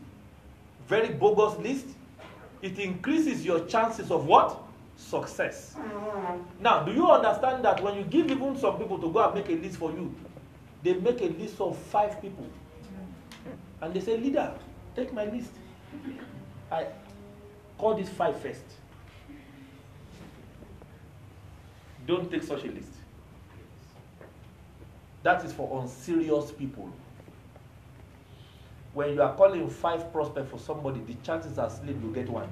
very 0.86 1.08
bogus 1.08 1.58
list, 1.58 1.86
it 2.62 2.78
increases 2.78 3.44
your 3.44 3.66
chances 3.66 4.10
of 4.10 4.26
what? 4.26 4.60
Success. 4.96 5.76
Now, 6.60 6.84
do 6.84 6.92
you 6.92 7.10
understand 7.10 7.64
that 7.64 7.82
when 7.82 7.96
you 7.96 8.04
give 8.04 8.30
even 8.30 8.56
some 8.56 8.78
people 8.78 8.98
to 8.98 9.10
go 9.10 9.24
and 9.24 9.34
make 9.34 9.48
a 9.48 9.60
list 9.60 9.78
for 9.78 9.90
you, 9.90 10.14
they 10.82 10.94
make 10.94 11.20
a 11.20 11.26
list 11.26 11.60
of 11.60 11.76
five 11.76 12.20
people. 12.20 12.46
And 13.80 13.92
they 13.92 14.00
say, 14.00 14.16
leader, 14.16 14.52
take 14.94 15.12
my 15.12 15.24
list. 15.24 15.50
I 16.70 16.86
call 17.78 17.94
these 17.94 18.08
five 18.08 18.40
first. 18.40 18.64
Don't 22.06 22.30
take 22.30 22.42
such 22.42 22.64
a 22.64 22.70
list. 22.70 22.92
That 25.22 25.44
is 25.44 25.52
for 25.52 25.82
unserious 25.82 26.52
people. 26.52 26.92
When 28.94 29.12
you 29.12 29.22
are 29.22 29.34
calling 29.34 29.68
five 29.68 30.12
prospects 30.12 30.50
for 30.50 30.58
somebody, 30.58 31.00
the 31.00 31.14
chances 31.24 31.58
are 31.58 31.68
slim 31.68 32.00
you 32.02 32.14
get 32.14 32.28
one. 32.28 32.48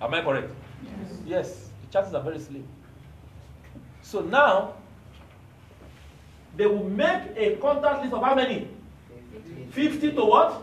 Am 0.00 0.14
I 0.14 0.22
correct? 0.22 0.52
Yes. 0.82 1.18
Yes, 1.26 1.70
the 1.82 1.92
chances 1.92 2.14
are 2.14 2.22
very 2.22 2.38
slim. 2.38 2.66
So 4.00 4.22
now, 4.22 4.74
they 6.56 6.66
will 6.66 6.88
make 6.88 7.22
a 7.36 7.56
contact 7.56 8.02
list 8.02 8.14
of 8.14 8.22
how 8.22 8.34
many? 8.34 8.68
50 9.70 10.12
to 10.12 10.24
what? 10.24 10.62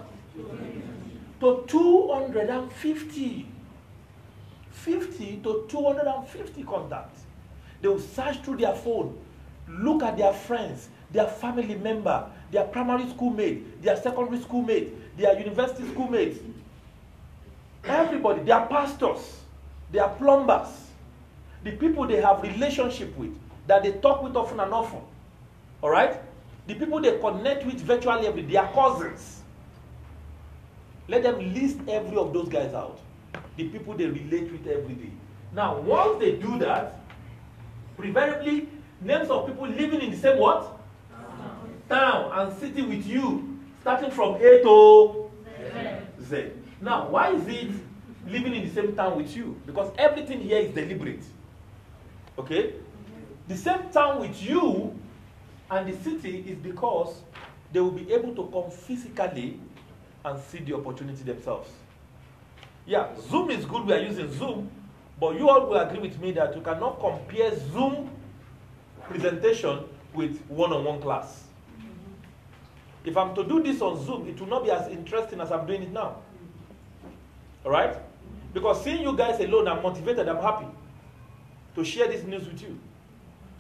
To 1.40 1.64
250. 1.68 3.48
50 4.72 5.38
to 5.44 5.66
250 5.70 6.64
contacts. 6.64 7.22
They 7.82 7.88
will 7.88 8.00
search 8.00 8.42
through 8.42 8.58
their 8.58 8.74
phone, 8.74 9.18
look 9.68 10.02
at 10.02 10.18
their 10.18 10.34
friends, 10.34 10.90
their 11.12 11.28
family 11.28 11.76
member, 11.76 12.30
their 12.52 12.64
primary 12.64 13.08
school 13.10 13.32
mate, 13.32 13.82
their 13.82 13.96
secondary 13.96 14.42
school 14.42 14.62
mate, 14.62 15.18
their 15.18 15.38
university 15.38 15.88
school 15.90 16.10
mates. 16.10 16.40
Everybody, 17.84 18.44
their 18.44 18.66
pastors, 18.66 19.42
their 19.92 20.08
plumbers, 20.10 20.68
the 21.64 21.72
people 21.72 22.08
they 22.08 22.22
have 22.22 22.42
relationship 22.42 23.16
with, 23.18 23.38
that 23.68 23.84
they 23.84 23.94
talk 23.94 24.24
with 24.24 24.36
often 24.36 24.60
and 24.60 24.74
often. 24.74 25.02
All 25.82 25.90
right? 25.90 26.20
The 26.68 26.76
people 26.76 27.02
they 27.02 27.18
connect 27.20 27.66
with 27.66 27.80
virtually 27.82 28.28
every 28.28 28.42
their 28.44 28.68
cousins. 28.74 29.42
Let 31.08 31.24
them 31.24 31.54
list 31.54 31.78
every 31.88 32.18
of 32.18 32.34
those 32.34 32.50
guys 32.50 32.74
out. 32.74 33.00
The 33.56 33.70
people 33.70 33.94
they 33.94 34.06
relate 34.06 34.52
with 34.52 34.68
every 34.68 34.96
day. 34.96 35.12
Now, 35.54 35.80
once 35.80 36.20
they 36.20 36.34
do 36.34 36.60
that, 36.60 37.00
preferably 37.98 38.68
names 39.02 39.30
of 39.30 39.48
people 39.48 39.68
living 39.68 40.02
in 40.02 40.12
the 40.12 40.18
same 40.18 40.38
what? 40.38 40.77
Town 41.90 42.32
and 42.34 42.58
city 42.60 42.82
with 42.82 43.06
you, 43.06 43.60
starting 43.82 44.12
from 44.12 44.36
A 44.36 44.62
to 44.64 45.32
Z. 46.22 46.52
Now, 46.82 47.08
why 47.10 47.34
is 47.34 47.48
it 47.48 47.72
living 48.28 48.56
in 48.56 48.68
the 48.68 48.74
same 48.74 48.96
town 48.96 49.18
with 49.18 49.36
you? 49.36 49.60
Because 49.66 49.92
everything 49.98 50.42
here 50.42 50.60
is 50.60 50.74
deliberate. 50.74 51.24
Okay? 52.38 52.74
The 53.48 53.56
same 53.56 53.90
town 53.92 54.20
with 54.20 54.42
you 54.44 54.98
and 55.72 55.88
the 55.88 55.98
city 56.04 56.40
is 56.48 56.58
because 56.58 57.22
they 57.72 57.80
will 57.80 57.92
be 57.92 58.12
able 58.12 58.36
to 58.36 58.50
come 58.52 58.70
physically 58.70 59.60
and 60.24 60.42
see 60.42 60.60
the 60.60 60.76
opportunity 60.76 61.24
themselves. 61.24 61.70
Yeah, 62.86 63.08
Zoom 63.30 63.50
is 63.50 63.66
good, 63.66 63.86
we 63.86 63.94
are 63.94 64.00
using 64.00 64.32
Zoom, 64.32 64.70
but 65.20 65.38
you 65.38 65.50
all 65.50 65.66
will 65.68 65.78
agree 65.78 66.00
with 66.00 66.20
me 66.20 66.32
that 66.34 66.56
you 66.56 66.62
cannot 66.62 67.00
compare 67.00 67.52
Zoom 67.72 68.10
presentation 69.10 69.80
with 70.14 70.40
one 70.48 70.72
on 70.72 70.84
one 70.84 71.02
class. 71.02 71.47
If 73.08 73.16
I'm 73.16 73.34
to 73.36 73.44
do 73.46 73.64
this 73.64 73.82
on 73.82 74.06
Zoom, 74.06 74.28
it 74.28 74.38
will 74.38 74.48
not 74.48 74.66
be 74.66 74.72
as 74.72 74.90
interesting 74.90 75.40
as 75.40 75.50
I'm 75.50 75.66
doing 75.66 75.84
it 75.84 75.94
now. 75.94 76.18
All 77.64 77.72
right? 77.72 77.96
Because 78.54 78.84
seeing 78.84 79.02
you 79.02 79.16
guys 79.16 79.40
alone, 79.40 79.70
I'm 79.70 79.82
motivated, 79.82 80.28
I'm 80.28 80.42
happy 80.42 80.68
to 81.76 81.86
share 81.86 82.10
this 82.10 82.24
news 82.26 82.46
with 82.46 82.62
you. 82.62 82.78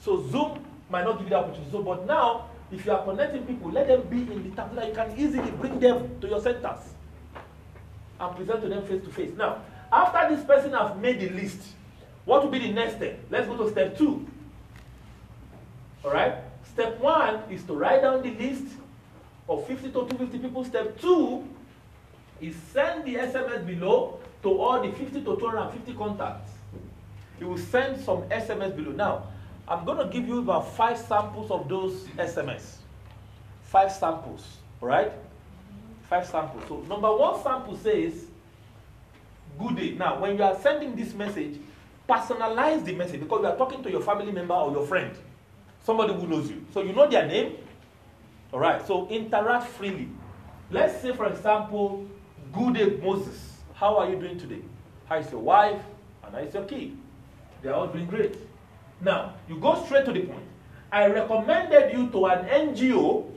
So 0.01 0.27
Zoom 0.29 0.65
might 0.89 1.05
not 1.05 1.13
give 1.13 1.27
you 1.27 1.29
the 1.29 1.37
opportunity. 1.37 1.71
So, 1.71 1.81
but 1.81 2.05
now, 2.05 2.49
if 2.73 2.85
you 2.85 2.91
are 2.91 3.01
connecting 3.05 3.45
people, 3.45 3.71
let 3.71 3.87
them 3.87 4.01
be 4.09 4.17
in 4.17 4.49
the 4.49 4.55
town 4.55 4.71
so 4.71 4.75
that 4.75 4.89
you 4.89 4.93
can 4.93 5.17
easily 5.17 5.51
bring 5.51 5.79
them 5.79 6.19
to 6.19 6.27
your 6.27 6.41
centers 6.41 6.93
and 8.19 8.35
present 8.35 8.61
to 8.63 8.67
them 8.67 8.85
face 8.85 9.01
to 9.05 9.09
face. 9.09 9.31
Now, 9.37 9.61
after 9.93 10.35
this 10.35 10.43
person 10.45 10.73
has 10.73 10.93
made 10.97 11.21
the 11.21 11.29
list, 11.29 11.61
what 12.25 12.43
will 12.43 12.51
be 12.51 12.59
the 12.59 12.73
next 12.73 12.97
step? 12.97 13.17
Let's 13.29 13.47
go 13.47 13.55
to 13.55 13.71
step 13.71 13.97
two. 13.97 14.27
All 16.03 16.11
right? 16.11 16.35
Step 16.73 16.99
one 16.99 17.43
is 17.49 17.63
to 17.63 17.73
write 17.73 18.01
down 18.01 18.21
the 18.23 18.31
list 18.31 18.65
of 19.49 19.65
50 19.67 19.87
to 19.87 19.93
250 19.93 20.39
people. 20.39 20.63
Step 20.63 20.99
two 20.99 21.47
is 22.41 22.55
send 22.73 23.05
the 23.05 23.15
SMS 23.15 23.65
below 23.65 24.19
to 24.43 24.49
all 24.49 24.81
the 24.81 24.91
50 24.91 25.21
to 25.21 25.35
250 25.37 25.93
contacts. 25.93 26.51
You 27.39 27.49
will 27.49 27.57
send 27.57 28.01
some 28.03 28.23
SMS 28.23 28.75
below. 28.75 28.91
Now, 28.91 29.23
I'm 29.67 29.85
going 29.85 29.97
to 29.97 30.11
give 30.11 30.27
you 30.27 30.39
about 30.39 30.75
five 30.75 30.97
samples 30.97 31.51
of 31.51 31.67
those 31.67 32.05
SMS. 32.17 32.77
five 33.67 33.91
samples, 33.91 34.57
right? 34.81 35.11
Five 36.09 36.25
samples. 36.25 36.63
So 36.67 36.77
number 36.81 37.13
one 37.15 37.41
sample 37.43 37.77
says, 37.77 38.25
good 39.59 39.75
day. 39.75 39.91
Now, 39.91 40.19
when 40.19 40.37
you 40.37 40.43
are 40.43 40.57
sending 40.59 40.95
this 40.95 41.13
message, 41.13 41.59
personalize 42.07 42.85
the 42.85 42.93
message 42.93 43.19
because 43.19 43.41
you 43.41 43.47
are 43.47 43.57
talking 43.57 43.83
to 43.83 43.91
your 43.91 44.01
family 44.01 44.31
member 44.31 44.53
or 44.53 44.71
your 44.71 44.87
friend, 44.87 45.11
somebody 45.83 46.13
who 46.13 46.27
knows 46.27 46.49
you. 46.49 46.65
So 46.73 46.81
you 46.81 46.93
know 46.93 47.09
their 47.09 47.27
name. 47.27 47.57
All 48.51 48.59
right. 48.59 48.85
So 48.85 49.07
interact 49.09 49.67
freely. 49.67 50.09
Let's 50.71 51.01
say, 51.01 51.13
for 51.13 51.27
example, 51.27 52.05
good 52.53 52.75
day, 52.75 52.99
Moses. 53.01 53.57
How 53.73 53.97
are 53.97 54.09
you 54.09 54.19
doing 54.19 54.37
today? 54.37 54.61
How 55.05 55.17
is 55.17 55.31
your 55.31 55.41
wife? 55.41 55.81
And 56.23 56.35
how 56.35 56.41
is 56.41 56.53
your 56.53 56.63
kid? 56.65 56.97
They 57.61 57.69
are 57.69 57.73
all 57.73 57.87
doing 57.87 58.07
great. 58.07 58.35
Now, 59.01 59.33
you 59.47 59.57
go 59.59 59.83
straight 59.85 60.05
to 60.05 60.11
the 60.11 60.21
point. 60.21 60.43
I 60.91 61.07
recommended 61.07 61.93
you 61.93 62.09
to 62.09 62.25
an 62.27 62.45
NGO 62.45 63.29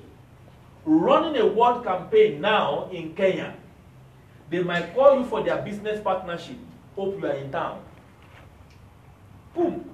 running 0.84 1.40
a 1.40 1.46
world 1.46 1.84
campaign 1.84 2.40
now 2.40 2.88
in 2.90 3.14
Kenya. 3.14 3.54
They 4.48 4.62
might 4.62 4.94
call 4.94 5.18
you 5.18 5.24
for 5.24 5.42
their 5.42 5.61
business 5.62 6.00
partnership. 6.02 6.56
Hope 6.96 7.20
you 7.20 7.26
are 7.26 7.34
in 7.34 7.50
town. 7.52 7.82
Boom. 9.54 9.88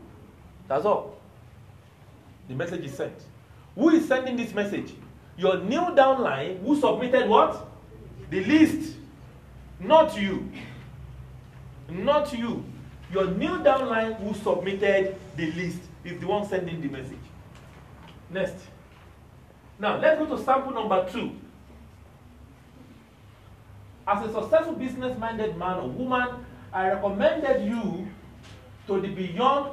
That's 0.68 0.84
all. 0.84 1.18
The 2.48 2.54
message 2.54 2.84
is 2.84 2.94
sent. 2.94 3.14
Who 3.74 3.90
is 3.90 4.06
sending 4.08 4.36
this 4.36 4.54
message? 4.54 4.94
Your 5.36 5.58
new 5.58 5.80
downline 5.94 6.62
who 6.62 6.80
submitted 6.80 7.28
what? 7.28 7.66
The 8.30 8.44
list. 8.44 8.96
Not 9.78 10.18
you. 10.20 10.50
Not 11.88 12.32
you. 12.36 12.64
Your 13.12 13.26
new 13.26 13.58
downline 13.58 14.16
who 14.16 14.34
submitted 14.34 15.16
the 15.36 15.52
list 15.52 15.80
is 16.04 16.18
the 16.20 16.26
one 16.26 16.48
sending 16.48 16.80
the 16.80 16.88
message. 16.88 17.18
Next. 18.30 18.56
Now, 19.78 19.98
let's 19.98 20.18
go 20.18 20.36
to 20.36 20.42
sample 20.42 20.72
number 20.72 21.06
two. 21.10 21.32
As 24.08 24.24
a 24.24 24.32
successful 24.32 24.74
business 24.74 25.18
minded 25.18 25.56
man 25.56 25.78
or 25.80 25.88
woman, 25.88 26.46
I 26.72 26.88
recommended 26.92 27.66
you 27.66 28.08
to 28.86 29.00
the 29.00 29.08
Beyond 29.08 29.72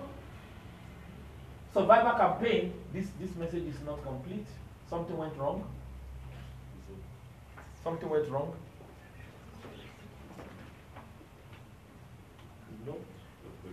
Survivor 1.73 2.17
campaign. 2.17 2.73
This, 2.93 3.07
this 3.19 3.35
message 3.35 3.63
is 3.63 3.75
not 3.85 4.03
complete. 4.03 4.45
Something 4.93 5.17
went 5.17 5.35
wrong. 5.37 5.63
Something 7.83 8.09
went 8.09 8.29
wrong. 8.29 8.55
No. 12.85 12.95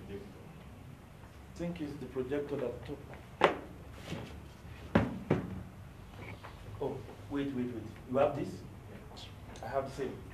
I 0.01 1.59
think 1.59 1.79
it's 1.83 1.93
the 2.01 2.07
projector 2.07 2.57
that 2.57 2.87
took. 2.87 2.99
Oh, 6.81 6.97
wait, 7.31 7.49
wait, 7.55 7.67
wait. 7.67 7.85
You 8.11 8.17
have 8.17 8.35
this? 8.35 8.49
I 9.63 9.69
have 9.69 9.91
the 9.91 9.97
same. 9.97 10.30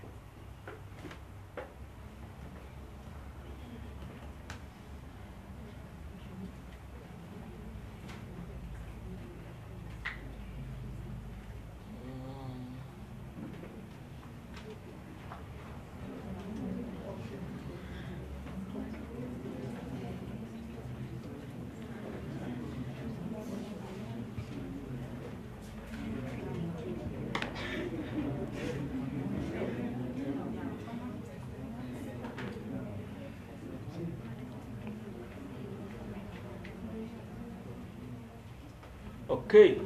Okay. 39.56 39.80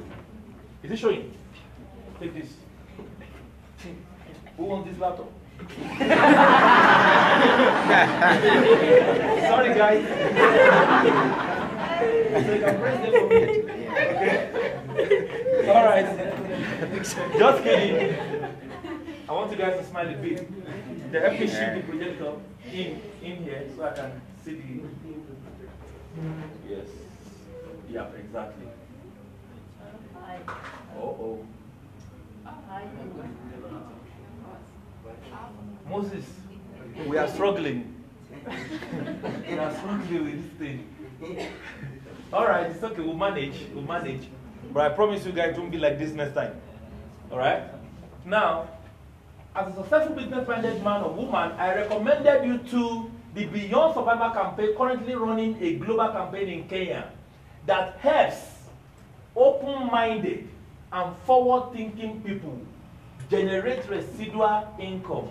Is 0.83 0.91
it 0.91 0.99
showing? 0.99 1.33
Take 2.19 2.35
this. 2.35 2.49
Who 4.57 4.65
wants 4.65 4.91
this 4.91 4.99
laptop? 4.99 5.31
Sorry, 9.47 9.75
guys. 9.79 10.05
All 15.69 15.85
right. 15.85 16.09
Just 17.39 17.63
kidding. 17.63 18.17
I 19.29 19.33
want 19.33 19.53
you 19.53 19.57
guys 19.57 19.79
to 19.79 19.85
smile 19.87 20.09
a 20.09 20.15
bit. 20.15 21.13
The 21.13 21.47
shift 21.47 21.75
the 21.77 21.83
projector 21.89 22.33
in 22.73 23.01
in 23.23 23.45
here 23.45 23.71
so 23.77 23.85
I 23.85 23.93
can 23.93 24.21
see 24.45 24.55
the. 24.55 24.81
Yes. 26.69 26.89
Yeah, 27.89 28.07
exactly. 28.19 28.67
Uh 30.31 31.01
oh. 31.01 31.47
Moses, 35.89 36.25
we 37.07 37.17
are 37.17 37.29
struggling. 37.29 37.95
we 39.49 39.59
are 39.59 39.75
struggling 39.75 40.25
with 40.25 40.59
this 40.59 40.59
thing. 40.59 41.49
All 42.33 42.47
right, 42.47 42.67
it's 42.67 42.83
okay. 42.83 43.03
We'll 43.03 43.15
manage. 43.15 43.67
We'll 43.75 43.83
manage. 43.83 44.29
But 44.73 44.93
I 44.93 44.95
promise 44.95 45.27
you 45.27 45.33
guys 45.33 45.57
it 45.57 45.59
won't 45.59 45.73
be 45.73 45.79
like 45.79 45.99
this 45.99 46.13
next 46.13 46.35
time. 46.35 46.55
All 47.33 47.39
right? 47.39 47.65
Now, 48.25 48.69
as 49.57 49.73
a 49.73 49.77
successful 49.77 50.15
business-minded 50.15 50.85
man 50.85 51.03
or 51.03 51.13
woman, 51.13 51.53
I 51.59 51.75
recommended 51.75 52.45
you 52.45 52.59
to 52.71 53.11
the 53.35 53.47
Beyond 53.47 53.95
Survivor 53.95 54.33
campaign, 54.33 54.77
currently 54.77 55.15
running 55.15 55.61
a 55.61 55.75
global 55.75 56.09
campaign 56.13 56.49
in 56.49 56.69
Kenya 56.69 57.11
that 57.67 57.99
helps 57.99 58.50
open-minded 59.37 60.49
and 60.93 61.17
forward-thinking 61.25 62.23
people 62.23 62.59
generate 63.31 63.89
residual 63.89 64.69
income, 64.81 65.29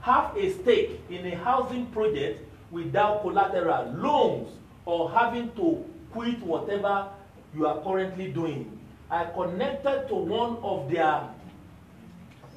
have 0.00 0.36
a 0.36 0.52
stake 0.52 1.00
in 1.10 1.26
a 1.26 1.36
housing 1.36 1.86
project 1.86 2.40
without 2.70 3.22
collateral, 3.22 3.92
loans, 3.92 4.50
or 4.86 5.10
having 5.10 5.50
to 5.52 5.84
quit 6.12 6.40
whatever 6.42 7.08
you 7.54 7.66
are 7.66 7.82
currently 7.82 8.32
doing. 8.32 8.78
I 9.10 9.26
connected 9.26 10.08
to 10.08 10.14
one 10.14 10.56
of 10.62 10.90
their 10.90 11.28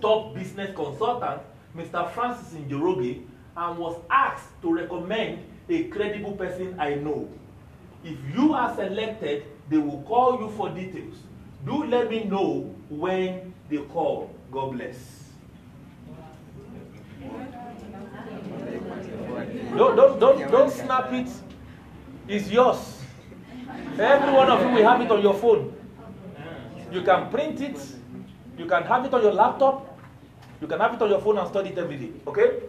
top 0.02 0.34
business 0.34 0.76
consultants, 0.76 1.44
Mr. 1.76 2.10
Francis 2.12 2.54
Njoroge, 2.54 3.22
and 3.56 3.78
was 3.78 4.00
asked 4.10 4.62
to 4.62 4.74
recommend 4.74 5.44
a 5.70 5.84
credible 5.86 6.34
person 6.34 6.80
I 6.80 6.96
know. 6.96 7.28
If 8.04 8.18
you 8.36 8.54
are 8.54 8.74
selected, 8.76 9.44
they 9.70 9.78
will 9.78 10.02
call 10.04 10.40
you 10.40 10.50
for 10.52 10.70
details. 10.70 11.16
Do 11.66 11.84
let 11.86 12.10
me 12.10 12.24
know 12.24 12.74
when 12.90 13.54
they 13.70 13.78
call. 13.78 14.34
God 14.52 14.72
bless. 14.74 15.18
Don't, 19.76 19.96
don't, 19.96 20.20
don't, 20.20 20.52
don't 20.52 20.72
snap 20.72 21.12
it. 21.14 21.30
It's 22.28 22.50
yours. 22.50 23.02
Every 24.00 24.32
one 24.32 24.50
of 24.50 24.62
you 24.62 24.70
will 24.70 24.90
have 24.90 25.02
it 25.02 25.12
on 25.12 25.22
your 25.22 25.34
phone. 25.34 25.76
You 26.92 27.02
can 27.02 27.30
print 27.30 27.62
it. 27.62 27.78
You 28.58 28.66
can 28.66 28.84
have 28.84 29.06
it 29.06 29.14
on 29.14 29.22
your 29.22 29.34
laptop. 29.34 30.00
You 30.62 30.68
can 30.68 30.80
have 30.80 30.94
it 30.94 31.02
on 31.02 31.10
your 31.10 31.22
phone 31.22 31.38
and 31.38 31.48
study 31.48 31.70
it 31.70 31.78
every 31.78 31.98
day. 31.98 32.12
Okay? 32.26 32.60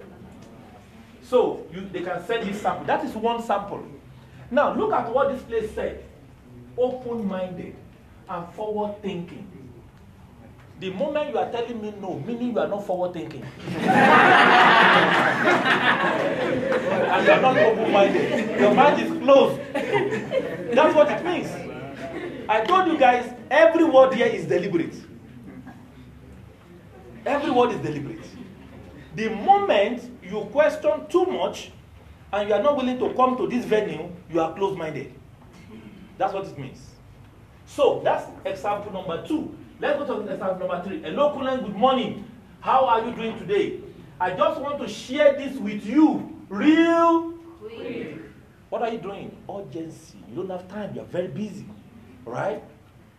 So 1.22 1.66
you, 1.72 1.88
they 1.92 2.00
can 2.00 2.24
send 2.26 2.46
you 2.46 2.54
sample. 2.54 2.84
That 2.84 3.04
is 3.04 3.14
one 3.14 3.42
sample. 3.42 3.84
Now 4.50 4.74
look 4.74 4.92
at 4.92 5.12
what 5.12 5.30
this 5.32 5.42
place 5.42 5.74
said. 5.74 6.04
Open-minded 6.78 7.74
and 8.28 8.48
forward-thinking. 8.54 9.46
The 10.80 10.90
moment 10.90 11.30
you 11.30 11.38
are 11.38 11.50
telling 11.50 11.82
me 11.82 11.92
no, 12.00 12.20
meaning 12.20 12.52
you 12.52 12.58
are 12.60 12.68
not 12.68 12.86
forward-thinking. 12.86 13.42
and 13.42 13.56
you 17.26 17.32
are 17.32 17.40
not 17.40 17.58
open-minded. 17.58 18.60
Your 18.60 18.74
mind 18.74 19.02
is 19.02 19.10
closed. 19.18 19.60
That's 19.72 20.94
what 20.94 21.10
it 21.10 21.24
means. 21.24 21.48
I 22.48 22.60
told 22.64 22.86
you 22.86 22.96
guys, 22.96 23.32
every 23.50 23.84
word 23.84 24.14
here 24.14 24.26
is 24.26 24.46
deliberate. 24.46 24.94
Every 27.26 27.50
word 27.50 27.72
is 27.72 27.78
deliberate. 27.78 28.24
The 29.16 29.30
moment 29.30 30.08
you 30.22 30.42
question 30.52 31.08
too 31.08 31.26
much 31.26 31.72
and 32.32 32.48
you 32.48 32.54
are 32.54 32.62
not 32.62 32.76
willing 32.76 33.00
to 33.00 33.12
come 33.14 33.36
to 33.36 33.48
this 33.48 33.64
venue, 33.64 34.12
you 34.30 34.40
are 34.40 34.54
closed 34.54 34.78
minded. 34.78 35.12
That's 36.18 36.34
what 36.34 36.46
it 36.46 36.58
means. 36.58 36.80
So 37.64 38.00
that's 38.04 38.28
example 38.44 38.92
number 38.92 39.24
two. 39.26 39.56
Let's 39.80 39.98
go 39.98 40.20
to 40.20 40.28
example 40.32 40.66
number 40.66 40.82
three. 40.84 41.00
Hello, 41.00 41.34
Kulen, 41.36 41.64
good 41.64 41.76
morning. 41.76 42.28
How 42.60 42.84
are 42.86 43.06
you 43.06 43.14
doing 43.14 43.38
today? 43.38 43.80
I 44.20 44.30
just 44.30 44.60
want 44.60 44.80
to 44.80 44.88
share 44.88 45.34
this 45.34 45.56
with 45.56 45.86
you. 45.86 46.34
Real 46.48 47.34
quick. 47.60 48.18
What 48.68 48.82
are 48.82 48.90
you 48.90 48.98
doing? 48.98 49.36
Urgency. 49.48 50.18
You 50.28 50.36
don't 50.36 50.50
have 50.50 50.66
time. 50.68 50.94
You're 50.94 51.04
very 51.04 51.28
busy. 51.28 51.66
Right? 52.24 52.64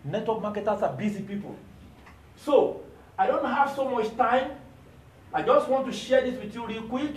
Network 0.04 0.42
marketers 0.42 0.82
are 0.82 0.94
busy 0.94 1.22
people. 1.22 1.56
So, 2.36 2.82
I 3.18 3.28
don't 3.28 3.46
have 3.46 3.74
so 3.76 3.88
much 3.90 4.16
time. 4.18 4.52
I 5.34 5.42
just 5.42 5.70
want 5.70 5.86
to 5.86 5.94
share 5.94 6.22
this 6.22 6.38
with 6.40 6.54
you 6.54 6.68
real 6.68 6.84
quick. 6.84 7.16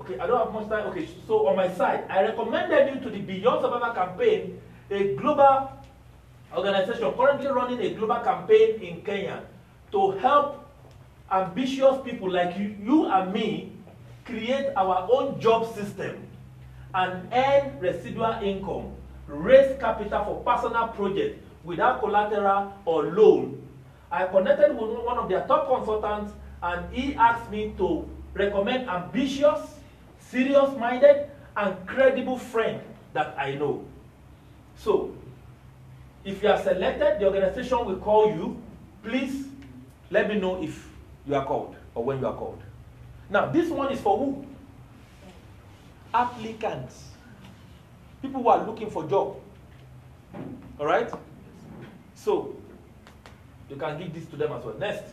Okay, 0.00 0.18
I 0.18 0.26
don't 0.26 0.38
have 0.38 0.52
much 0.52 0.68
time. 0.68 0.86
Okay, 0.88 1.08
so 1.26 1.46
on 1.48 1.56
my 1.56 1.72
side, 1.72 2.04
I 2.08 2.22
recommended 2.22 2.94
you 2.94 3.00
to 3.00 3.10
the 3.10 3.20
Beyond 3.20 3.62
Survivor 3.62 3.94
campaign, 3.94 4.60
a 4.90 5.14
global 5.16 5.72
organization 6.54 7.12
currently 7.12 7.48
running 7.48 7.80
a 7.80 7.94
global 7.94 8.20
campaign 8.20 8.80
in 8.80 9.02
Kenya 9.02 9.42
to 9.92 10.12
help 10.18 10.64
ambitious 11.30 11.96
people 12.04 12.30
like 12.30 12.56
you, 12.56 12.76
you 12.82 13.06
and 13.06 13.32
me 13.32 13.72
create 14.24 14.70
our 14.76 15.08
own 15.10 15.40
job 15.40 15.74
system 15.74 16.16
and 16.94 17.28
earn 17.32 17.78
residual 17.80 18.38
income, 18.42 18.92
raise 19.26 19.78
capital 19.80 20.24
for 20.24 20.54
personal 20.54 20.88
projects 20.88 21.38
without 21.64 22.00
collateral 22.00 22.72
or 22.84 23.12
loan. 23.12 23.60
I 24.10 24.26
connected 24.26 24.70
with 24.78 24.90
one 25.04 25.18
of 25.18 25.28
their 25.28 25.46
top 25.46 25.68
consultants 25.68 26.32
and 26.62 26.92
he 26.92 27.14
asked 27.14 27.50
me 27.50 27.74
to 27.76 28.08
recommend 28.34 28.88
ambitious, 28.88 29.60
serious-minded, 30.20 31.30
and 31.56 31.86
credible 31.86 32.38
friend 32.38 32.80
that 33.14 33.34
I 33.38 33.54
know. 33.54 33.84
So, 34.76 35.14
if 36.24 36.42
you 36.42 36.48
are 36.48 36.60
selected, 36.60 37.20
the 37.20 37.26
organization 37.26 37.84
will 37.84 37.96
call 37.96 38.28
you. 38.28 38.62
Please 39.02 39.46
let 40.10 40.28
me 40.28 40.38
know 40.38 40.62
if 40.62 40.88
you 41.26 41.34
are 41.34 41.44
called 41.44 41.76
or 41.94 42.04
when 42.04 42.20
you 42.20 42.26
are 42.26 42.34
called. 42.34 42.62
Now, 43.30 43.46
this 43.46 43.70
one 43.70 43.92
is 43.92 44.00
for 44.00 44.18
who? 44.18 44.46
Applicants. 46.12 47.10
People 48.22 48.42
who 48.42 48.48
are 48.48 48.64
looking 48.66 48.90
for 48.90 49.06
job. 49.06 49.36
All 50.78 50.86
right? 50.86 51.10
So, 52.14 52.56
you 53.68 53.76
can 53.76 53.98
give 53.98 54.14
this 54.14 54.26
to 54.26 54.36
them 54.36 54.52
as 54.52 54.64
well. 54.64 54.76
Next. 54.78 55.04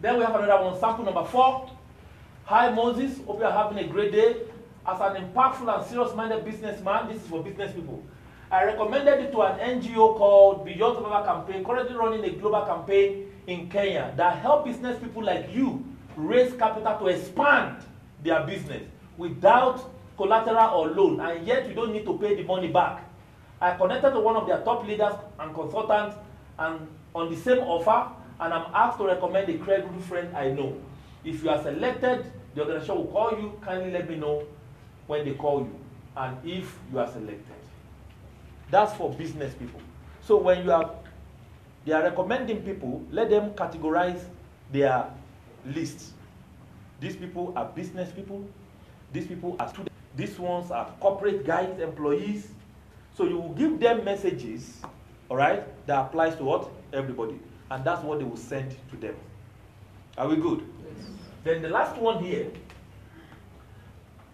Then 0.00 0.18
we 0.18 0.24
have 0.24 0.34
another 0.34 0.64
one, 0.64 0.78
sample 0.78 1.04
number 1.04 1.24
four. 1.24 1.70
Hi 2.44 2.70
Moses, 2.70 3.18
hope 3.26 3.40
you 3.40 3.44
are 3.44 3.52
having 3.52 3.78
a 3.78 3.88
great 3.88 4.12
day. 4.12 4.36
As 4.86 5.00
an 5.00 5.16
impactful 5.16 5.74
and 5.74 5.84
serious-minded 5.84 6.44
businessman, 6.44 7.08
this 7.08 7.20
is 7.20 7.26
for 7.26 7.42
business 7.42 7.72
people. 7.74 8.04
I 8.52 8.66
recommended 8.66 9.18
it 9.18 9.32
to 9.32 9.42
an 9.42 9.58
NGO 9.58 10.16
called 10.16 10.64
Beyond 10.64 10.98
Survivor 10.98 11.26
Campaign, 11.26 11.64
currently 11.64 11.96
running 11.96 12.24
a 12.24 12.30
global 12.30 12.64
campaign 12.64 13.32
in 13.48 13.68
Kenya 13.68 14.14
that 14.16 14.38
help 14.38 14.64
business 14.64 14.96
people 15.02 15.24
like 15.24 15.52
you 15.52 15.84
raise 16.14 16.52
capital 16.52 16.96
to 17.00 17.06
expand 17.08 17.78
their 18.22 18.46
business 18.46 18.84
without 19.16 19.92
collateral 20.16 20.80
or 20.80 20.88
loan, 20.90 21.18
and 21.18 21.44
yet 21.44 21.68
you 21.68 21.74
don't 21.74 21.92
need 21.92 22.04
to 22.04 22.16
pay 22.18 22.36
the 22.36 22.44
money 22.44 22.68
back. 22.68 23.02
I 23.60 23.74
connected 23.74 24.12
to 24.12 24.20
one 24.20 24.36
of 24.36 24.46
their 24.46 24.60
top 24.60 24.86
leaders 24.86 25.14
and 25.40 25.52
consultants 25.52 26.14
and 26.60 26.86
on 27.12 27.28
the 27.28 27.36
same 27.36 27.58
offer, 27.58 28.12
and 28.38 28.54
I'm 28.54 28.72
asked 28.72 28.98
to 28.98 29.06
recommend 29.06 29.48
a 29.48 29.58
credible 29.58 30.00
friend 30.02 30.36
I 30.36 30.50
know. 30.50 30.76
If 31.24 31.42
you 31.42 31.50
are 31.50 31.60
selected, 31.60 32.30
the 32.54 32.60
organization 32.60 32.94
will 32.94 33.06
call 33.06 33.32
you. 33.32 33.58
Kindly 33.60 33.90
let 33.90 34.08
me 34.08 34.14
know 34.14 34.46
when 35.06 35.24
they 35.24 35.34
call 35.34 35.60
you 35.60 35.78
and 36.16 36.36
if 36.48 36.78
you 36.92 36.98
are 36.98 37.06
selected. 37.06 37.54
That's 38.70 38.92
for 38.94 39.12
business 39.12 39.54
people. 39.54 39.80
So 40.22 40.36
when 40.36 40.64
you 40.64 40.72
are 40.72 40.90
they 41.84 41.92
are 41.92 42.02
recommending 42.02 42.62
people, 42.62 43.04
let 43.12 43.30
them 43.30 43.50
categorize 43.50 44.20
their 44.72 45.08
list. 45.64 46.12
These 47.00 47.14
people 47.14 47.52
are 47.54 47.66
business 47.66 48.10
people, 48.10 48.44
these 49.12 49.28
people 49.28 49.56
are 49.60 49.68
students, 49.68 49.94
these 50.16 50.36
ones 50.36 50.72
are 50.72 50.92
corporate 50.98 51.46
guys, 51.46 51.78
employees. 51.78 52.48
So 53.14 53.24
you 53.24 53.38
will 53.38 53.54
give 53.54 53.78
them 53.78 54.04
messages, 54.04 54.80
all 55.30 55.36
right, 55.36 55.62
that 55.86 56.00
applies 56.00 56.34
to 56.36 56.44
what? 56.44 56.68
Everybody. 56.92 57.38
And 57.70 57.84
that's 57.84 58.02
what 58.02 58.18
they 58.18 58.24
will 58.24 58.36
send 58.36 58.76
to 58.90 58.96
them. 58.96 59.14
Are 60.18 60.28
we 60.28 60.36
good? 60.36 60.66
Yes. 60.84 61.06
Then 61.44 61.62
the 61.62 61.68
last 61.68 61.96
one 61.96 62.22
here. 62.24 62.50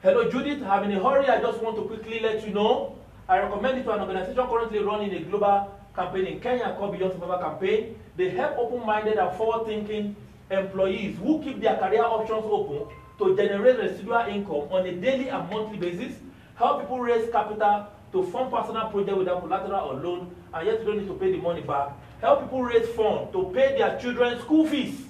Hello, 0.02 0.28
Judith. 0.28 0.60
I'm 0.64 0.90
in 0.90 0.98
a 0.98 1.00
hurry. 1.00 1.28
I 1.28 1.40
just 1.40 1.62
want 1.62 1.76
to 1.76 1.82
quickly 1.82 2.18
let 2.18 2.44
you 2.44 2.52
know. 2.52 2.98
I 3.28 3.38
recommend 3.38 3.78
it 3.78 3.84
to 3.84 3.92
an 3.92 4.00
organization 4.00 4.48
currently 4.48 4.80
running 4.80 5.14
a 5.14 5.20
global 5.20 5.78
campaign 5.94 6.26
in 6.26 6.40
Kenya 6.40 6.74
called 6.76 6.98
Beyond 6.98 7.12
Survivor 7.12 7.40
Campaign. 7.40 7.94
They 8.16 8.30
help 8.30 8.58
open-minded 8.58 9.16
and 9.16 9.36
forward-thinking 9.36 10.16
employees 10.50 11.18
who 11.18 11.40
keep 11.40 11.60
their 11.60 11.76
career 11.76 12.02
options 12.02 12.42
open 12.44 12.92
to 13.18 13.36
generate 13.36 13.78
residual 13.78 14.26
income 14.26 14.66
on 14.74 14.86
a 14.86 14.92
daily 14.92 15.28
and 15.28 15.48
monthly 15.48 15.78
basis, 15.78 16.18
help 16.56 16.80
people 16.80 16.98
raise 16.98 17.30
capital 17.30 17.86
to 18.10 18.24
fund 18.32 18.50
personal 18.50 18.90
projects 18.90 19.18
without 19.18 19.40
collateral 19.40 19.90
or 19.90 19.94
loan, 20.00 20.34
and 20.52 20.66
yet 20.66 20.80
you 20.80 20.84
don't 20.84 20.98
need 20.98 21.06
to 21.06 21.14
pay 21.14 21.30
the 21.30 21.38
money 21.38 21.60
back. 21.60 21.92
Help 22.20 22.42
people 22.42 22.64
raise 22.64 22.88
funds 22.96 23.30
to 23.30 23.52
pay 23.54 23.78
their 23.78 23.96
children's 24.00 24.40
school 24.42 24.66
fees 24.66 25.00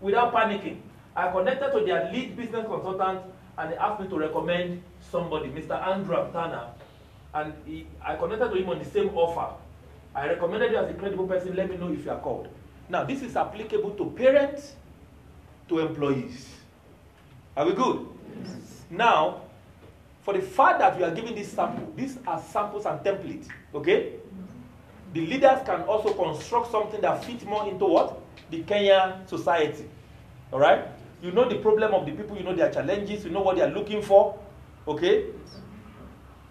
without 0.00 0.34
panicking. 0.34 0.78
I 1.14 1.30
connected 1.30 1.70
to 1.70 1.84
their 1.86 2.10
lead 2.10 2.36
business 2.36 2.66
consultant 2.66 3.20
and 3.58 3.70
he 3.70 3.76
asked 3.76 4.00
me 4.00 4.08
to 4.08 4.18
recommend 4.18 4.82
somebody, 5.10 5.48
Mr. 5.48 5.80
Andrew 5.86 6.16
Tana, 6.32 6.74
and 7.34 7.52
he, 7.66 7.86
I 8.04 8.16
connected 8.16 8.50
to 8.50 8.56
him 8.56 8.68
on 8.68 8.78
the 8.78 8.84
same 8.84 9.10
offer. 9.14 9.54
I 10.14 10.28
recommended 10.28 10.70
you 10.70 10.78
as 10.78 10.90
a 10.90 10.94
credible 10.94 11.26
person. 11.26 11.56
Let 11.56 11.70
me 11.70 11.76
know 11.76 11.92
if 11.92 12.04
you 12.04 12.10
are 12.10 12.20
called. 12.20 12.48
Now, 12.88 13.04
this 13.04 13.22
is 13.22 13.36
applicable 13.36 13.90
to 13.92 14.10
parents, 14.10 14.74
to 15.68 15.80
employees. 15.80 16.48
Are 17.56 17.66
we 17.66 17.72
good? 17.72 18.06
Yes. 18.42 18.82
Now, 18.90 19.42
for 20.22 20.34
the 20.34 20.40
fact 20.40 20.78
that 20.78 20.96
we 20.96 21.04
are 21.04 21.10
giving 21.10 21.34
this 21.34 21.52
sample, 21.52 21.92
these 21.96 22.18
are 22.26 22.40
samples 22.40 22.86
and 22.86 23.00
templates. 23.00 23.48
Okay? 23.74 24.14
The 25.12 25.26
leaders 25.26 25.60
can 25.64 25.82
also 25.82 26.12
construct 26.12 26.70
something 26.70 27.00
that 27.00 27.24
fits 27.24 27.44
more 27.44 27.68
into 27.68 27.84
what? 27.84 28.20
The 28.50 28.62
Kenyan 28.62 29.28
society. 29.28 29.88
All 30.52 30.58
right? 30.58 30.86
You 31.22 31.32
know 31.32 31.48
the 31.48 31.56
problem 31.56 31.94
of 31.94 32.06
the 32.06 32.12
people, 32.12 32.36
you 32.36 32.44
know 32.44 32.54
their 32.54 32.70
challenges, 32.70 33.24
you 33.24 33.30
know 33.30 33.40
what 33.40 33.56
they 33.56 33.62
are 33.62 33.70
looking 33.70 34.02
for. 34.02 34.38
Okay? 34.86 35.26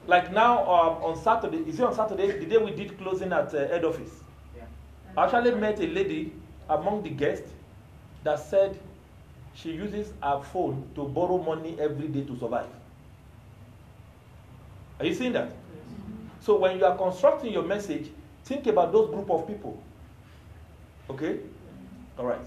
Like 0.07 0.33
now 0.33 0.59
um, 0.63 1.03
on 1.03 1.21
Saturday, 1.21 1.57
is 1.67 1.79
it 1.79 1.85
on 1.85 1.93
Saturday? 1.93 2.39
The 2.39 2.45
day 2.45 2.57
we 2.57 2.71
did 2.71 2.97
closing 2.97 3.31
at 3.31 3.53
uh, 3.53 3.67
head 3.67 3.85
office. 3.85 4.11
Yeah. 4.55 4.63
I 5.15 5.25
actually 5.25 5.55
met 5.55 5.79
a 5.79 5.87
lady 5.87 6.33
among 6.69 7.03
the 7.03 7.09
guests 7.09 7.51
that 8.23 8.39
said 8.39 8.77
she 9.53 9.71
uses 9.71 10.11
her 10.21 10.41
phone 10.41 10.89
to 10.95 11.03
borrow 11.03 11.37
money 11.37 11.77
every 11.79 12.07
day 12.07 12.23
to 12.23 12.37
survive. 12.37 12.67
Are 14.99 15.05
you 15.05 15.13
seeing 15.13 15.33
that? 15.33 15.49
Yes. 15.49 15.55
So 16.41 16.57
when 16.57 16.77
you 16.77 16.85
are 16.85 16.97
constructing 16.97 17.53
your 17.53 17.63
message, 17.63 18.09
think 18.43 18.67
about 18.67 18.91
those 18.91 19.09
group 19.09 19.29
of 19.29 19.47
people. 19.47 19.81
Okay? 21.09 21.39
All 22.17 22.25
right. 22.25 22.41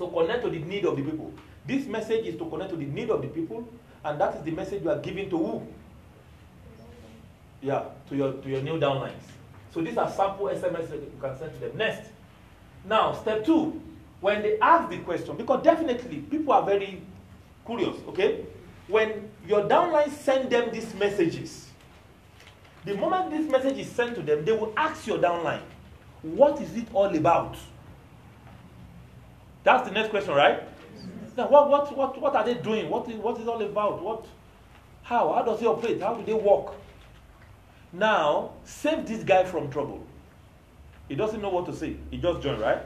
So 0.00 0.08
connect 0.08 0.42
to 0.44 0.48
the 0.48 0.60
need 0.60 0.86
of 0.86 0.96
the 0.96 1.02
people. 1.02 1.30
This 1.66 1.84
message 1.84 2.24
is 2.24 2.38
to 2.38 2.48
connect 2.48 2.70
to 2.70 2.76
the 2.76 2.86
need 2.86 3.10
of 3.10 3.20
the 3.20 3.28
people, 3.28 3.68
and 4.02 4.18
that 4.18 4.34
is 4.34 4.42
the 4.42 4.50
message 4.50 4.82
you 4.82 4.88
are 4.88 4.98
giving 4.98 5.28
to 5.28 5.36
who? 5.36 5.66
Yeah, 7.60 7.84
to 8.08 8.16
your 8.16 8.32
to 8.32 8.48
your 8.48 8.62
new 8.62 8.80
downlines. 8.80 9.28
So 9.74 9.82
these 9.82 9.98
are 9.98 10.10
sample 10.10 10.46
SMS 10.46 10.88
that 10.88 11.02
you 11.02 11.12
can 11.20 11.38
send 11.38 11.52
to 11.52 11.60
them. 11.60 11.76
Next. 11.76 12.08
Now, 12.86 13.12
step 13.12 13.44
two, 13.44 13.78
when 14.22 14.40
they 14.40 14.58
ask 14.60 14.88
the 14.88 15.00
question, 15.00 15.36
because 15.36 15.62
definitely 15.62 16.20
people 16.30 16.54
are 16.54 16.64
very 16.64 17.02
curious, 17.66 17.96
okay? 18.08 18.46
When 18.88 19.28
your 19.46 19.68
downline 19.68 20.10
send 20.10 20.48
them 20.48 20.70
these 20.72 20.94
messages, 20.94 21.68
the 22.86 22.96
moment 22.96 23.32
this 23.32 23.50
message 23.50 23.76
is 23.76 23.90
sent 23.90 24.14
to 24.14 24.22
them, 24.22 24.46
they 24.46 24.52
will 24.52 24.72
ask 24.78 25.06
your 25.06 25.18
downline, 25.18 25.60
what 26.22 26.58
is 26.62 26.74
it 26.74 26.88
all 26.94 27.14
about? 27.14 27.58
That's 29.62 29.88
the 29.88 29.94
next 29.94 30.10
question, 30.10 30.34
right? 30.34 30.62
Now, 31.36 31.48
what, 31.48 31.68
what, 31.70 31.96
what, 31.96 32.20
what 32.20 32.34
are 32.36 32.44
they 32.44 32.54
doing? 32.54 32.88
What 32.88 33.08
is, 33.08 33.16
what 33.16 33.40
is 33.40 33.46
all 33.46 33.62
about? 33.62 34.02
What, 34.02 34.26
how? 35.02 35.32
How 35.32 35.42
does 35.42 35.60
it 35.62 35.66
operate? 35.66 36.00
How 36.00 36.14
do 36.14 36.24
they 36.24 36.34
work? 36.34 36.74
Now, 37.92 38.52
save 38.64 39.06
this 39.06 39.24
guy 39.24 39.44
from 39.44 39.70
trouble. 39.70 40.04
He 41.08 41.14
doesn't 41.14 41.42
know 41.42 41.50
what 41.50 41.66
to 41.66 41.74
say. 41.74 41.96
He 42.10 42.18
just 42.18 42.40
joined, 42.42 42.60
right? 42.60 42.82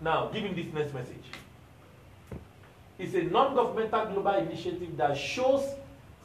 Now, 0.00 0.28
give 0.28 0.42
him 0.42 0.54
this 0.54 0.72
next 0.72 0.94
message. 0.94 1.16
It's 2.98 3.14
a 3.14 3.22
non 3.22 3.54
governmental 3.54 4.06
global 4.06 4.34
initiative 4.36 4.96
that 4.96 5.16
shows 5.16 5.64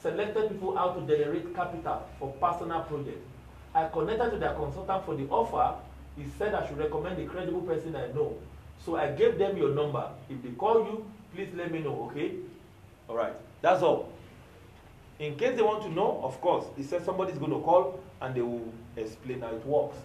selected 0.01 0.49
people 0.49 0.75
how 0.75 0.91
to 0.91 1.01
generate 1.01 1.53
capital 1.55 2.03
for 2.19 2.31
personal 2.33 2.81
projects. 2.81 3.25
I 3.73 3.87
connected 3.87 4.31
to 4.31 4.37
their 4.37 4.53
consultant 4.53 5.05
for 5.05 5.15
the 5.15 5.27
offer. 5.29 5.75
He 6.17 6.25
said 6.37 6.53
I 6.53 6.65
should 6.67 6.77
recommend 6.77 7.19
a 7.19 7.25
credible 7.25 7.61
person 7.61 7.95
I 7.95 8.07
know. 8.07 8.37
So 8.85 8.95
I 8.95 9.11
gave 9.11 9.39
them 9.39 9.57
your 9.57 9.69
number. 9.73 10.07
If 10.29 10.43
they 10.43 10.51
call 10.51 10.85
you, 10.85 11.05
please 11.33 11.49
let 11.55 11.71
me 11.71 11.79
know, 11.79 12.11
okay? 12.11 12.33
All 13.09 13.15
right. 13.15 13.33
That's 13.61 13.81
all. 13.81 14.09
In 15.17 15.35
case 15.37 15.55
they 15.55 15.63
want 15.63 15.81
to 15.83 15.89
know, 15.89 16.19
of 16.23 16.39
course, 16.39 16.65
he 16.77 16.83
said 16.83 17.03
somebody's 17.03 17.39
going 17.39 17.51
to 17.51 17.59
call 17.61 17.99
and 18.21 18.35
they 18.35 18.41
will 18.41 18.71
explain 18.95 19.41
how 19.41 19.47
it 19.47 19.65
works. 19.65 19.97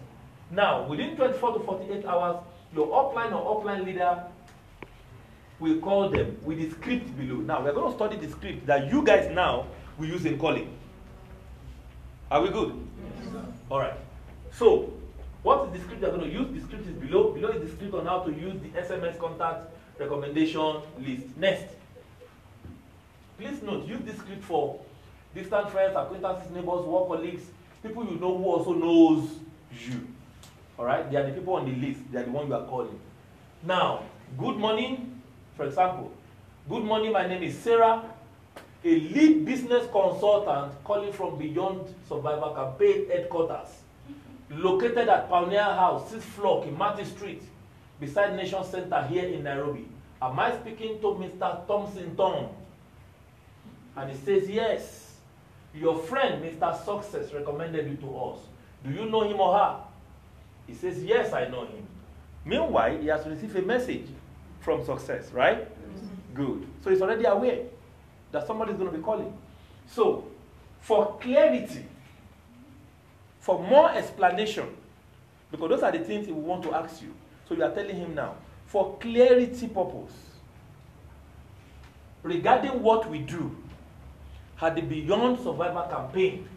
Now, 0.51 0.87
within 0.87 1.15
24 1.15 1.59
to 1.59 1.61
48 1.61 2.07
hours, 2.07 2.37
your 2.75 2.87
upline 2.87 3.33
or 3.33 3.61
upline 3.61 3.85
leader 3.85 4.25
will 5.59 5.79
call 5.81 6.09
them 6.09 6.39
with 6.43 6.59
the 6.59 6.71
script 6.71 7.17
below. 7.19 7.37
Now, 7.37 7.63
we're 7.63 7.75
going 7.75 7.91
to 7.91 7.97
study 7.97 8.17
the 8.17 8.33
script 8.33 8.67
that 8.67 8.91
you 8.91 9.03
guys 9.03 9.31
now 9.35 9.67
will 9.99 10.07
use 10.07 10.25
in 10.25 10.39
calling. 10.39 10.75
Are 12.31 12.41
we 12.41 12.49
good? 12.49 12.73
Yes. 13.25 13.35
All 13.69 13.81
right. 13.81 13.95
So, 14.53 14.93
What 15.43 15.69
is 15.69 15.73
the 15.73 15.79
script 15.85 16.03
you're 16.03 16.11
going 16.11 16.31
to 16.31 16.33
use? 16.33 16.49
The 16.53 16.67
script 16.67 16.87
is 16.87 16.95
below. 16.95 17.33
Below 17.33 17.49
is 17.51 17.71
the 17.71 17.77
script 17.77 17.95
on 17.95 18.07
how 18.07 18.21
to 18.21 18.31
use 18.31 18.61
the 18.61 18.69
SMS 18.81 19.19
contact 19.19 19.71
recommendation 19.99 20.83
list. 20.99 21.37
Next. 21.37 21.65
Please 23.39 23.63
note, 23.63 23.87
use 23.87 24.01
this 24.05 24.19
script 24.19 24.45
for 24.45 24.81
distant 25.35 25.71
friends, 25.71 25.97
acquaintances, 25.97 26.51
neighbors, 26.51 26.85
work 26.85 27.09
colleagues, 27.09 27.45
people 27.83 28.05
you 28.05 28.19
know 28.19 28.37
who 28.37 28.45
also 28.45 28.75
knows 28.75 29.31
you. 29.73 30.07
Alright? 30.79 31.11
They 31.11 31.17
are 31.17 31.27
the 31.27 31.33
people 31.33 31.55
on 31.55 31.65
the 31.65 31.87
list. 31.87 32.01
They 32.13 32.19
are 32.19 32.25
the 32.25 32.31
one 32.31 32.49
you 32.49 32.55
are 32.55 32.67
calling. 32.67 32.99
Now, 33.63 34.03
good 34.39 34.57
morning, 34.57 35.23
for 35.57 35.65
example. 35.65 36.13
Good 36.69 36.85
morning, 36.85 37.13
my 37.13 37.27
name 37.27 37.43
is 37.43 37.59
Sarah, 37.59 38.05
a 38.85 38.89
lead 38.89 39.45
business 39.45 39.87
consultant 39.91 40.73
calling 40.85 41.13
from 41.13 41.39
Beyond 41.39 41.95
Survivor 42.09 42.55
Campaign 42.55 43.09
headquarters, 43.09 43.69
located 44.51 45.09
at 45.09 45.29
Pioneer 45.29 45.63
House, 45.63 46.11
6th 46.13 46.23
floor, 46.23 46.65
Kimati 46.65 47.07
Street, 47.07 47.43
beside 47.99 48.35
Nation 48.37 48.65
Center 48.65 49.03
here 49.07 49.25
in 49.25 49.45
Nairobi. 49.45 49.87
Am 50.21 50.39
I 50.39 50.53
speaking 50.59 51.01
to 51.01 51.07
Mr. 51.07 51.67
Thompson 51.67 52.15
Tom? 52.17 52.49
And 53.97 54.11
he 54.11 54.17
says, 54.17 54.49
Yes. 54.49 55.07
Your 55.73 55.97
friend, 55.97 56.43
Mr. 56.43 56.85
Success, 56.85 57.33
recommended 57.33 57.87
you 57.89 57.97
to 57.99 58.19
us. 58.19 58.39
Do 58.85 58.91
you 58.91 59.09
know 59.09 59.23
him 59.23 59.39
or 59.39 59.57
her? 59.57 59.77
He 60.67 60.75
says, 60.75 61.03
Yes, 61.03 61.33
I 61.33 61.47
know 61.47 61.63
him. 61.65 61.87
Meanwhile, 62.45 62.99
he 62.99 63.07
has 63.07 63.27
received 63.27 63.55
a 63.57 63.63
message 63.63 64.07
from 64.61 64.85
Success, 64.85 65.31
right? 65.33 65.61
Mm-hmm. 65.61 66.35
Good. 66.35 66.67
So 66.83 66.91
he's 66.91 67.01
already 67.01 67.25
aware 67.25 67.61
that 68.33 68.47
somebody 68.47 68.73
is 68.73 68.79
going 68.79 68.91
to 68.91 68.97
be 68.97 69.03
calling. 69.03 69.33
So, 69.87 70.27
for 70.81 71.19
clarity, 71.21 71.85
for 73.51 73.59
more 73.65 73.91
explanation, 73.91 74.69
because 75.51 75.71
those 75.71 75.83
are 75.83 75.91
the 75.91 75.99
things 75.99 76.25
he 76.25 76.33
will 76.33 76.43
want 76.43 76.63
to 76.63 76.73
ask 76.73 77.03
you. 77.03 77.13
So 77.49 77.57
you 77.57 77.65
are 77.65 77.75
telling 77.75 77.97
him 77.97 78.15
now, 78.15 78.37
for 78.67 78.97
clarity 78.99 79.67
purpose, 79.67 80.15
regarding 82.23 82.81
what 82.81 83.11
we 83.11 83.19
do, 83.19 83.57
had 84.55 84.77
the 84.77 84.83
Beyond 84.83 85.41
Survivor 85.41 85.85
campaign. 85.91 86.49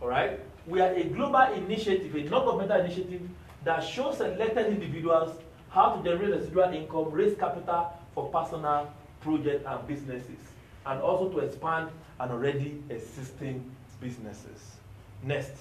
All 0.00 0.08
right? 0.08 0.40
We 0.66 0.80
are 0.80 0.94
a 0.94 1.04
global 1.04 1.52
initiative, 1.52 2.14
a 2.14 2.22
non-governmental 2.22 2.86
initiative 2.86 3.20
that 3.64 3.80
shows 3.80 4.16
selected 4.16 4.68
individuals 4.68 5.36
how 5.68 5.96
to 5.96 6.02
generate 6.02 6.30
residual 6.30 6.72
income, 6.72 7.10
raise 7.10 7.36
capital 7.36 7.92
for 8.14 8.30
personal 8.30 8.90
projects 9.20 9.66
and 9.68 9.86
businesses, 9.86 10.40
and 10.86 11.02
also 11.02 11.28
to 11.28 11.40
expand 11.40 11.90
an 12.20 12.30
already 12.30 12.82
existing 12.88 13.70
businesses. 14.00 14.76
Next. 15.22 15.52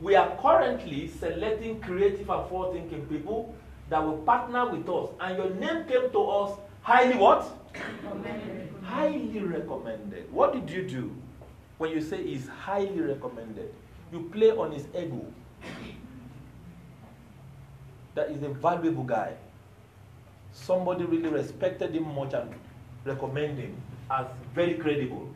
We 0.00 0.16
are 0.16 0.34
currently 0.40 1.08
selecting 1.08 1.80
creative 1.80 2.30
and 2.30 2.48
forward-thinking 2.48 3.06
people 3.06 3.54
that 3.90 4.02
will 4.02 4.18
partner 4.18 4.70
with 4.70 4.88
us. 4.88 5.10
And 5.20 5.36
your 5.36 5.50
name 5.50 5.84
came 5.84 6.10
to 6.10 6.22
us 6.22 6.58
highly 6.82 7.16
what? 7.16 7.46
Recommended. 7.74 8.72
Highly 8.82 9.40
recommended. 9.40 10.32
What 10.32 10.54
did 10.54 10.70
you 10.70 10.88
do 10.88 11.14
when 11.78 11.90
you 11.90 12.00
say 12.00 12.18
is 12.18 12.48
highly 12.48 13.00
recommended? 13.00 13.74
You 14.12 14.28
play 14.32 14.50
on 14.50 14.72
his 14.72 14.86
ego. 14.96 15.24
That 18.14 18.30
is 18.30 18.42
a 18.42 18.48
valuable 18.48 19.04
guy. 19.04 19.34
Somebody 20.52 21.04
really 21.04 21.28
respected 21.28 21.94
him 21.94 22.12
much 22.14 22.32
and 22.32 22.52
recommended 23.04 23.66
him 23.66 23.76
as 24.10 24.26
very 24.54 24.74
credible. 24.74 25.28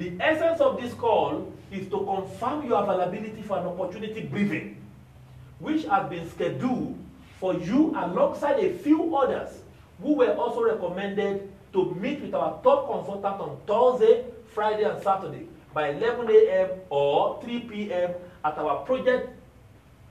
The 0.00 0.14
essence 0.18 0.62
of 0.62 0.80
this 0.80 0.94
call 0.94 1.52
is 1.70 1.86
to 1.90 1.98
confirm 1.98 2.66
your 2.66 2.82
availability 2.82 3.42
for 3.42 3.58
an 3.58 3.66
opportunity 3.66 4.22
briefing, 4.22 4.80
which 5.58 5.84
has 5.84 6.08
been 6.08 6.26
scheduled 6.30 6.96
for 7.38 7.52
you 7.52 7.92
alongside 7.94 8.60
a 8.60 8.72
few 8.78 9.14
others 9.14 9.50
who 10.00 10.14
were 10.14 10.32
also 10.36 10.64
recommended 10.64 11.52
to 11.74 11.94
meet 11.96 12.22
with 12.22 12.32
our 12.32 12.62
top 12.62 12.90
consultant 12.90 13.40
on 13.42 13.58
Thursday, 13.66 14.24
Friday, 14.54 14.84
and 14.84 15.02
Saturday 15.02 15.46
by 15.74 15.90
11 15.90 16.30
a.m. 16.30 16.70
or 16.88 17.38
3 17.42 17.60
p.m. 17.60 18.14
at 18.42 18.56
our 18.56 18.82
project 18.86 19.28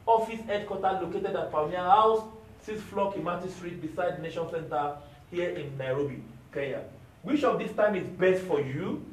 office 0.05 0.39
headquarters 0.41 1.01
located 1.01 1.35
at 1.35 1.51
Pioneer 1.51 1.79
House, 1.79 2.21
6th 2.67 2.81
floor, 2.81 3.11
Kimati 3.11 3.49
Street, 3.49 3.81
beside 3.81 4.21
Nation 4.21 4.47
Center 4.51 4.97
here 5.31 5.49
in 5.49 5.75
Nairobi, 5.79 6.21
Kenya. 6.53 6.83
Which 7.23 7.43
of 7.43 7.57
this 7.57 7.71
time 7.71 7.95
is 7.95 8.05
best 8.05 8.43
for 8.43 8.61
you? 8.61 9.03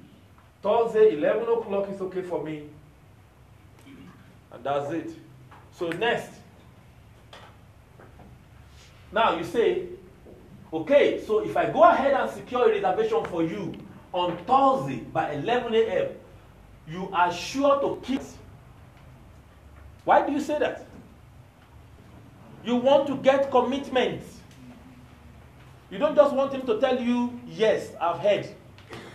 Thursday, 0.67 1.17
11 1.17 1.43
o'clock 1.43 1.89
is 1.91 2.01
okay 2.01 2.23
for 2.23 2.43
me. 2.43 2.65
And 4.51 4.65
that's 4.65 4.91
it. 4.91 5.11
So 5.71 5.91
next. 5.91 6.31
Now 9.13 9.39
you 9.39 9.45
say, 9.45 9.87
Okay, 10.73 11.23
so 11.25 11.45
if 11.45 11.57
I 11.57 11.71
go 11.71 11.85
ahead 11.85 12.13
and 12.13 12.29
secure 12.31 12.71
a 12.71 12.81
reservation 12.83 13.25
for 13.27 13.45
you 13.45 13.73
on 14.13 14.37
Thursday 14.45 14.97
by 15.13 15.33
11 15.35 15.73
a.m., 15.75 16.09
you 16.89 17.09
are 17.13 17.33
sure 17.33 17.81
to 17.81 18.01
keep. 18.05 18.21
Why 20.05 20.27
do 20.27 20.33
you 20.33 20.41
say 20.41 20.59
that? 20.59 20.87
You 22.65 22.77
want 22.77 23.07
to 23.07 23.17
get 23.19 23.51
commitment. 23.53 24.23
You 25.91 25.99
don't 25.99 26.17
just 26.17 26.35
want 26.35 26.53
him 26.53 26.67
to 26.67 26.81
tell 26.81 27.01
you, 27.01 27.41
yes, 27.47 27.93
I've 28.01 28.19
heard, 28.19 28.49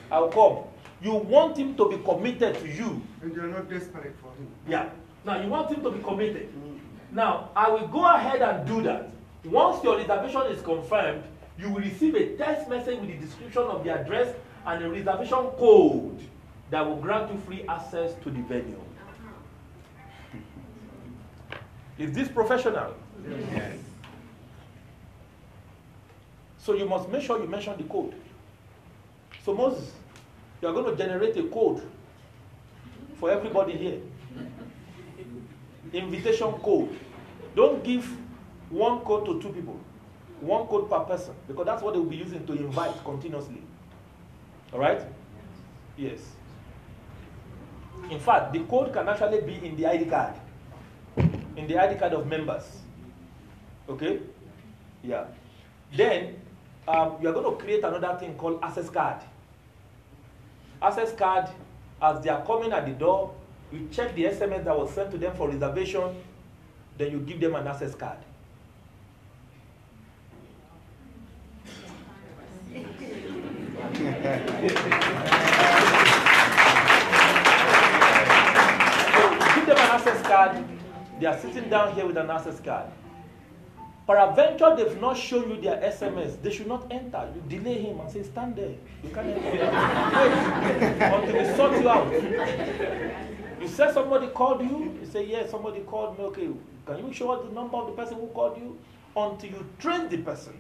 I'll 0.09 0.29
come. 0.29 0.70
You 1.01 1.13
want 1.13 1.57
him 1.57 1.75
to 1.75 1.89
be 1.89 1.97
committed 1.97 2.59
to 2.59 2.67
you. 2.67 3.01
And 3.21 3.35
you're 3.35 3.47
not 3.47 3.69
desperate 3.69 4.15
for 4.21 4.27
him. 4.37 4.47
Yeah. 4.67 4.89
Now, 5.25 5.41
you 5.41 5.49
want 5.49 5.71
him 5.71 5.83
to 5.83 5.91
be 5.91 6.01
committed. 6.03 6.49
Mm. 6.53 6.79
Now, 7.11 7.49
I 7.55 7.69
will 7.69 7.87
go 7.87 8.05
ahead 8.05 8.41
and 8.41 8.67
do 8.67 8.81
that. 8.83 9.09
Once 9.43 9.83
your 9.83 9.97
reservation 9.97 10.41
is 10.51 10.61
confirmed, 10.61 11.23
you 11.57 11.69
will 11.69 11.81
receive 11.81 12.15
a 12.15 12.35
text 12.37 12.69
message 12.69 12.99
with 12.99 13.09
the 13.09 13.17
description 13.17 13.63
of 13.63 13.83
the 13.83 13.89
address 13.91 14.35
and 14.65 14.83
a 14.83 14.89
reservation 14.89 15.47
code 15.57 16.19
that 16.69 16.85
will 16.85 16.97
grant 16.97 17.31
you 17.31 17.39
free 17.39 17.65
access 17.67 18.13
to 18.23 18.29
the 18.29 18.41
venue. 18.41 18.79
Is 21.97 22.13
this 22.13 22.29
professional? 22.29 22.93
Yes. 23.53 23.77
So 26.59 26.73
you 26.73 26.85
must 26.85 27.09
make 27.09 27.23
sure 27.23 27.39
you 27.41 27.47
mention 27.47 27.75
the 27.77 27.83
code. 27.83 28.13
So 29.43 29.53
Moses, 29.53 29.91
you 30.61 30.67
are 30.67 30.73
going 30.73 30.85
to 30.85 30.95
generate 30.95 31.35
a 31.37 31.43
code 31.43 31.81
for 33.15 33.31
everybody 33.31 33.77
here. 33.77 33.99
Invitation 35.93 36.51
code. 36.53 36.97
Don't 37.55 37.83
give 37.83 38.05
one 38.69 38.99
code 38.99 39.25
to 39.25 39.41
two 39.41 39.53
people 39.53 39.79
one 40.41 40.65
code 40.67 40.89
per 40.89 40.99
person 41.01 41.33
because 41.47 41.65
that's 41.65 41.81
what 41.81 41.93
they 41.93 41.99
will 41.99 42.07
be 42.09 42.17
using 42.17 42.45
to 42.45 42.53
invite 42.53 42.91
continuously. 43.05 43.61
All 44.73 44.79
right? 44.79 45.01
Yes. 45.97 46.19
In 48.09 48.19
fact, 48.19 48.51
the 48.51 48.59
code 48.61 48.91
can 48.91 49.07
actually 49.07 49.41
be 49.41 49.63
in 49.65 49.75
the 49.77 49.85
ID 49.85 50.05
card, 50.05 50.33
in 51.55 51.67
the 51.67 51.77
ID 51.77 51.99
card 51.99 52.13
of 52.13 52.25
members. 52.27 52.63
Okay? 53.87 54.19
Yeah. 55.03 55.25
Then 55.95 56.41
um, 56.87 57.17
you 57.21 57.29
are 57.29 57.33
going 57.33 57.55
to 57.55 57.63
create 57.63 57.83
another 57.83 58.17
thing 58.19 58.35
called 58.35 58.59
access 58.63 58.89
card. 58.89 59.21
Access 60.81 61.13
card, 61.13 61.49
as 62.01 62.23
they 62.23 62.29
are 62.29 62.43
coming 62.43 62.71
at 62.71 62.85
the 62.85 62.93
door, 62.93 63.35
you 63.71 63.87
check 63.91 64.15
the 64.15 64.23
SMS 64.23 64.63
that 64.63 64.77
was 64.77 64.91
sent 64.91 65.11
to 65.11 65.17
them 65.17 65.35
for 65.35 65.47
reservation, 65.47 66.15
then 66.97 67.11
you 67.11 67.19
give 67.19 67.39
them 67.39 67.55
an 67.55 67.67
access 67.67 67.93
card. 67.93 68.17
give 72.73 72.85
them 79.65 79.77
an 79.77 79.91
access 79.91 80.21
card. 80.23 80.65
They 81.19 81.25
are 81.27 81.39
sitting 81.39 81.69
down 81.69 81.93
here 81.93 82.07
with 82.07 82.17
an 82.17 82.29
access 82.29 82.59
card. 82.59 82.87
Peradventure, 84.07 84.75
they've 84.75 84.99
not 84.99 85.15
shown 85.15 85.49
you 85.49 85.61
their 85.61 85.77
SMS. 85.77 86.41
They 86.41 86.51
should 86.51 86.67
not 86.67 86.91
enter. 86.91 87.29
You 87.35 87.59
delay 87.59 87.81
him 87.81 87.99
and 87.99 88.11
say, 88.11 88.23
stand 88.23 88.55
there. 88.55 88.73
You 89.03 89.09
can't 89.13 89.27
enter. 89.27 89.41
Wait 89.41 89.61
until 91.01 91.33
they 91.33 91.55
sort 91.55 91.79
you 91.79 91.89
out. 91.89 92.11
You 93.61 93.67
said 93.67 93.93
somebody 93.93 94.27
called 94.27 94.61
you. 94.61 94.97
You 94.99 95.05
say, 95.05 95.25
yes, 95.25 95.51
somebody 95.51 95.81
called 95.81 96.17
me. 96.17 96.25
Okay, 96.25 96.49
can 96.85 97.05
you 97.05 97.13
show 97.13 97.31
us 97.31 97.47
the 97.47 97.53
number 97.53 97.77
of 97.77 97.87
the 97.87 97.93
person 97.93 98.17
who 98.17 98.27
called 98.27 98.57
you? 98.57 98.77
Until 99.15 99.51
you 99.51 99.65
train 99.77 100.09
the 100.09 100.17
person. 100.17 100.59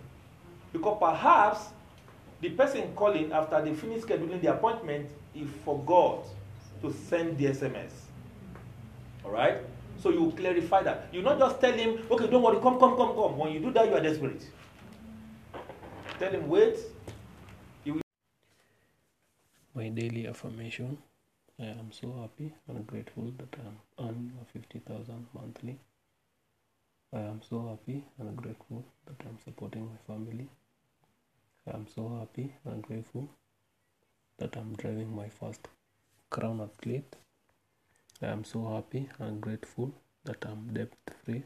Because 0.71 0.97
perhaps 0.99 1.69
the 2.41 2.49
person 2.49 2.93
calling 2.95 3.31
after 3.31 3.61
they 3.61 3.73
finish 3.73 4.03
scheduling 4.03 4.41
the 4.41 4.53
appointment, 4.53 5.09
he 5.33 5.45
forgot 5.65 6.25
to 6.81 6.93
send 6.93 7.37
the 7.37 7.45
SMS. 7.45 7.91
All 9.25 9.31
right? 9.31 9.57
So 10.01 10.09
you 10.09 10.33
clarify 10.35 10.83
that. 10.83 11.09
You 11.11 11.21
not 11.21 11.39
just 11.39 11.61
tell 11.61 11.73
him, 11.73 11.99
okay, 12.09 12.27
don't 12.27 12.41
worry, 12.41 12.59
come, 12.59 12.79
come, 12.79 12.97
come, 12.97 13.13
come. 13.15 13.37
When 13.37 13.53
you 13.53 13.59
do 13.59 13.71
that, 13.71 13.87
you 13.87 13.93
are 13.93 14.01
desperate. 14.01 14.47
Tell 16.19 16.31
him, 16.31 16.47
wait. 16.49 16.77
Will... 17.85 18.01
My 19.75 19.89
daily 19.89 20.27
affirmation 20.27 20.97
I 21.61 21.65
am 21.65 21.91
so 21.91 22.11
happy 22.19 22.51
and 22.67 22.87
grateful 22.87 23.31
that 23.37 23.55
I 23.59 23.67
am 23.67 23.77
earning 23.99 24.31
a 24.41 24.45
50,000 24.45 25.27
monthly. 25.31 25.77
I 27.13 27.19
am 27.19 27.41
so 27.47 27.67
happy 27.67 28.03
and 28.17 28.35
grateful 28.35 28.83
that 29.05 29.23
I 29.23 29.29
am 29.29 29.37
supporting 29.43 29.85
my 29.85 29.97
family. 30.07 30.49
I 31.67 31.75
am 31.75 31.85
so 31.87 32.17
happy 32.17 32.55
and 32.65 32.81
grateful 32.81 33.29
that 34.39 34.57
I'm 34.57 34.73
driving 34.73 35.15
my 35.15 35.29
first 35.29 35.67
crown 36.31 36.61
athlete. 36.61 37.15
I 38.23 38.27
am 38.27 38.43
so 38.43 38.67
happy 38.67 39.09
and 39.17 39.41
grateful 39.41 39.91
that 40.25 40.45
I'm 40.45 40.73
debt 40.73 40.93
free. 41.23 41.43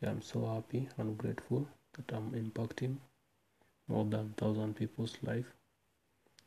I 0.00 0.06
am 0.06 0.22
so 0.22 0.46
happy 0.46 0.88
and 0.96 1.18
grateful 1.18 1.66
that 1.94 2.14
I'm 2.14 2.30
impacting 2.30 2.98
more 3.88 4.04
than 4.04 4.34
1000 4.38 4.74
people's 4.76 5.16
life. 5.22 5.52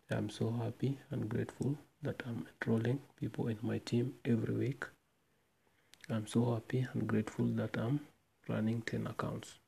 I 0.09 0.15
am 0.15 0.29
so 0.29 0.51
happy 0.51 0.97
and 1.09 1.27
grateful 1.27 1.77
that 2.01 2.23
I'm 2.25 2.47
enrolling 2.61 3.01
people 3.19 3.49
in 3.49 3.57
my 3.61 3.79
team 3.79 4.13
every 4.23 4.55
week. 4.55 4.85
I'm 6.09 6.27
so 6.27 6.53
happy 6.53 6.87
and 6.93 7.05
grateful 7.05 7.45
that 7.45 7.77
I'm 7.77 7.99
running 8.47 8.81
10 8.81 9.07
accounts. 9.07 9.60